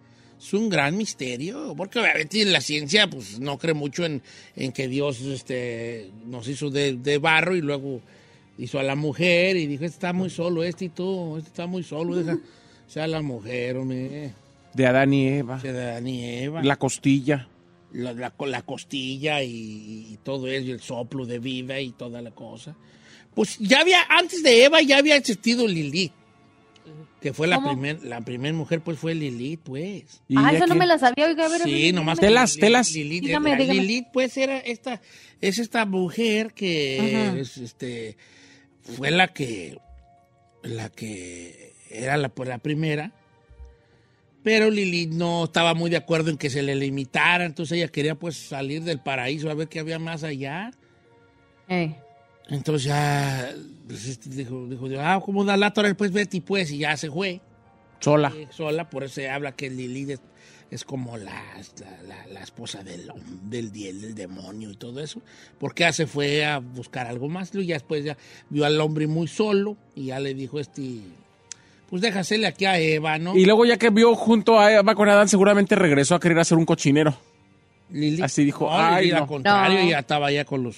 Es 0.45 0.53
un 0.53 0.69
gran 0.69 0.95
misterio, 0.95 1.73
porque 1.75 1.97
obviamente 1.99 2.45
la 2.45 2.61
ciencia, 2.61 3.09
pues, 3.09 3.39
no 3.39 3.57
cree 3.57 3.73
mucho 3.73 4.05
en, 4.05 4.21
en 4.55 4.71
que 4.71 4.87
Dios, 4.87 5.21
este, 5.21 6.11
nos 6.27 6.47
hizo 6.47 6.69
de, 6.69 6.93
de 6.97 7.17
barro 7.17 7.55
y 7.55 7.61
luego 7.61 7.99
hizo 8.59 8.77
a 8.79 8.83
la 8.83 8.95
mujer 8.95 9.57
y 9.57 9.65
dijo, 9.65 9.83
este 9.85 9.95
está 9.95 10.13
muy 10.13 10.29
solo, 10.29 10.63
este 10.63 10.85
y 10.85 10.89
tú, 10.89 11.37
este 11.37 11.49
está 11.49 11.65
muy 11.65 11.81
solo, 11.83 12.15
deja, 12.15 12.37
sea 12.87 13.07
la 13.07 13.21
mujer, 13.23 13.77
hombre, 13.77 14.33
De 14.73 14.85
Adán 14.85 15.13
y 15.13 15.27
Eva. 15.29 15.57
de 15.57 15.69
Adán 15.69 16.07
y 16.07 16.23
Eva 16.25 16.61
La 16.63 16.75
costilla. 16.77 17.47
la, 17.93 18.13
la- 18.13 18.33
la 18.45 18.61
costilla 18.61 19.41
y, 19.41 20.07
y 20.11 20.19
todo 20.23 20.47
eso, 20.47 20.67
y 20.67 20.71
el 20.71 20.79
soplo 20.81 21.25
de 21.25 21.39
vida 21.39 21.79
y 21.81 21.89
toda 21.91 22.21
la 22.21 22.29
cosa. 22.31 22.75
Pues 23.33 23.57
ya 23.59 23.81
había, 23.81 24.03
antes 24.09 24.43
de 24.43 24.63
Eva 24.65 24.81
ya 24.83 24.99
había 24.99 25.15
existido 25.15 25.67
Lilith, 25.67 26.13
que 27.25 27.33
fue 27.33 27.47
la 27.47 27.55
¿Cómo? 27.55 27.69
primer, 27.69 28.03
la 28.03 28.21
primer 28.21 28.53
mujer, 28.53 28.81
pues 28.81 28.99
fue 28.99 29.15
Lilith, 29.15 29.61
pues. 29.63 30.21
¿Y 30.27 30.35
Ah, 30.37 30.49
ella 30.49 30.57
esa 30.57 30.67
no 30.67 30.75
me 30.75 30.85
la 30.85 30.99
sabía. 30.99 31.25
Oiga, 31.25 31.47
a 31.47 31.49
ver, 31.49 31.61
Sí, 31.63 31.71
dígame. 31.73 31.93
nomás. 31.93 32.19
Telas, 32.19 32.51
Lilith- 32.55 32.59
telas. 32.59 32.91
Lilith, 32.91 33.23
Dígame, 33.23 33.49
la 33.49 33.55
dígame. 33.57 33.79
Lilith, 33.81 34.07
pues, 34.13 34.37
era 34.37 34.59
esta, 34.59 35.01
es 35.41 35.57
esta 35.57 35.87
mujer 35.87 36.53
que 36.53 37.39
es, 37.41 37.57
este, 37.57 38.15
fue 38.83 39.09
la 39.09 39.29
que, 39.33 39.79
la 40.61 40.89
que 40.89 41.73
era 41.89 42.15
la, 42.17 42.29
pues, 42.29 42.47
la 42.47 42.59
primera. 42.59 43.11
Pero 44.43 44.69
Lilith 44.69 45.09
no 45.13 45.45
estaba 45.45 45.73
muy 45.73 45.89
de 45.89 45.97
acuerdo 45.97 46.29
en 46.29 46.37
que 46.37 46.51
se 46.51 46.61
le 46.61 46.75
limitara, 46.75 47.43
entonces 47.45 47.79
ella 47.79 47.87
quería 47.87 48.13
pues 48.13 48.37
salir 48.37 48.83
del 48.83 48.99
paraíso 48.99 49.49
a 49.49 49.55
ver 49.55 49.67
qué 49.67 49.79
había 49.79 49.97
más 49.97 50.23
allá. 50.23 50.69
Eh. 51.69 51.95
Entonces 52.49 52.83
ya 52.83 53.51
pues, 53.87 54.05
este, 54.07 54.29
dijo, 54.29 54.65
dijo, 54.67 54.87
ah, 54.99 55.21
¿cómo 55.23 55.43
da 55.45 55.57
la 55.57 55.71
torre? 55.73 55.95
Pues 55.95 56.11
Betty, 56.11 56.41
pues, 56.41 56.71
y 56.71 56.79
ya 56.79 56.95
se 56.97 57.09
fue 57.11 57.41
Sola. 57.99 58.31
eh, 58.35 58.47
sola, 58.51 58.89
por 58.89 59.03
eso 59.03 59.15
se 59.15 59.29
habla 59.29 59.51
que 59.53 59.69
Lilith 59.69 60.09
es, 60.11 60.21
es 60.71 60.83
como 60.83 61.17
la, 61.17 61.33
la, 61.79 62.01
la- 62.07 62.27
la 62.27 62.41
esposa 62.41 62.83
del, 62.83 63.11
del, 63.43 63.71
diel, 63.71 64.01
del 64.01 64.15
demonio 64.15 64.71
y 64.71 64.75
todo 64.75 64.99
eso, 65.01 65.21
porque 65.59 65.81
ya 65.83 65.93
se 65.93 66.05
fue 66.07 66.43
a 66.45 66.59
buscar 66.59 67.07
algo 67.07 67.29
más, 67.29 67.53
y 67.55 67.65
ya 67.65 67.75
después 67.75 68.03
ya 68.03 68.17
vio 68.49 68.65
al 68.65 68.79
hombre 68.81 69.07
muy 69.07 69.27
solo 69.27 69.77
y 69.95 70.05
ya 70.07 70.19
le 70.19 70.33
dijo 70.33 70.59
este, 70.59 70.99
pues 71.89 72.01
déjasele 72.01 72.47
aquí 72.47 72.65
a 72.65 72.79
Eva, 72.79 73.17
¿no? 73.19 73.35
Y 73.37 73.45
luego 73.45 73.65
ya 73.65 73.77
que 73.77 73.89
vio 73.91 74.15
junto 74.15 74.59
a 74.59 74.71
Eva 74.73 74.95
con 74.95 75.07
Adán, 75.07 75.29
seguramente 75.29 75.75
regresó 75.75 76.15
a 76.15 76.19
querer 76.19 76.39
hacer 76.39 76.57
un 76.57 76.65
cochinero. 76.65 77.15
Lilith- 77.91 78.23
Así 78.23 78.43
dijo, 78.43 78.65
no, 78.65 78.75
ay, 78.75 79.11
no. 79.11 79.17
al 79.17 79.27
contrario, 79.27 79.79
No. 79.83 79.89
ya 79.89 79.99
estaba 79.99 80.31
ya 80.31 80.43
con 80.45 80.63
los, 80.63 80.75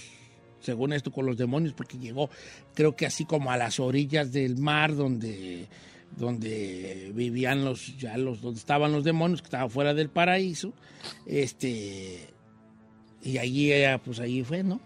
según 0.60 0.94
esto, 0.94 1.12
con 1.12 1.26
los 1.26 1.38
demonios, 1.38 1.74
porque 1.74 1.98
llegó, 1.98 2.30
creo 2.74 2.96
que 2.96 3.06
así 3.06 3.26
como 3.26 3.52
a 3.52 3.58
las 3.58 3.80
orillas 3.80 4.32
del 4.32 4.58
mar 4.58 4.96
donde, 4.96 5.68
donde 6.16 7.12
vivían 7.14 7.64
los, 7.66 7.98
ya 7.98 8.18
los, 8.18 8.42
donde 8.42 8.60
estaban 8.60 8.92
los 8.92 9.04
demonios, 9.04 9.42
que 9.42 9.48
estaban 9.48 9.70
fuera 9.70 9.94
del 9.94 10.10
paraíso, 10.10 10.74
este, 11.26 12.28
y 13.22 13.38
allí 13.38 13.72
ella, 13.74 13.98
pues 14.00 14.20
allí 14.20 14.44
fue, 14.44 14.64
¿no? 14.64 14.80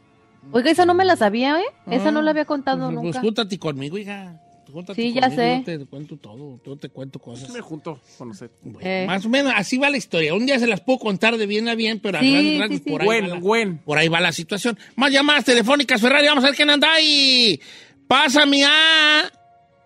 Oiga, 0.51 0.71
esa 0.71 0.85
no 0.85 0.93
me 0.93 1.05
la 1.05 1.15
sabía, 1.15 1.59
¿eh? 1.59 1.65
Esa 1.87 2.11
no 2.11 2.21
la 2.21 2.31
había 2.31 2.45
contado 2.45 2.79
Pues, 2.87 2.95
pues, 2.95 3.03
nunca. 3.05 3.21
júntate 3.21 3.59
conmigo, 3.59 3.97
hija. 3.97 4.41
Júntate 4.71 5.01
Sí, 5.01 5.13
ya 5.13 5.21
conmigo, 5.21 5.41
sé. 5.41 5.63
Yo 5.67 5.79
te 5.79 5.85
cuento 5.85 6.17
todo, 6.17 6.59
yo 6.65 6.75
te 6.77 6.89
cuento 6.89 7.19
cosas. 7.19 7.49
Me 7.49 7.61
junto 7.61 7.99
con 8.17 8.29
usted. 8.31 8.49
Bueno, 8.63 8.79
Eh. 8.87 9.05
Más 9.07 9.25
o 9.25 9.29
menos 9.29 9.53
así 9.55 9.77
va 9.77 9.89
la 9.89 9.97
historia. 9.97 10.33
Un 10.33 10.45
día 10.45 10.57
se 10.59 10.67
las 10.67 10.81
puedo 10.81 10.99
contar 10.99 11.37
de 11.37 11.45
bien 11.45 11.67
a 11.69 11.75
bien, 11.75 11.99
pero 11.99 12.17
a 12.17 12.21
Sí, 12.21 12.31
grandes 12.31 12.51
sí, 12.53 12.59
rasgos 12.59 12.77
sí. 12.83 12.89
por 12.89 13.01
ahí 13.01 13.07
va 13.07 13.13
Buen, 13.13 13.29
la- 13.29 13.39
buen. 13.39 13.77
por 13.79 13.97
ahí 13.97 14.07
va 14.07 14.19
la 14.21 14.31
situación. 14.31 14.77
Más 14.95 15.11
llamadas 15.11 15.45
telefónicas, 15.45 15.99
Ferrari, 16.01 16.27
vamos 16.27 16.43
a 16.43 16.47
ver 16.47 16.55
quién 16.55 16.69
anda 16.69 16.91
ahí. 16.93 17.59
Pásame 18.07 18.63
a. 18.65 19.31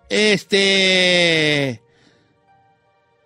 Este. 0.09 1.81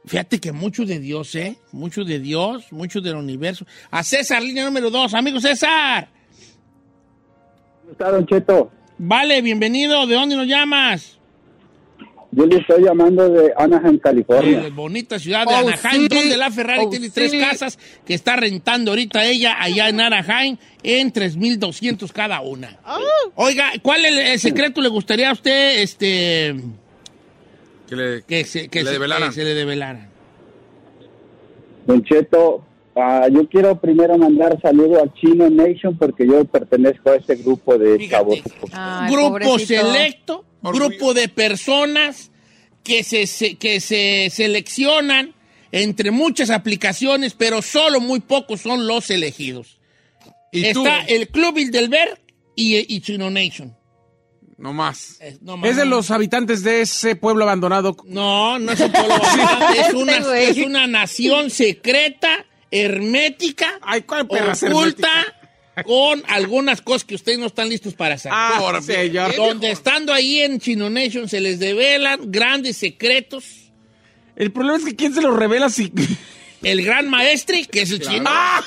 Fíjate 0.05 0.39
que 0.39 0.51
mucho 0.51 0.85
de 0.85 0.97
Dios, 0.99 1.35
¿eh? 1.35 1.57
Mucho 1.71 2.03
de 2.03 2.19
Dios, 2.19 2.71
mucho 2.71 2.99
del 3.01 3.15
universo. 3.15 3.65
A 3.91 4.03
César, 4.03 4.41
línea 4.41 4.65
número 4.65 4.89
dos. 4.89 5.13
Amigo 5.13 5.39
César. 5.39 6.09
¿Cómo 7.81 7.91
está, 7.91 8.09
Don 8.11 8.25
Cheto? 8.25 8.71
Vale, 8.97 9.41
bienvenido. 9.41 10.07
¿De 10.07 10.15
dónde 10.15 10.35
nos 10.35 10.47
llamas? 10.47 11.18
Yo 12.31 12.45
le 12.45 12.57
estoy 12.57 12.83
llamando 12.83 13.27
de 13.27 13.51
Anaheim, 13.57 13.97
California. 13.97 14.61
La 14.61 14.69
bonita 14.69 15.17
ciudad 15.17 15.47
de 15.47 15.53
Oh, 15.53 15.57
Anaheim, 15.67 16.03
sí. 16.03 16.07
donde 16.09 16.37
la 16.37 16.51
Ferrari 16.51 16.83
Oh, 16.85 16.89
tiene 16.89 17.09
tres 17.09 17.31
casas 17.33 17.79
que 18.05 18.13
está 18.13 18.35
rentando 18.35 18.91
ahorita 18.91 19.25
ella 19.25 19.55
allá 19.59 19.89
en 19.89 19.99
Anaheim 19.99 20.57
en 20.83 21.11
3.200 21.11 22.11
cada 22.11 22.41
una. 22.41 22.77
Oiga, 23.35 23.71
¿cuál 23.81 24.05
es 24.05 24.11
el, 24.11 24.19
el 24.19 24.39
secreto 24.39 24.79
le 24.79 24.89
gustaría 24.89 25.31
a 25.31 25.33
usted 25.33 25.79
este, 25.81 26.55
Que 27.87 27.95
le, 27.95 28.21
que 28.21 28.45
se, 28.45 28.67
que 28.69 28.81
le 28.81 28.85
se- 28.85 28.91
develaran. 28.91 29.29
que 29.29 29.35
se 29.35 29.43
le 29.43 29.53
develaran? 29.55 30.07
Don 31.87 32.03
Cheto, 32.03 32.63
ah, 32.95 33.27
yo 33.31 33.47
quiero 33.47 33.79
primero 33.79 34.17
mandar 34.17 34.59
saludo 34.61 35.01
a 35.03 35.13
Chino 35.13 35.49
Nation 35.49 35.97
porque 35.97 36.25
yo 36.27 36.43
pertenezco 36.45 37.09
a 37.11 37.15
ese 37.15 37.35
grupo 37.35 37.77
de 37.77 38.07
chavos. 38.09 38.39
grupo 39.09 39.59
selecto, 39.59 40.45
grupo 40.61 41.13
de 41.13 41.27
personas 41.29 42.31
que 42.83 43.03
se, 43.03 43.27
se- 43.27 43.55
que 43.55 43.79
se 43.79 44.29
seleccionan 44.31 45.33
entre 45.71 46.11
muchas 46.11 46.49
aplicaciones, 46.49 47.33
pero 47.35 47.61
solo 47.61 47.99
muy 47.99 48.19
pocos 48.21 48.61
son 48.61 48.87
los 48.87 49.09
elegidos. 49.11 49.79
Está 50.51 51.01
el 51.07 51.27
Club 51.27 51.55
Bilderberg 51.55 52.19
y, 52.55 52.77
y 52.95 53.01
Chino 53.01 53.29
Nation. 53.29 53.75
No 54.57 54.73
más. 54.73 55.19
Es 55.63 55.77
de 55.77 55.85
los 55.85 56.11
habitantes 56.11 56.63
de 56.63 56.81
ese 56.81 57.15
pueblo 57.15 57.43
abandonado. 57.43 57.95
No, 58.05 58.59
no 58.59 58.71
es 58.73 58.79
un 58.81 58.91
pueblo 58.91 59.13
abandonado, 59.13 59.73
es 59.87 59.93
una, 59.93 60.37
es 60.39 60.57
una 60.57 60.87
nación 60.87 61.49
secreta, 61.49 62.45
hermética, 62.71 63.79
perra 64.29 64.53
es 64.53 64.63
oculta, 64.63 65.09
con 65.85 66.23
algunas 66.27 66.81
cosas 66.81 67.03
que 67.05 67.15
ustedes 67.15 67.39
no 67.39 67.45
están 67.47 67.69
listos 67.69 67.93
para 67.93 68.17
saber. 68.17 68.37
Ah, 68.39 68.79
señor. 68.81 69.35
Donde 69.35 69.71
estando 69.71 70.13
ahí 70.13 70.39
en 70.39 70.59
Chino 70.59 70.89
Nation 70.89 71.27
se 71.29 71.39
les 71.39 71.59
develan 71.59 72.31
grandes 72.31 72.77
secretos. 72.77 73.45
El 74.35 74.51
problema 74.51 74.77
es 74.77 74.85
que 74.85 74.95
¿quién 74.95 75.13
se 75.13 75.21
los 75.21 75.35
revela 75.35 75.69
si...? 75.69 75.91
El 76.61 76.83
gran 76.83 77.09
maestri, 77.09 77.65
que 77.65 77.83
es 77.83 77.91
el 77.91 78.01
chino. 78.01 78.25
Ah. 78.27 78.61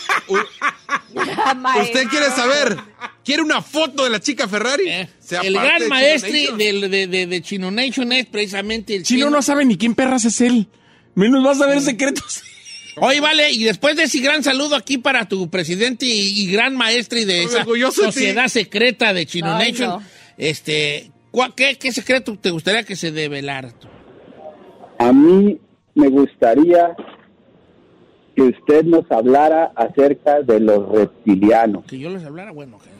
¿Usted 1.83 2.07
quiere 2.09 2.27
saber? 2.31 2.77
¿Quiere 3.25 3.43
una 3.43 3.61
foto 3.61 4.05
de 4.05 4.11
la 4.11 4.19
chica 4.21 4.49
Ferrari? 4.49 4.89
Eh, 4.89 5.09
el 5.43 5.53
gran 5.55 5.79
de 5.79 5.87
Chino 6.49 6.57
del- 6.57 6.91
de, 6.91 7.07
de- 7.07 7.27
de 7.27 7.43
Chino 7.43 7.71
Nation 7.71 8.11
es 8.13 8.27
precisamente 8.27 8.95
el 8.97 9.03
Chino 9.03 9.29
no 9.31 9.43
sabe 9.43 9.65
ni 9.67 9.77
quién 9.77 9.95
perras 9.95 10.25
es 10.25 10.41
él. 10.41 10.69
Menos 11.15 11.45
vas 11.45 11.61
a 11.61 11.67
ver 11.67 11.81
secretos. 11.83 12.43
Oye, 12.97 13.21
vale, 13.21 13.51
y 13.53 13.65
después 13.65 13.97
de 13.97 14.03
ese 14.05 14.21
gran 14.21 14.43
saludo 14.43 14.77
aquí 14.77 14.99
para 14.99 15.27
tu 15.27 15.49
presidente 15.49 16.05
y, 16.07 16.43
y 16.43 16.53
gran 16.53 16.77
maestri 16.77 17.25
de 17.25 17.45
esa 17.45 17.65
sociedad 17.93 18.49
secreta 18.49 19.13
de 19.15 19.25
Chino 19.27 19.55
Ay, 19.57 19.73
Nation, 19.73 19.89
no. 19.89 20.03
este, 20.37 21.11
¿cuál- 21.31 21.55
qué, 21.55 21.77
qué 21.79 21.91
secreto 21.93 22.37
te 22.39 22.51
gustaría 22.51 22.83
que 22.85 22.95
se 22.97 23.11
develara? 23.11 23.71
tú? 23.71 23.89
A 24.99 25.13
mí 25.13 25.59
me 25.95 26.09
gustaría 26.09 26.95
que 28.37 28.43
usted 28.43 28.85
nos 28.85 29.11
hablara 29.11 29.73
acerca 29.75 30.41
de 30.43 30.61
los 30.61 30.89
reptilianos. 30.91 31.85
Que 31.87 31.99
yo 31.99 32.11
les 32.11 32.25
hablara, 32.25 32.51
bueno. 32.53 32.79
que- 32.79 32.93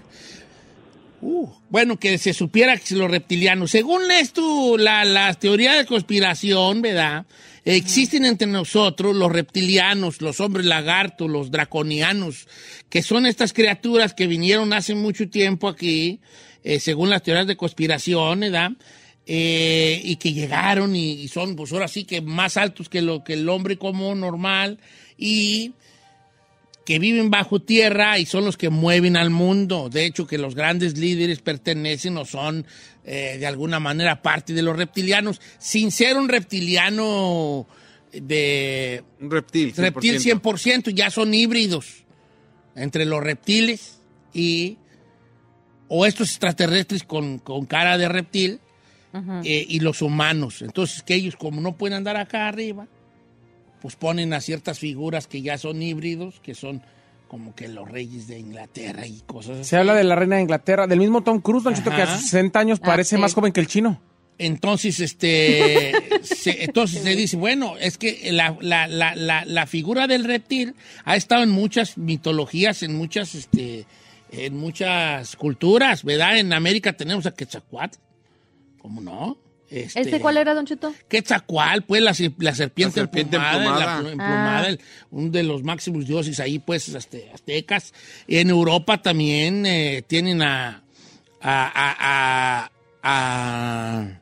Uh, 1.25 1.49
bueno, 1.71 1.99
que 2.01 2.19
se 2.19 2.33
supiera 2.33 2.77
que 2.77 2.97
los 2.97 3.09
reptilianos, 3.09 3.71
según 3.71 4.11
esto, 4.11 4.77
la, 4.77 5.05
la 5.05 5.33
teoría 5.35 5.75
de 5.75 5.87
conspiración, 5.87 6.83
¿verdad? 6.83 7.27
Existen 7.65 8.25
entre 8.25 8.49
nosotros 8.49 9.15
los 9.15 9.31
reptilianos, 9.31 10.21
los 10.21 10.41
hombres 10.41 10.67
lagartos, 10.67 11.31
los 11.31 11.51
draconianos, 11.53 12.49
que 12.89 13.03
son 13.03 13.25
estas 13.25 13.53
criaturas 13.53 14.15
que 14.15 14.27
vinieron 14.27 14.73
hace 14.73 14.97
mucho 14.97 15.29
tiempo 15.29 15.69
aquí, 15.69 16.21
eh, 16.65 16.81
según 16.81 17.11
las 17.11 17.23
teorías 17.23 17.47
de 17.47 17.57
conspiración, 17.57 18.41
¿verdad? 18.41 18.73
Eh, 19.27 20.01
y 20.03 20.17
que 20.17 20.33
llegaron 20.33 20.97
y, 20.97 21.13
y 21.13 21.29
son, 21.29 21.55
pues 21.55 21.73
ahora 21.73 21.87
sí 21.87 22.03
que 22.03 22.21
más 22.21 22.57
altos 22.57 22.89
que, 22.89 23.01
lo, 23.01 23.23
que 23.23 23.35
el 23.35 23.49
hombre 23.49 23.79
común 23.79 24.19
normal 24.19 24.81
y 25.17 25.73
que 26.85 26.99
viven 26.99 27.31
bajo 27.31 27.61
tierra 27.61 28.19
y 28.19 28.27
son 28.27 28.45
los 28.45 28.57
que 28.57 28.71
mueven 28.71 29.17
al 29.17 29.31
mundo. 29.31 29.89
De 29.89 30.05
hecho, 30.05 30.27
que 30.27 30.39
los 30.39 30.55
grandes 30.55 30.99
líderes 30.99 31.41
pertenecen 31.41 32.17
o 32.17 32.25
son 32.25 32.67
eh, 33.05 33.37
de 33.39 33.47
alguna 33.47 33.81
manera 33.81 34.23
parte 34.23 34.53
de 34.53 34.63
los 34.63 34.77
reptilianos, 34.77 35.41
sin 35.59 35.91
ser 35.91 36.17
un 36.17 36.29
reptiliano 36.29 37.67
de... 38.13 39.03
Un 39.21 39.31
reptil. 39.31 39.75
100%. 39.75 39.77
Reptil 39.77 40.21
100%, 40.21 40.95
ya 40.95 41.11
son 41.11 41.35
híbridos 41.35 42.05
entre 42.75 43.05
los 43.05 43.23
reptiles 43.23 44.01
y... 44.33 44.79
o 45.89 46.07
estos 46.07 46.31
extraterrestres 46.31 47.03
con, 47.03 47.39
con 47.39 47.67
cara 47.67 47.99
de 47.99 48.09
reptil 48.09 48.61
eh, 49.45 49.67
y 49.69 49.81
los 49.81 50.01
humanos. 50.01 50.63
Entonces, 50.63 51.03
que 51.03 51.15
ellos 51.15 51.37
como 51.37 51.61
no 51.61 51.77
pueden 51.77 51.99
andar 51.99 52.17
acá 52.17 52.49
arriba, 52.49 52.87
pues 53.83 53.97
ponen 53.97 54.33
a 54.33 54.41
ciertas 54.41 54.79
figuras 54.79 55.27
que 55.27 55.43
ya 55.43 55.59
son 55.59 55.83
híbridos, 55.83 56.41
que 56.41 56.55
son 56.55 56.83
como 57.33 57.55
que 57.55 57.67
los 57.67 57.91
reyes 57.91 58.27
de 58.29 58.39
Inglaterra 58.39 59.07
y 59.07 59.23
cosas 59.25 59.61
así. 59.61 59.71
Se 59.71 59.79
habla 59.79 59.95
de 59.95 60.05
la 60.05 60.15
reina 60.17 60.37
de 60.37 60.43
Inglaterra, 60.43 60.87
del 60.87 60.99
mismo 60.99 61.23
Tom 61.23 61.41
Cruise, 61.41 61.65
Don 61.65 61.73
Cheto, 61.73 61.89
que 61.89 62.03
a 62.03 62.19
sus 62.19 62.29
60 62.29 62.61
años 62.61 62.79
Ah, 62.83 62.87
parece 62.89 63.17
sí. 63.17 63.23
más 63.23 63.33
joven 63.33 63.53
que 63.55 63.61
el 63.61 63.69
chino. 63.69 64.03
Entonces, 64.37 65.01
este, 65.01 65.93
se, 66.23 66.65
entonces 66.65 67.03
se 67.03 67.17
dice, 67.17 67.39
bueno, 67.39 67.79
es 67.81 67.97
que 67.97 68.31
la, 68.33 68.55
la- 68.61 68.87
la- 68.87 69.15
la- 69.15 69.47
la 69.47 69.67
figura 69.67 70.07
del 70.07 70.25
reptil 70.25 70.75
ha 71.07 71.17
estado 71.17 71.43
en 71.43 71.49
muchas 71.49 71.97
mitologías, 71.97 72.83
en 72.83 72.95
muchas, 72.97 73.35
este, 73.35 73.87
en 74.31 74.55
muchas 74.59 75.35
culturas, 75.37 76.05
¿verdad? 76.05 76.37
En 76.39 76.53
América 76.53 76.93
tenemos 76.93 77.25
a 77.25 77.33
Quetzalcoatl, 77.35 77.97
¿cómo 78.79 79.01
no? 79.01 79.39
Este, 79.75 80.01
¿Ese 80.01 80.21
cuál 80.21 80.37
era, 80.37 80.53
Don 80.53 80.67
Cheto? 80.67 80.93
Quetzalcoatl, 81.09 81.81
pues 81.87 82.03
la, 82.03 82.11
la 82.39 82.55
serpiente, 82.55 83.01
La 83.01 83.07
serpiente 83.07 83.37
emplumada, 83.37 83.57
emplumada. 83.57 83.87
la 83.95 83.99
pl- 84.01 84.11
emplumada, 84.13 84.61
Ah. 84.61 84.69
el- 84.69 84.81
uno 85.11 85.31
de 85.31 85.43
los 85.45 85.63
máximos 85.63 86.07
dioses 86.07 86.39
ahí, 86.41 86.59
pues, 86.59 86.89
este, 86.91 87.31
aztecas. 87.33 87.95
En 88.29 88.51
Europa 88.51 89.01
también 89.01 89.65
eh, 89.65 90.03
tienen 90.07 90.43
a, 90.43 90.83
a, 91.41 91.73
a- 91.75 92.71
a- 92.71 92.71
a 93.03 94.19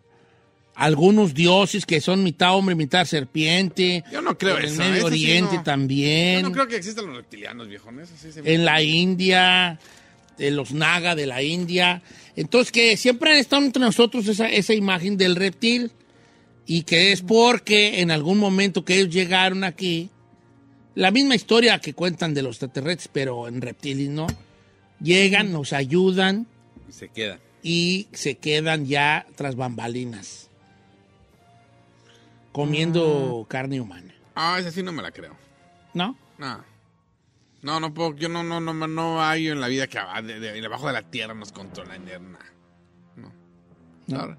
algunos 0.76 1.34
dioses 1.34 1.84
que 1.84 2.00
son 2.00 2.22
mitad 2.22 2.54
hombre, 2.54 2.74
mitad 2.74 3.04
serpiente. 3.04 4.02
Yo 4.12 4.22
no 4.22 4.38
creo 4.38 4.56
en 4.58 4.64
eso, 4.66 4.82
el 4.82 4.90
Medio 4.92 5.08
sí 5.08 5.24
Oriente 5.24 5.56
no. 5.56 5.62
también. 5.62 6.42
Yo 6.42 6.48
no 6.48 6.52
creo 6.54 6.68
que 6.68 6.76
existan 6.76 7.06
los 7.06 7.16
reptilianos, 7.16 7.68
viejones. 7.68 8.08
Así 8.12 8.32
se- 8.32 8.54
En 8.54 8.64
la 8.64 8.80
India, 8.82 9.78
de 10.38 10.50
los 10.52 10.72
Naga 10.72 11.14
de 11.14 11.26
la 11.26 11.42
India. 11.42 12.00
Entonces, 12.40 12.72
que 12.72 12.96
siempre 12.96 13.32
han 13.32 13.36
estado 13.36 13.62
entre 13.62 13.82
nosotros 13.82 14.26
esa, 14.26 14.48
esa 14.48 14.72
imagen 14.72 15.18
del 15.18 15.36
reptil. 15.36 15.92
Y 16.64 16.84
que 16.84 17.12
es 17.12 17.20
porque 17.20 18.00
en 18.00 18.10
algún 18.10 18.38
momento 18.38 18.82
que 18.84 18.94
ellos 18.94 19.12
llegaron 19.12 19.62
aquí, 19.62 20.08
la 20.94 21.10
misma 21.10 21.34
historia 21.34 21.80
que 21.80 21.92
cuentan 21.92 22.32
de 22.32 22.40
los 22.42 22.56
extraterrestres, 22.56 23.10
pero 23.12 23.46
en 23.46 23.60
reptiles, 23.60 24.08
¿no? 24.08 24.26
Llegan, 25.02 25.52
nos 25.52 25.72
ayudan 25.74 26.46
Se 26.88 27.08
quedan. 27.08 27.40
y 27.62 28.08
se 28.12 28.36
quedan 28.38 28.86
ya 28.86 29.26
tras 29.34 29.56
bambalinas, 29.56 30.48
comiendo 32.52 33.46
carne 33.48 33.80
humana. 33.80 34.14
Ah, 34.34 34.56
esa 34.58 34.70
sí 34.70 34.82
no 34.82 34.92
me 34.92 35.02
la 35.02 35.10
creo. 35.10 35.36
¿No? 35.92 36.16
No. 36.38 36.64
No, 37.62 37.78
no 37.78 37.92
puedo, 37.92 38.16
yo 38.16 38.28
no, 38.28 38.42
no, 38.42 38.60
no, 38.60 38.72
no 38.72 39.22
hay 39.22 39.48
en 39.48 39.60
la 39.60 39.68
vida 39.68 39.86
que 39.86 39.98
ah, 39.98 40.22
de, 40.22 40.40
de- 40.40 40.60
debajo 40.60 40.86
de 40.86 40.94
la 40.94 41.02
tierra 41.02 41.34
nos 41.34 41.52
controlan. 41.52 42.04
No. 42.04 42.38
No. 43.16 44.26
No. 44.26 44.36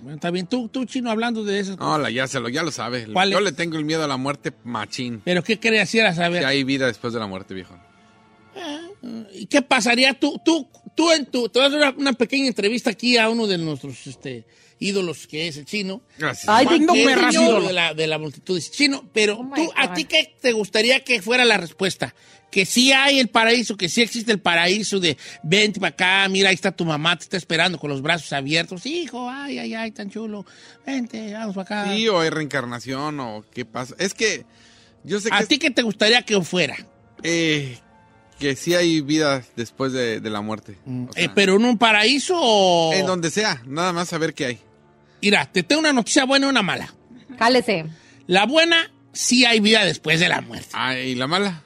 Bueno, 0.00 0.16
está 0.16 0.30
bien. 0.30 0.46
Tú, 0.46 0.68
tú, 0.68 0.84
chino, 0.84 1.10
hablando 1.10 1.44
de 1.44 1.60
eso. 1.60 1.76
No, 1.76 1.98
la- 1.98 2.10
ya, 2.10 2.26
se 2.26 2.40
lo, 2.40 2.48
ya 2.48 2.62
lo 2.62 2.70
sabe. 2.72 3.06
¿Cuál 3.12 3.30
Yo 3.30 3.38
es? 3.38 3.44
le 3.44 3.52
tengo 3.52 3.76
el 3.76 3.84
miedo 3.84 4.02
a 4.02 4.08
la 4.08 4.16
muerte 4.16 4.52
machín. 4.64 5.20
¿Pero 5.24 5.44
qué 5.44 5.58
querías 5.60 5.90
saber? 5.90 6.40
Que 6.40 6.46
hay 6.46 6.64
vida 6.64 6.86
después 6.86 7.12
de 7.12 7.20
la 7.20 7.26
muerte, 7.26 7.54
viejo. 7.54 7.78
¿Y 9.32 9.46
qué 9.46 9.62
pasaría 9.62 10.14
tú, 10.14 10.40
tú, 10.44 10.68
tú 10.94 11.10
en 11.10 11.26
tu, 11.26 11.48
te 11.48 11.58
vas 11.58 11.72
a 11.72 11.76
dar 11.76 11.94
una, 11.96 12.12
pequeña 12.12 12.46
entrevista 12.46 12.90
aquí 12.90 13.16
a 13.16 13.28
uno 13.28 13.46
de 13.46 13.58
nuestros 13.58 14.06
este, 14.06 14.46
ídolos 14.78 15.26
que 15.26 15.48
es 15.48 15.56
el 15.56 15.64
chino. 15.64 16.02
Gracias. 16.18 16.48
Ay, 16.48 16.64
¿de 16.64 16.68
¿Cuándo 16.68 16.92
qué, 16.92 17.04
perras 17.04 17.34
señor? 17.34 17.50
ídolo 17.50 17.66
de 17.68 17.72
la, 17.72 17.94
de 17.94 18.06
la 18.06 18.18
multitud? 18.18 18.54
Dice, 18.56 18.70
Chino, 18.70 19.08
pero 19.12 19.38
Oh 19.40 19.52
tú, 19.54 19.70
¿a 19.76 19.92
ti 19.94 20.04
qué 20.04 20.36
te 20.40 20.52
gustaría 20.52 21.02
que 21.02 21.20
fuera 21.22 21.44
la 21.44 21.56
respuesta? 21.56 22.14
Que 22.52 22.66
sí 22.66 22.92
hay 22.92 23.18
el 23.18 23.28
paraíso, 23.28 23.76
que 23.78 23.88
sí 23.88 24.02
existe 24.02 24.30
el 24.30 24.38
paraíso 24.38 25.00
de 25.00 25.16
vente 25.42 25.80
para 25.80 25.88
acá, 25.94 26.28
mira, 26.28 26.50
ahí 26.50 26.54
está 26.54 26.70
tu 26.70 26.84
mamá, 26.84 27.16
te 27.16 27.24
está 27.24 27.36
esperando 27.38 27.78
con 27.78 27.88
los 27.90 28.02
brazos 28.02 28.30
abiertos. 28.34 28.84
Hijo, 28.86 29.28
ay, 29.28 29.58
ay, 29.58 29.74
ay, 29.74 29.90
tan 29.90 30.10
chulo. 30.10 30.44
Vente, 30.86 31.32
vamos 31.32 31.54
para 31.56 31.82
acá. 31.84 31.94
Sí, 31.94 32.06
o 32.08 32.20
hay 32.20 32.28
reencarnación, 32.28 33.18
o 33.20 33.42
qué 33.54 33.64
pasa. 33.64 33.94
Es 33.98 34.12
que 34.12 34.44
yo 35.02 35.18
sé 35.18 35.30
que, 35.30 35.34
¿A 35.34 35.38
es- 35.40 35.48
ti 35.48 35.58
qué 35.58 35.70
te 35.70 35.80
gustaría 35.82 36.20
que 36.22 36.38
fuera? 36.42 36.76
eh, 37.22 37.78
que 38.38 38.54
sí 38.56 38.74
hay 38.74 39.00
vida 39.00 39.42
después 39.56 39.92
de, 39.94 40.20
de 40.20 40.28
la 40.30 40.40
muerte. 40.42 40.76
O 40.86 41.12
sea, 41.12 41.24
Eh, 41.24 41.30
¿Pero 41.34 41.56
en 41.56 41.64
un 41.64 41.78
paraíso 41.78 42.34
o...? 42.38 42.92
en 42.92 43.06
donde 43.06 43.30
sea, 43.30 43.62
nada 43.66 43.92
más 43.94 44.08
saber 44.10 44.34
qué 44.34 44.44
hay. 44.46 44.58
Mira, 45.22 45.46
te 45.50 45.62
tengo 45.62 45.80
una 45.80 45.92
noticia 45.92 46.24
buena 46.26 46.46
y 46.46 46.50
una 46.50 46.62
mala. 46.62 46.92
Cálese. 47.38 47.86
La 48.26 48.44
buena, 48.44 48.90
sí 49.12 49.44
hay 49.46 49.60
vida 49.60 49.84
después 49.86 50.20
de 50.20 50.28
la 50.28 50.40
muerte. 50.42 50.68
Ah, 50.72 50.98
¿y 50.98 51.14
la 51.14 51.26
mala? 51.28 51.62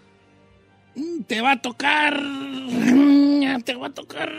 Mm, 0.97 1.23
Te 1.27 1.41
va 1.41 1.53
a 1.53 1.63
tocar. 1.63 2.21
mm, 2.21 3.63
Te 3.63 3.75
va 3.75 3.87
a 3.89 3.95
tocar. 3.95 4.33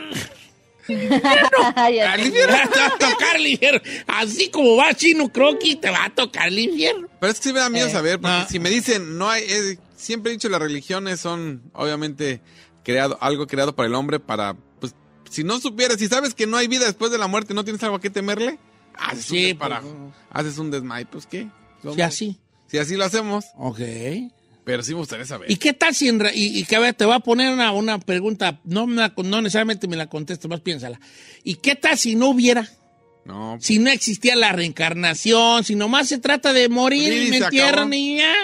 Ay, 1.76 1.98
Al 2.00 2.26
infierno 2.26 2.56
te 2.72 2.78
va 2.80 2.86
a 2.86 2.98
tocar 2.98 3.36
el 3.36 3.46
infierno. 3.46 3.80
Así 4.06 4.48
como 4.50 4.76
va 4.76 4.94
Chino 4.94 5.28
Croqui, 5.30 5.76
te 5.76 5.90
va 5.90 6.06
a 6.06 6.10
tocar 6.14 6.48
el 6.48 6.58
infierno. 6.58 7.08
Pero 7.20 7.30
es 7.32 7.38
que 7.40 7.48
sí 7.48 7.52
me 7.52 7.60
da 7.60 7.68
miedo 7.68 7.86
Eh, 7.88 7.90
saber, 7.92 8.18
porque 8.20 8.46
si 8.48 8.58
me 8.58 8.70
dicen, 8.70 9.18
no 9.18 9.28
hay, 9.28 9.42
eh, 9.44 9.78
siempre 9.96 10.30
he 10.32 10.34
dicho 10.34 10.48
las 10.48 10.60
religiones 10.60 11.20
son 11.20 11.62
obviamente 11.74 12.40
creado, 12.84 13.18
algo 13.20 13.46
creado 13.46 13.76
para 13.76 13.86
el 13.86 13.94
hombre 13.94 14.18
para, 14.18 14.56
pues, 14.80 14.94
si 15.30 15.44
no 15.44 15.60
supieras, 15.60 15.98
si 15.98 16.06
sabes 16.08 16.32
que 16.32 16.46
no 16.46 16.56
hay 16.56 16.68
vida 16.68 16.86
después 16.86 17.10
de 17.10 17.18
la 17.18 17.26
muerte, 17.26 17.52
no 17.52 17.64
tienes 17.64 17.82
algo 17.82 17.96
a 17.96 18.00
qué 18.00 18.08
temerle, 18.08 18.58
haces 18.94 19.26
Sí, 19.26 19.52
un 19.52 19.58
pues, 19.58 19.72
haces 20.30 20.56
un 20.58 20.70
desmay, 20.70 21.04
pues 21.04 21.26
qué. 21.26 21.48
Somos- 21.82 21.96
Sí, 21.96 22.00
así. 22.00 22.40
Si 22.66 22.78
así 22.78 22.96
lo 22.96 23.04
hacemos, 23.04 23.44
Ok. 23.58 23.80
Pero 24.68 24.82
sí 24.82 24.92
me 24.92 24.98
gustaría 24.98 25.24
saber. 25.24 25.50
¿Y 25.50 25.56
qué 25.56 25.72
tal 25.72 25.94
si 25.94 26.08
en 26.08 26.20
y, 26.34 26.58
y 26.58 26.64
que 26.64 26.76
a 26.76 26.78
ver, 26.78 26.92
te 26.92 27.06
voy 27.06 27.14
a 27.14 27.20
poner 27.20 27.50
una, 27.54 27.72
una 27.72 27.98
pregunta, 27.98 28.60
no, 28.64 28.86
no 28.86 29.40
necesariamente 29.40 29.88
me 29.88 29.96
la 29.96 30.10
contestes, 30.10 30.46
más 30.50 30.60
piénsala. 30.60 31.00
¿Y 31.42 31.54
qué 31.54 31.74
tal 31.74 31.96
si 31.96 32.16
no 32.16 32.28
hubiera? 32.28 32.68
No, 33.24 33.56
Si 33.62 33.78
no 33.78 33.88
existía 33.88 34.36
la 34.36 34.52
reencarnación, 34.52 35.64
si 35.64 35.74
nomás 35.74 36.08
se 36.08 36.18
trata 36.18 36.52
de 36.52 36.68
morir 36.68 37.04
Morir 37.04 37.22
y 37.22 37.26
y 37.28 37.30
me 37.30 37.36
entierran 37.38 37.94
y 37.94 38.18
ya. 38.18 38.34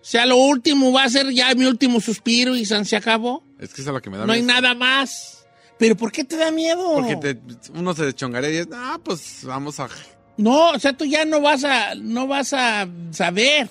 O 0.00 0.04
sea, 0.04 0.26
lo 0.26 0.36
último 0.36 0.92
va 0.92 1.02
a 1.02 1.08
ser 1.08 1.28
ya 1.32 1.52
mi 1.56 1.64
último 1.64 2.00
suspiro 2.00 2.54
y 2.54 2.64
se 2.64 2.94
acabó. 2.94 3.42
es 3.58 3.74
que 3.74 3.80
es 3.80 3.86
lo 3.88 4.00
que 4.00 4.08
me 4.08 4.18
da 4.18 4.26
No 4.26 4.32
hay 4.32 4.42
nada 4.42 4.76
más. 4.76 5.44
¿Pero 5.76 5.96
por 5.96 6.12
qué 6.12 6.22
te 6.22 6.36
da 6.36 6.52
miedo? 6.52 6.94
Porque 6.94 7.16
te- 7.16 7.40
uno 7.74 7.94
se 7.96 8.04
deschongaría 8.04 8.52
y 8.52 8.56
es, 8.58 8.68
ah, 8.72 9.00
pues 9.02 9.40
vamos 9.42 9.80
a... 9.80 9.88
No, 10.36 10.70
o 10.70 10.78
sea, 10.78 10.92
tú 10.92 11.04
ya 11.04 11.24
no 11.24 11.40
vas 11.40 11.64
a, 11.64 11.96
no 11.96 12.28
vas 12.28 12.52
a 12.52 12.86
saber. 13.10 13.68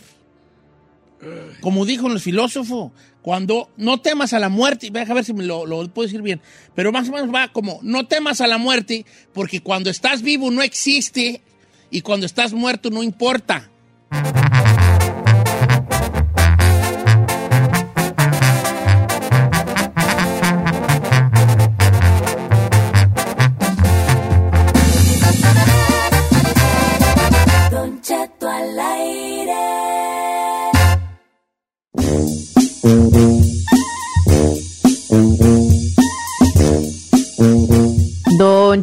Como 1.62 1.86
dijo 1.86 2.08
el 2.08 2.20
filósofo, 2.20 2.92
cuando 3.22 3.70
no 3.78 4.00
temas 4.02 4.34
a 4.34 4.40
la 4.40 4.50
muerte, 4.50 4.90
deja 4.92 5.14
ver 5.14 5.26
si 5.26 5.34
me 5.34 5.44
lo, 5.44 5.66
lo 5.66 5.88
puedo 5.90 6.08
decir 6.08 6.22
bien, 6.22 6.42
pero 6.76 6.92
más 6.92 7.10
o 7.10 7.12
menos 7.12 7.34
va 7.34 7.48
como, 7.48 7.80
no 7.82 8.06
temas 8.06 8.42
a 8.42 8.48
la 8.48 8.58
muerte, 8.58 9.06
porque 9.34 9.62
cuando 9.62 9.90
estás 9.90 10.22
vivo 10.22 10.52
no 10.52 10.62
existe 10.62 11.42
y 11.90 12.02
cuando 12.02 12.26
estás 12.26 12.54
muerto 12.54 12.90
no 12.90 13.02
importa. 13.02 13.70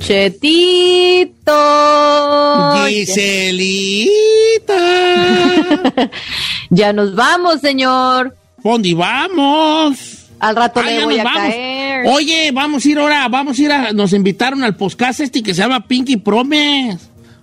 Don 0.03 0.09
Chetito. 0.09 1.63
Giselita. 2.89 4.11
Ya 6.71 6.93
nos 6.95 7.15
vamos, 7.15 7.61
señor. 7.61 8.35
¿Dónde 8.65 8.95
vamos? 8.95 10.27
Al 10.41 10.57
rato 10.57 10.81
Ah, 10.81 10.85
le 10.85 11.05
voy 11.05 11.19
a 11.19 11.25
vamos. 11.25 11.41
caer. 11.43 12.07
Oye, 12.07 12.51
vamos 12.51 12.85
a 12.85 12.89
ir 12.89 12.99
ahora, 12.99 13.29
vamos 13.29 13.59
a 13.59 13.63
ir 13.63 13.71
a, 13.71 13.93
nos 13.93 14.15
invitaron 14.15 14.65
al 14.65 14.75
podcast 14.75 15.21
este 15.21 15.43
que 15.43 15.53
se 15.53 15.61
llama 15.61 15.87
Pinky 15.87 16.17
Promise. 16.17 16.99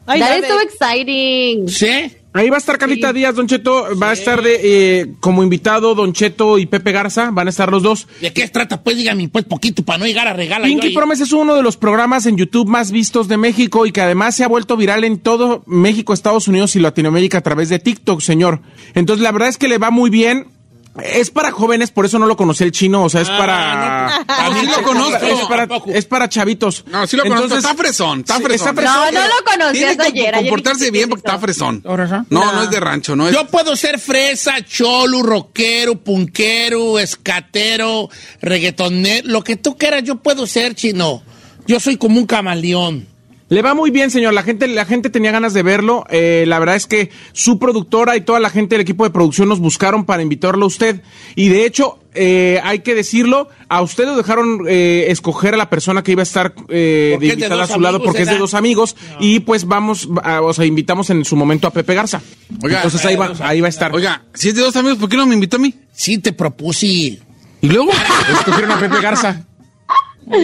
Ay, 0.08 0.20
That 0.20 0.40
is 0.40 0.48
so 0.48 0.60
exciting. 0.62 1.70
¿Sí? 1.70 2.12
Ahí 2.32 2.50
va 2.50 2.58
a 2.58 2.60
estar 2.60 2.78
Carlita 2.78 3.12
Díaz, 3.12 3.36
Don 3.36 3.48
Cheto. 3.48 3.88
Va 4.02 4.12
a 4.12 4.14
estar 4.14 4.44
de 4.44 4.60
eh, 4.62 5.14
como 5.20 5.42
invitado 5.42 5.96
Don 5.96 6.14
Cheto 6.14 6.60
y 6.60 6.68
Pepe 6.68 6.92
Garza. 6.92 7.32
Van 7.32 7.48
a 7.48 7.50
estar 7.50 7.72
los 7.72 7.82
dos. 7.82 8.08
¿De 8.22 8.32
qué 8.32 8.42
se 8.42 8.50
trata? 8.50 8.84
Pues 8.84 8.98
dígame, 8.98 9.30
pues 9.30 9.46
poquito 9.46 9.84
para 9.84 9.98
no 9.98 10.06
llegar 10.06 10.28
a 10.28 10.34
regalar. 10.34 10.68
Pinky 10.68 10.92
Promise 10.92 11.24
es 11.24 11.32
uno 11.32 11.56
de 11.56 11.64
los 11.64 11.76
programas 11.76 12.28
en 12.28 12.38
YouTube 12.38 12.68
más 12.68 12.92
vistos 12.92 13.28
de 13.28 13.38
México 13.38 13.88
y 13.88 13.92
que 13.92 14.02
además 14.02 14.36
se 14.36 14.44
ha 14.44 14.48
vuelto 14.48 14.78
viral 14.78 15.04
en 15.04 15.18
todo 15.18 15.64
México, 15.66 16.14
Estados 16.14 16.48
Unidos 16.48 16.76
y 16.76 16.80
Latinoamérica 16.80 17.40
a 17.40 17.42
través 17.42 17.70
de 17.70 17.80
TikTok, 17.80 18.22
señor. 18.22 18.62
Entonces, 18.94 19.24
la 19.24 19.32
verdad 19.32 19.50
es 19.50 19.58
que 19.58 19.68
le 19.68 19.80
va 19.80 19.90
muy 19.90 20.12
bien. 20.12 20.59
Es 21.04 21.30
para 21.30 21.52
jóvenes, 21.52 21.92
por 21.92 22.06
eso 22.06 22.20
no 22.20 22.26
lo 22.26 22.36
conocí 22.36 22.64
el 22.64 22.72
chino, 22.72 23.04
o 23.04 23.10
sea, 23.10 23.22
es 23.22 23.30
Ah, 23.30 23.38
para... 23.38 24.20
no, 24.20 24.26
también 24.26 24.66
sí 24.66 24.72
lo 24.76 24.84
conozco. 24.88 25.26
Es 25.26 25.40
para, 25.48 25.68
Tampoco. 25.68 25.92
es 25.92 26.06
para 26.06 26.28
chavitos. 26.28 26.84
No, 26.88 27.08
sí 27.08 27.16
lo 27.16 27.24
conozco, 27.24 27.44
Entonces, 27.46 27.70
está 27.70 27.82
fresón, 27.82 28.20
está 28.22 28.40
fresón. 28.40 28.70
está 28.70 28.74
fresón. 28.82 29.14
No, 29.14 29.22
no 29.22 29.28
lo 29.28 29.44
conocías 29.46 29.98
Tiene 29.98 30.04
ayer. 30.04 30.36
comportarse 30.36 30.92
bien 30.92 31.06
que 31.06 31.10
porque 31.12 31.28
está 31.28 31.40
fresón. 31.40 31.82
No, 31.86 32.52
no, 32.54 32.64
es 32.64 32.70
de 32.70 32.80
rancho, 32.80 33.16
no 33.16 33.28
es... 33.30 33.34
Yo 33.36 33.46
puedo 33.48 33.76
ser 33.78 33.98
fresa, 34.00 34.56
cholo, 34.66 35.22
rockero, 35.22 35.96
punquero, 36.04 37.00
escatero, 37.00 38.10
reggaetonero, 38.42 39.28
lo 39.28 39.44
que 39.44 39.56
tú 39.56 39.78
quieras, 39.78 40.04
yo 40.04 40.16
puedo 40.18 40.46
ser 40.48 40.76
chino. 40.76 41.22
Yo 41.68 41.80
soy 41.80 41.98
como 41.98 42.20
un 42.20 42.26
camaleón. 42.26 43.08
Le 43.50 43.62
va 43.64 43.74
muy 43.74 43.90
bien, 43.90 44.12
señor. 44.12 44.34
La 44.36 44.44
gente, 44.44 44.68
la 44.68 44.86
gente 44.86 45.10
tenía 45.10 45.32
ganas 45.32 45.54
de 45.56 45.64
verlo. 45.64 46.06
Eh, 46.12 46.46
la 46.48 46.60
verdad 46.60 46.76
es 46.76 46.86
que 46.86 47.10
su 47.34 47.58
productora 47.58 48.16
y 48.16 48.22
toda 48.22 48.40
la 48.40 48.52
gente 48.52 48.76
del 48.76 48.82
equipo 48.82 49.04
de 49.06 49.10
producción 49.10 49.50
nos 49.50 49.60
buscaron 49.60 50.06
para 50.06 50.22
invitarlo 50.22 50.66
a 50.66 50.68
usted. 50.68 51.02
Y 51.36 51.50
de 51.50 51.66
hecho, 51.66 51.98
eh, 52.14 52.60
hay 52.64 52.80
que 52.80 52.94
decirlo, 52.94 53.50
a 53.68 53.82
usted 53.82 54.06
lo 54.06 54.16
dejaron 54.16 54.66
eh, 54.68 55.06
escoger 55.10 55.56
a 55.56 55.58
la 55.58 55.68
persona 55.70 56.04
que 56.04 56.12
iba 56.12 56.22
a 56.22 56.24
estar 56.24 56.54
eh, 56.70 57.08
de 57.10 57.14
es 57.16 57.20
de 57.22 57.28
invitada 57.28 57.64
a 57.64 57.68
su 57.68 57.80
lado 57.80 58.04
porque 58.04 58.22
es 58.22 58.28
de 58.30 58.38
dos 58.38 58.54
amigos. 58.54 58.96
Y 59.20 59.40
pues 59.40 59.66
vamos, 59.66 60.08
a- 60.24 60.42
o 60.42 60.54
sea, 60.54 60.66
invitamos 60.66 61.10
en 61.10 61.26
su 61.26 61.36
momento 61.36 61.68
a 61.68 61.72
Pepe 61.72 61.96
Garza. 61.96 62.22
Oiga, 62.62 62.78
Entonces 62.78 63.04
ahí 63.06 63.16
va, 63.16 63.34
ahí 63.40 63.62
va 63.62 63.68
a 63.68 63.70
estar. 63.70 63.92
Oiga, 63.96 64.26
si 64.36 64.50
es 64.50 64.56
de 64.56 64.62
dos 64.62 64.76
amigos, 64.76 65.00
¿por 65.00 65.10
qué 65.10 65.18
no 65.18 65.26
me 65.26 65.34
invitó 65.34 65.58
a 65.58 65.60
mí? 65.60 65.74
Sí, 65.92 66.20
te 66.20 66.34
propuse. 66.34 66.86
¿Y 66.86 67.20
luego? 67.64 67.90
Escogieron 68.32 68.72
a 68.74 68.80
Pepe 68.80 69.02
Garza. 69.02 69.44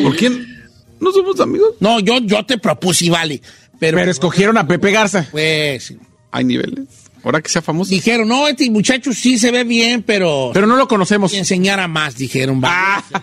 ¿Por 0.03 0.15
quién? 0.15 0.54
¿No 0.99 1.11
somos 1.11 1.39
amigos? 1.39 1.71
No, 1.79 1.99
yo, 1.99 2.19
yo 2.19 2.45
te 2.45 2.57
propuse, 2.57 3.09
vale. 3.09 3.41
Pero, 3.79 3.97
Pero 3.97 4.11
escogieron 4.11 4.57
a 4.57 4.67
Pepe 4.67 4.91
Garza. 4.91 5.27
pues, 5.31 5.93
Hay 6.31 6.43
niveles. 6.45 6.85
Ahora 7.23 7.41
que 7.41 7.49
sea 7.49 7.61
famoso. 7.63 7.89
dijeron, 7.89 8.27
no, 8.27 8.47
este 8.47 8.69
muchacho 8.69 9.11
sí 9.11 9.39
se 9.39 9.49
ve 9.49 9.63
bien, 9.63 10.03
pero... 10.03 10.51
Pero 10.53 10.67
no 10.67 10.75
lo 10.75 10.87
conocemos. 10.87 11.33
Y 11.33 11.37
enseñara 11.37 11.87
más, 11.87 12.15
dijeron. 12.15 12.61
va. 12.63 13.03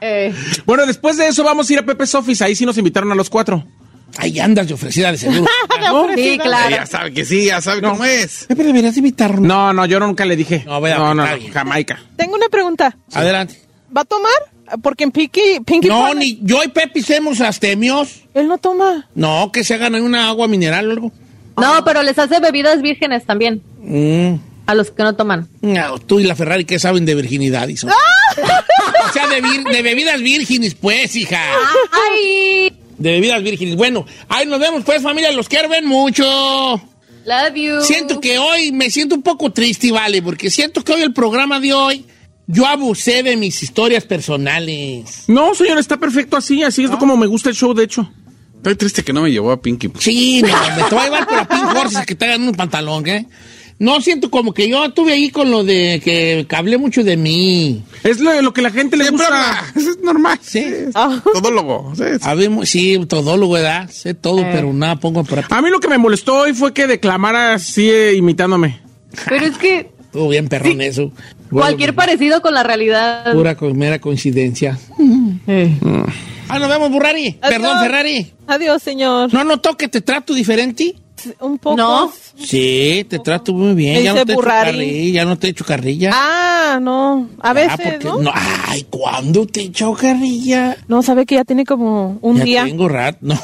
Eh, 0.00 0.34
Bueno, 0.66 0.84
después 0.84 1.16
de 1.16 1.28
eso 1.28 1.44
vamos 1.44 1.70
a 1.70 1.72
ir 1.72 1.78
a 1.78 1.86
Pepe's 1.86 2.14
Office. 2.16 2.42
Ahí 2.42 2.56
sí 2.56 2.66
nos 2.66 2.76
invitaron 2.76 3.10
a 3.12 3.14
los 3.14 3.30
cuatro. 3.30 3.64
Ahí 4.18 4.38
andas 4.40 4.66
de 4.66 4.74
ofrecida 4.74 5.12
de 5.12 5.18
seguro. 5.18 5.46
sí, 6.16 6.38
claro. 6.42 6.70
Ya 6.76 6.86
sabe 6.86 7.12
que 7.12 7.24
sí, 7.24 7.44
ya 7.46 7.60
sabe 7.60 7.82
cómo 7.82 8.04
es. 8.04 8.46
Pepe, 8.48 8.64
deberías 8.64 8.96
invitarnos. 8.96 9.42
No, 9.42 9.72
no, 9.72 9.86
yo 9.86 10.00
nunca 10.00 10.24
le 10.24 10.34
dije. 10.36 10.64
No, 10.66 10.80
vea, 10.80 10.98
no, 10.98 11.14
no, 11.14 11.24
no. 11.24 11.52
Jamaica. 11.52 12.00
Tengo 12.16 12.34
una 12.34 12.48
pregunta. 12.48 12.96
Adelante. 13.12 13.60
¿Va 13.96 14.00
a 14.00 14.04
tomar? 14.04 14.32
Porque 14.82 15.04
en 15.04 15.10
Pinky, 15.12 15.40
Pinky 15.64 15.88
No, 15.88 16.14
ni 16.14 16.38
yo 16.42 16.62
y 16.64 16.68
Pepe 16.68 17.02
somos 17.02 17.40
astemios. 17.40 18.20
Él 18.34 18.48
no 18.48 18.58
toma. 18.58 19.08
No, 19.14 19.50
que 19.52 19.64
se 19.64 19.74
hagan 19.74 19.94
una 19.96 20.28
agua 20.28 20.48
mineral 20.48 20.88
o 20.88 20.92
algo. 20.92 21.12
No, 21.56 21.84
pero 21.84 22.02
les 22.02 22.18
hace 22.18 22.38
bebidas 22.40 22.82
vírgenes 22.82 23.24
también. 23.24 23.62
Mm. 23.80 24.34
A 24.66 24.74
los 24.74 24.90
que 24.90 25.02
no 25.02 25.14
toman. 25.14 25.48
No, 25.62 25.98
tú 26.00 26.18
y 26.20 26.24
la 26.24 26.34
Ferrari, 26.34 26.64
¿qué 26.64 26.78
saben 26.78 27.06
de 27.06 27.14
virginidad? 27.14 27.68
hizo? 27.68 27.86
o 27.86 29.12
sea, 29.12 29.28
de, 29.28 29.40
vir- 29.42 29.70
de 29.70 29.82
bebidas 29.82 30.20
vírgenes, 30.20 30.74
pues, 30.74 31.14
hija. 31.16 31.40
¡Ay! 31.92 32.76
De 32.98 33.12
bebidas 33.12 33.42
vírgenes. 33.42 33.76
Bueno, 33.76 34.04
ahí 34.28 34.46
nos 34.46 34.58
vemos, 34.58 34.82
pues, 34.84 35.02
familia. 35.02 35.30
Los 35.32 35.48
quiero 35.48 35.68
ver 35.68 35.84
mucho. 35.84 36.24
Love 37.24 37.54
you. 37.54 37.80
Siento 37.82 38.20
que 38.20 38.38
hoy 38.38 38.72
me 38.72 38.90
siento 38.90 39.14
un 39.14 39.22
poco 39.22 39.50
triste, 39.50 39.90
vale, 39.92 40.22
porque 40.22 40.50
siento 40.50 40.82
que 40.82 40.92
hoy 40.92 41.02
el 41.02 41.12
programa 41.12 41.58
de 41.60 41.72
hoy 41.72 42.04
yo 42.46 42.66
abusé 42.66 43.22
de 43.22 43.36
mis 43.36 43.62
historias 43.62 44.04
personales. 44.04 45.24
No, 45.28 45.54
señor, 45.54 45.78
está 45.78 45.96
perfecto 45.96 46.36
así. 46.36 46.62
Así 46.62 46.84
es 46.84 46.90
como 46.92 47.16
me 47.16 47.26
gusta 47.26 47.48
el 47.50 47.56
show, 47.56 47.74
de 47.74 47.84
hecho. 47.84 48.10
Estoy 48.56 48.74
triste 48.76 49.04
que 49.04 49.12
no 49.12 49.22
me 49.22 49.30
llevó 49.30 49.52
a 49.52 49.60
Pinky. 49.60 49.90
Sí, 49.98 50.42
no, 50.42 50.48
me 50.48 50.82
te 50.88 50.94
voy 50.94 51.02
a 51.02 51.04
llevar 51.04 51.26
por 51.28 51.36
la 51.36 51.48
Pink 51.48 51.76
Horses 51.76 51.96
a 51.98 52.04
que 52.06 52.14
te 52.14 52.24
hagan 52.24 52.42
un 52.42 52.54
pantalón, 52.54 53.06
¿eh? 53.06 53.26
No 53.78 54.00
siento 54.00 54.30
como 54.30 54.54
que 54.54 54.68
yo 54.70 54.82
estuve 54.86 55.12
ahí 55.12 55.28
con 55.30 55.50
lo 55.50 55.62
de 55.62 56.00
que, 56.02 56.46
que 56.48 56.56
hablé 56.56 56.78
mucho 56.78 57.04
de 57.04 57.16
mí. 57.18 57.82
Es 58.02 58.20
lo, 58.20 58.40
lo 58.40 58.52
que 58.54 58.62
la 58.62 58.70
gente 58.70 58.96
le 58.96 59.04
Siempre 59.04 59.26
gusta. 59.26 59.58
habla. 59.58 59.72
Eso 59.76 59.90
es 59.90 59.98
normal. 60.00 60.38
Sí. 60.40 60.64
Todólogo. 61.34 61.92
Sí, 61.94 62.04
sí. 62.18 62.66
Sí, 62.66 63.06
todólogo, 63.06 63.52
¿verdad? 63.52 63.90
Sé 63.90 64.14
todo, 64.14 64.40
pero 64.50 64.72
nada 64.72 64.96
pongo 64.96 65.20
en 65.20 65.26
práctica. 65.26 65.58
A 65.58 65.60
mí 65.62 65.68
lo 65.68 65.78
que 65.78 65.88
me 65.88 65.98
molestó 65.98 66.36
hoy 66.40 66.54
fue 66.54 66.72
que 66.72 66.86
declamara 66.86 67.52
así 67.54 67.90
eh, 67.90 68.14
imitándome. 68.14 68.80
Pero 69.28 69.44
es 69.44 69.58
que 69.58 69.90
Estuvo 70.16 70.30
bien 70.30 70.48
perrón 70.48 70.80
eso. 70.80 71.12
Bueno, 71.50 71.66
cualquier 71.66 71.94
parecido 71.94 72.40
con 72.40 72.54
la 72.54 72.62
realidad. 72.62 73.30
Pura 73.34 73.54
mera 73.74 73.98
coincidencia. 74.00 74.78
Eh. 75.48 75.78
Ah, 76.48 76.58
nos 76.58 76.68
vemos, 76.68 76.90
Burrari. 76.90 77.36
Adiós. 77.40 77.60
Perdón, 77.60 77.78
Ferrari. 77.80 78.32
Adiós, 78.48 78.82
señor. 78.82 79.32
¿No 79.32 79.44
notó 79.44 79.76
que 79.76 79.86
te 79.88 80.00
trato 80.00 80.32
diferente? 80.34 80.94
Un 81.40 81.58
poco. 81.58 81.76
No. 81.76 82.12
Sí, 82.36 83.06
te 83.08 83.18
trato 83.20 83.52
muy 83.52 83.74
bien. 83.74 84.02
Ya 84.02 84.12
no 84.14 84.24
te 84.24 84.36
carrilla, 84.36 85.12
ya 85.12 85.24
no 85.24 85.38
te 85.38 85.48
echo 85.48 85.64
carrilla. 85.64 86.10
Ah, 86.14 86.78
no. 86.80 87.28
A 87.40 87.50
Ah, 87.50 87.52
veces, 87.52 87.76
porque- 88.00 88.22
¿no? 88.22 88.32
Ay, 88.34 88.86
¿cuándo 88.90 89.46
te 89.46 89.60
echo 89.62 89.92
carrilla? 89.92 90.76
No, 90.88 91.02
sabe 91.02 91.26
que 91.26 91.36
ya 91.36 91.44
tiene 91.44 91.64
como 91.64 92.18
un 92.22 92.38
ya 92.38 92.44
día. 92.44 92.64
tengo 92.64 92.88
rat. 92.88 93.18
No. 93.20 93.34
Un 93.34 93.40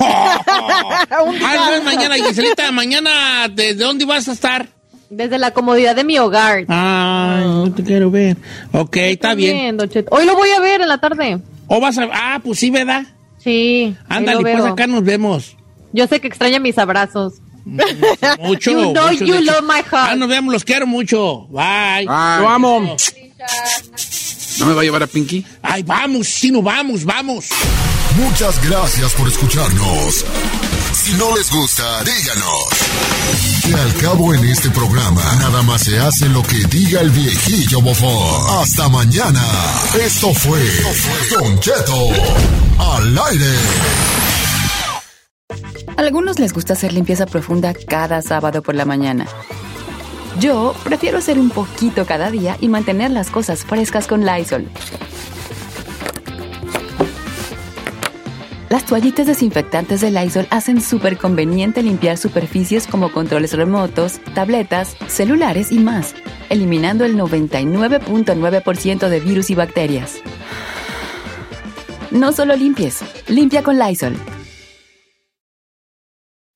día. 1.38 1.48
ah, 1.48 1.66
no, 1.70 1.74
es 1.74 1.84
mañana, 1.84 2.14
Giselita, 2.16 2.72
mañana, 2.72 3.48
¿desde 3.54 3.84
dónde 3.84 4.04
vas 4.06 4.28
a 4.28 4.32
estar? 4.32 4.68
Desde 5.14 5.38
la 5.38 5.50
comodidad 5.50 5.94
de 5.94 6.04
mi 6.04 6.18
hogar. 6.18 6.64
Ay, 6.68 7.44
no 7.44 7.70
te 7.70 7.82
quiero 7.82 8.10
ver. 8.10 8.34
Ok, 8.72 8.96
está 8.96 9.34
bien. 9.34 9.76
Cheto. 9.90 10.08
Hoy 10.10 10.24
lo 10.24 10.34
voy 10.34 10.48
a 10.48 10.60
ver 10.60 10.80
en 10.80 10.88
la 10.88 10.96
tarde. 10.96 11.38
¿O 11.66 11.80
vas 11.80 11.98
a.? 11.98 12.08
Ah, 12.10 12.40
pues 12.42 12.58
sí, 12.58 12.70
¿verdad? 12.70 13.04
Sí. 13.36 13.94
Ándale, 14.08 14.40
pues 14.40 14.64
acá 14.64 14.86
nos 14.86 15.04
vemos. 15.04 15.54
Yo 15.92 16.06
sé 16.06 16.18
que 16.18 16.28
extraña 16.28 16.58
mis 16.60 16.78
abrazos. 16.78 17.34
Mucho. 17.66 18.70
You 18.70 18.92
know 18.92 19.08
mucho, 19.10 19.24
you 19.26 19.34
de 19.34 19.40
hecho. 19.40 19.52
love 19.52 19.62
my 19.64 19.82
heart. 19.82 20.08
Ah, 20.12 20.16
nos 20.16 20.28
vemos, 20.30 20.50
los 20.50 20.64
quiero 20.64 20.86
mucho. 20.86 21.46
Bye. 21.50 22.06
Lo 22.06 22.48
amo. 22.48 22.96
¿No 24.60 24.66
me 24.66 24.72
va 24.72 24.80
a 24.80 24.84
llevar 24.84 25.02
a 25.02 25.06
Pinky? 25.06 25.44
Ay, 25.60 25.82
vamos, 25.82 26.26
sí, 26.26 26.50
no 26.50 26.62
vamos, 26.62 27.04
vamos. 27.04 27.50
Muchas 28.16 28.66
gracias 28.66 29.12
por 29.12 29.28
escucharnos. 29.28 30.24
Si 31.02 31.14
no 31.14 31.34
les 31.34 31.50
gusta, 31.50 32.04
díganos. 32.04 32.68
Que 33.64 33.74
al 33.74 33.92
cabo 33.94 34.34
en 34.34 34.44
este 34.44 34.70
programa, 34.70 35.20
nada 35.40 35.60
más 35.62 35.82
se 35.82 35.98
hace 35.98 36.28
lo 36.28 36.44
que 36.44 36.58
diga 36.68 37.00
el 37.00 37.10
viejillo 37.10 37.80
bofón. 37.80 38.60
Hasta 38.60 38.88
mañana. 38.88 39.42
Esto 40.00 40.32
fue 40.32 40.60
Don 41.28 41.58
Cheto 41.58 42.06
al 42.78 43.18
aire. 43.18 43.52
A 45.96 46.00
algunos 46.02 46.38
les 46.38 46.52
gusta 46.52 46.74
hacer 46.74 46.92
limpieza 46.92 47.26
profunda 47.26 47.74
cada 47.74 48.22
sábado 48.22 48.62
por 48.62 48.76
la 48.76 48.84
mañana. 48.84 49.26
Yo 50.38 50.72
prefiero 50.84 51.18
hacer 51.18 51.36
un 51.40 51.50
poquito 51.50 52.06
cada 52.06 52.30
día 52.30 52.56
y 52.60 52.68
mantener 52.68 53.10
las 53.10 53.28
cosas 53.28 53.64
frescas 53.64 54.06
con 54.06 54.24
Lysol. 54.24 54.70
Las 58.72 58.86
toallitas 58.86 59.26
desinfectantes 59.26 60.00
de 60.00 60.10
Lysol 60.10 60.46
hacen 60.48 60.80
súper 60.80 61.18
conveniente 61.18 61.82
limpiar 61.82 62.16
superficies 62.16 62.86
como 62.86 63.12
controles 63.12 63.52
remotos, 63.52 64.18
tabletas, 64.34 64.96
celulares 65.08 65.70
y 65.70 65.78
más, 65.78 66.14
eliminando 66.48 67.04
el 67.04 67.14
99.9% 67.18 69.08
de 69.10 69.20
virus 69.20 69.50
y 69.50 69.54
bacterias. 69.54 70.22
No 72.10 72.32
solo 72.32 72.56
limpies, 72.56 73.02
limpia 73.28 73.62
con 73.62 73.78
Lysol. 73.78 74.16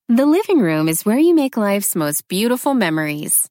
The 0.08 0.24
living 0.24 0.62
room 0.62 0.88
is 0.88 1.04
where 1.04 1.20
you 1.20 1.34
make 1.34 1.60
life's 1.60 1.94
most 1.94 2.26
beautiful 2.30 2.72
memories. 2.72 3.50